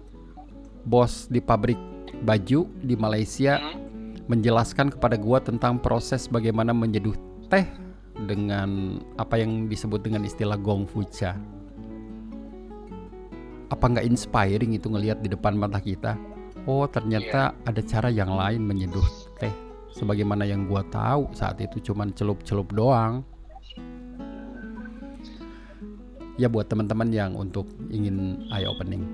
bos 0.82 1.30
di 1.30 1.38
pabrik 1.38 1.78
baju 2.26 2.66
di 2.82 2.98
Malaysia 2.98 3.62
Hmm. 3.62 4.26
menjelaskan 4.26 4.90
kepada 4.90 5.14
gua 5.14 5.38
tentang 5.38 5.78
proses 5.78 6.26
bagaimana 6.26 6.74
menyeduh 6.74 7.14
teh 7.46 7.62
dengan 8.14 9.00
apa 9.16 9.40
yang 9.40 9.66
disebut 9.66 10.04
dengan 10.04 10.22
istilah 10.22 10.60
gongfucha. 10.60 11.36
Apa 13.72 13.84
nggak 13.88 14.04
inspiring 14.04 14.76
itu 14.76 14.86
ngelihat 14.92 15.24
di 15.24 15.32
depan 15.32 15.56
mata 15.56 15.80
kita? 15.80 16.14
Oh 16.68 16.86
ternyata 16.86 17.56
ada 17.66 17.80
cara 17.82 18.12
yang 18.12 18.36
lain 18.36 18.62
menyeduh 18.62 19.08
teh. 19.40 19.52
Sebagaimana 19.92 20.44
yang 20.48 20.68
gua 20.68 20.84
tahu 20.88 21.32
saat 21.32 21.60
itu 21.60 21.92
cuman 21.92 22.12
celup-celup 22.12 22.68
doang. 22.72 23.24
Ya 26.40 26.48
buat 26.48 26.68
teman-teman 26.68 27.12
yang 27.12 27.36
untuk 27.36 27.68
ingin 27.92 28.48
eye 28.48 28.64
opening 28.64 29.04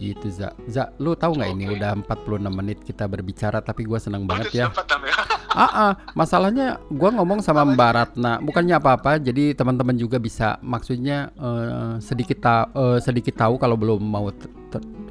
gitu 0.00 0.32
Za. 0.32 0.56
Za, 0.64 0.88
lu 0.96 1.12
tahu 1.12 1.36
nggak 1.36 1.50
ini 1.52 1.64
Oke. 1.68 1.76
udah 1.76 1.90
46 2.08 2.48
menit 2.48 2.78
kita 2.80 3.04
berbicara 3.04 3.60
tapi 3.60 3.84
gua 3.84 4.00
senang 4.00 4.24
banget 4.24 4.48
ya. 4.56 4.66
ya. 4.72 5.38
Ah, 5.50 5.66
ah, 5.66 5.92
masalahnya 6.14 6.78
gua 6.88 7.10
ngomong 7.10 7.42
sama 7.42 7.66
Mbak 7.66 7.90
Ratna, 7.90 8.38
bukannya 8.38 8.78
apa-apa. 8.78 9.18
Jadi 9.18 9.50
teman-teman 9.52 9.98
juga 9.98 10.22
bisa 10.22 10.62
maksudnya 10.62 11.34
eh, 11.34 11.98
sedikit 11.98 12.38
ta- 12.38 12.70
eh, 12.70 13.02
sedikit 13.02 13.34
tahu 13.34 13.58
kalau 13.58 13.74
belum 13.74 13.98
mau 13.98 14.30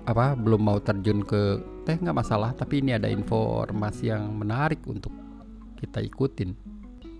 apa 0.07 0.33
belum 0.33 0.61
mau 0.63 0.77
terjun 0.79 1.27
ke 1.27 1.59
teh 1.83 1.99
nggak 1.99 2.15
masalah. 2.15 2.55
Tapi 2.55 2.79
ini 2.79 2.95
ada 2.95 3.11
informasi 3.11 4.15
yang 4.15 4.31
menarik 4.31 4.79
untuk 4.87 5.11
kita 5.75 5.99
ikutin. 5.99 6.55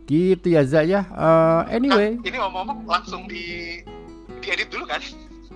Gitu 0.08 0.56
ya 0.56 0.64
Za 0.64 0.88
ya. 0.88 1.04
Eh, 1.04 1.62
anyway, 1.76 2.16
Kan, 2.24 2.24
ini 2.24 2.38
ngomong-ngomong 2.40 2.88
langsung 2.88 3.28
di 3.28 3.78
diedit 4.40 4.72
dulu 4.72 4.88
kan? 4.88 5.04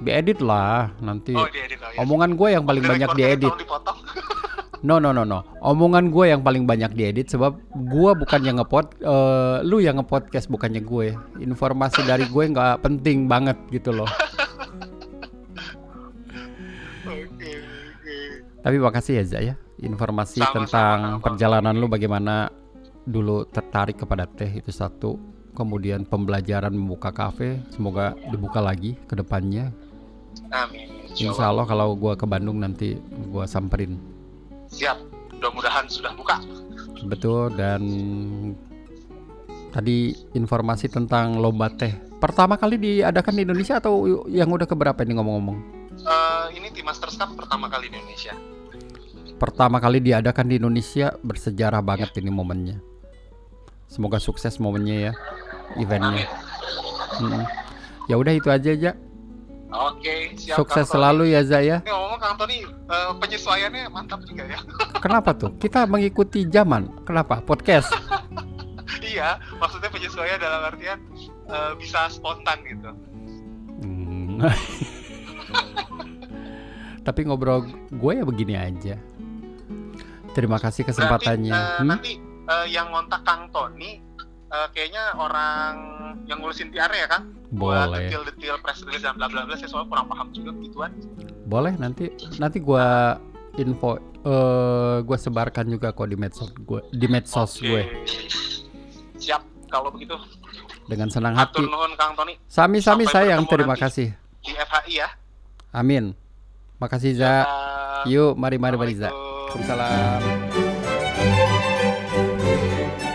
diedit 0.03 0.43
lah 0.43 0.91
nanti. 0.99 1.31
Oh, 1.31 1.47
diedit. 1.47 1.79
Oh, 1.79 1.87
ya. 1.95 2.03
Omongan 2.03 2.35
gue 2.35 2.49
yang 2.51 2.67
paling 2.67 2.83
banyak 2.83 3.07
diedit. 3.15 3.47
dipotong. 3.55 3.99
No 4.83 4.99
no 4.99 5.15
no 5.15 5.23
no. 5.23 5.47
Omongan 5.63 6.11
gue 6.11 6.35
yang 6.35 6.43
paling 6.43 6.67
banyak 6.67 6.91
diedit 6.91 7.31
sebab 7.31 7.55
gue 7.71 8.11
bukan 8.19 8.41
yang 8.43 8.59
ngepod, 8.59 8.99
eh, 8.99 9.63
lu 9.63 9.79
yang 9.79 10.03
ngepodcast 10.03 10.51
bukannya 10.51 10.83
gue. 10.83 11.15
Informasi 11.39 12.03
dari 12.03 12.27
gue 12.27 12.43
nggak 12.51 12.83
penting 12.83 13.31
banget 13.31 13.55
gitu 13.71 13.95
loh. 13.95 14.11
Tapi 18.63 18.75
makasih 18.79 19.19
ya 19.19 19.23
Za 19.23 19.39
ya. 19.39 19.55
Informasi 19.79 20.39
Sama-sama, 20.39 20.55
tentang 20.55 20.97
sama-sama. 20.99 21.23
perjalanan 21.23 21.75
lu 21.75 21.87
bagaimana 21.91 22.47
dulu 23.03 23.43
tertarik 23.47 23.99
kepada 23.99 24.27
teh 24.27 24.51
itu 24.51 24.71
satu. 24.71 25.19
Kemudian 25.53 26.03
pembelajaran 26.07 26.73
membuka 26.73 27.13
kafe, 27.13 27.61
semoga 27.69 28.17
dibuka 28.31 28.57
lagi 28.57 28.97
ke 29.05 29.13
depannya. 29.13 29.69
Amin. 30.49 30.89
Insya 31.13 31.53
Allah 31.53 31.67
kalau 31.69 31.93
gue 31.93 32.17
ke 32.17 32.25
Bandung 32.25 32.57
nanti 32.57 32.97
gue 32.99 33.45
samperin. 33.45 34.12
Siap. 34.73 34.97
Mudah-mudahan 35.37 35.85
sudah 35.85 36.17
buka. 36.17 36.41
Betul 37.05 37.53
dan 37.53 37.83
tadi 39.69 40.13
informasi 40.33 40.89
tentang 40.89 41.37
lomba 41.37 41.69
teh 41.73 41.93
pertama 42.21 42.55
kali 42.55 42.79
diadakan 42.79 43.33
di 43.35 43.41
Indonesia 43.43 43.83
atau 43.83 44.25
yang 44.31 44.47
udah 44.47 44.63
keberapa 44.63 45.03
ini 45.03 45.19
ngomong-ngomong? 45.19 45.57
Eh, 45.99 46.45
ini 46.55 46.71
tim 46.71 46.87
Masters 46.87 47.19
Cup 47.19 47.35
pertama 47.35 47.67
kali 47.67 47.91
di 47.91 47.99
Indonesia. 47.99 48.33
Pertama 49.35 49.83
kali 49.83 49.99
diadakan 49.99 50.47
di 50.47 50.55
Indonesia 50.55 51.11
bersejarah 51.19 51.83
banget 51.83 52.15
ini 52.17 52.31
momennya. 52.31 52.79
Semoga 53.91 54.17
sukses 54.17 54.55
momennya 54.57 55.11
ya 55.11 55.13
eventnya. 55.75 56.23
Amin. 56.23 56.29
Mm-mm. 57.19 57.43
Ya 58.07 58.15
udah 58.15 58.33
itu 58.33 58.49
aja 58.49 58.69
aja. 58.71 58.91
Oke, 59.73 60.37
siap. 60.37 60.61
Sukses 60.61 60.85
Kang 60.85 60.93
selalu 60.93 61.33
ya 61.33 61.41
Zaya. 61.41 61.81
Ini 61.81 61.89
ngomong 61.89 62.21
Kang 62.21 62.37
Tony, 62.37 62.61
eh, 62.61 63.11
penyesuaiannya 63.17 63.89
mantap 63.89 64.21
juga 64.23 64.45
ya. 64.45 64.59
Kenapa 65.03 65.33
tuh? 65.33 65.49
Kita 65.57 65.89
mengikuti 65.89 66.45
zaman. 66.45 66.93
Kenapa? 67.03 67.41
Podcast. 67.41 67.89
iya, 69.01 69.41
maksudnya 69.57 69.89
penyesuaian 69.89 70.37
dalam 70.37 70.61
artian 70.69 71.01
eh, 71.49 71.71
bisa 71.81 72.05
spontan 72.13 72.61
gitu. 72.69 72.91
Hmm. 73.81 74.37
Tapi 77.03 77.19
ngobrol 77.27 77.67
gue 77.91 78.13
ya 78.15 78.23
begini 78.23 78.55
aja. 78.55 78.95
Terima 80.33 80.57
kasih 80.57 80.85
kesempatannya. 80.87 81.51
Berarti, 81.51 81.73
eh, 81.73 81.81
Hmm? 81.81 81.89
nanti 81.89 82.11
eh, 82.43 82.67
yang 82.71 82.93
ngontak 82.93 83.25
Kang 83.25 83.49
Tony 83.49 83.99
eh, 84.53 84.67
kayaknya 84.71 85.03
orang 85.15 85.73
yang 86.23 86.37
ngurusin 86.39 86.69
PR 86.69 86.89
ya 86.89 87.07
kan? 87.09 87.21
Buat 87.49 87.89
Boleh. 87.89 88.07
detail-detail 88.07 88.57
press 88.61 88.81
release 88.81 89.01
dan 89.01 89.13
bla 89.13 89.27
bla 89.27 89.43
bla. 89.43 89.53
Saya 89.53 89.67
soalnya 89.67 89.89
kurang 89.89 90.07
paham 90.07 90.27
juga 90.31 90.49
begituan. 90.51 90.91
Boleh 91.43 91.73
nanti 91.75 92.09
nanti 92.37 92.57
gua 92.57 93.17
info 93.53 93.97
eh 94.23 94.97
gua 95.01 95.17
sebarkan 95.19 95.67
juga 95.67 95.91
kok 95.91 96.07
di 96.07 96.15
medsos 96.15 96.49
gue 96.55 96.79
di 96.89 97.05
medsos 97.05 97.59
Oke. 97.59 97.67
gue 97.67 97.81
Siap. 99.19 99.41
Kalau 99.67 99.89
begitu, 99.89 100.13
dengan 100.85 101.09
senang 101.09 101.33
hati. 101.33 101.57
atur 101.57 101.65
nuhun 101.65 101.97
Kang 101.97 102.13
Tony 102.13 102.37
Sami-sami 102.45 103.03
Sampai 103.03 103.25
sayang, 103.25 103.41
terima 103.49 103.73
kasih. 103.73 104.13
di 104.39 104.53
FHI 104.53 104.93
ya. 104.95 105.09
Amin. 105.73 106.13
Makasih 106.77 107.17
Za. 107.17 107.41
Yuk, 108.05 108.37
mari 108.37 108.61
mari 108.61 108.77
mari 108.77 108.93
Za. 108.93 109.09
Waalaikumsalam. 109.09 110.62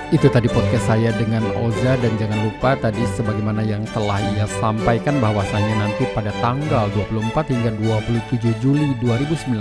Itu 0.08 0.32
tadi 0.32 0.48
podcast 0.48 0.88
saya 0.88 1.12
dengan 1.20 1.44
Oza 1.60 1.92
dan 2.00 2.16
jangan 2.16 2.40
lupa 2.48 2.72
tadi 2.80 3.04
sebagaimana 3.12 3.60
yang 3.60 3.84
telah 3.92 4.16
ia 4.32 4.48
sampaikan 4.56 5.20
bahwasanya 5.20 5.84
nanti 5.84 6.08
pada 6.16 6.32
tanggal 6.40 6.88
24 7.12 7.52
hingga 7.52 7.76
27 7.76 8.40
Juli 8.64 8.96
2019 9.04 9.52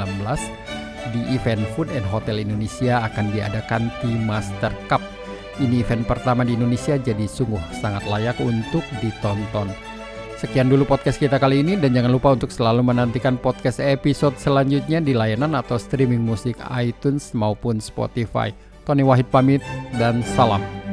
di 1.11 1.21
event 1.35 1.59
Food 1.75 1.91
and 1.91 2.07
Hotel 2.07 2.39
Indonesia 2.39 3.03
akan 3.11 3.35
diadakan 3.35 3.91
Team 3.99 4.23
Master 4.23 4.71
Cup. 4.87 5.03
Ini 5.59 5.83
event 5.83 6.07
pertama 6.07 6.47
di 6.47 6.55
Indonesia 6.55 6.95
jadi 6.95 7.27
sungguh 7.27 7.83
sangat 7.83 8.07
layak 8.07 8.39
untuk 8.39 8.87
ditonton. 9.03 9.67
Sekian 10.39 10.71
dulu 10.71 10.87
podcast 10.87 11.19
kita 11.19 11.43
kali 11.43 11.59
ini 11.59 11.75
dan 11.75 11.91
jangan 11.91 12.13
lupa 12.15 12.31
untuk 12.31 12.55
selalu 12.55 12.87
menantikan 12.87 13.35
podcast 13.35 13.83
episode 13.83 14.39
selanjutnya 14.39 15.03
di 15.03 15.11
layanan 15.11 15.59
atau 15.59 15.75
streaming 15.75 16.23
musik 16.23 16.55
iTunes 16.71 17.35
maupun 17.35 17.83
Spotify. 17.83 18.55
Tony 18.87 19.03
Wahid 19.03 19.27
pamit 19.27 19.59
dan 19.99 20.23
salam. 20.23 20.86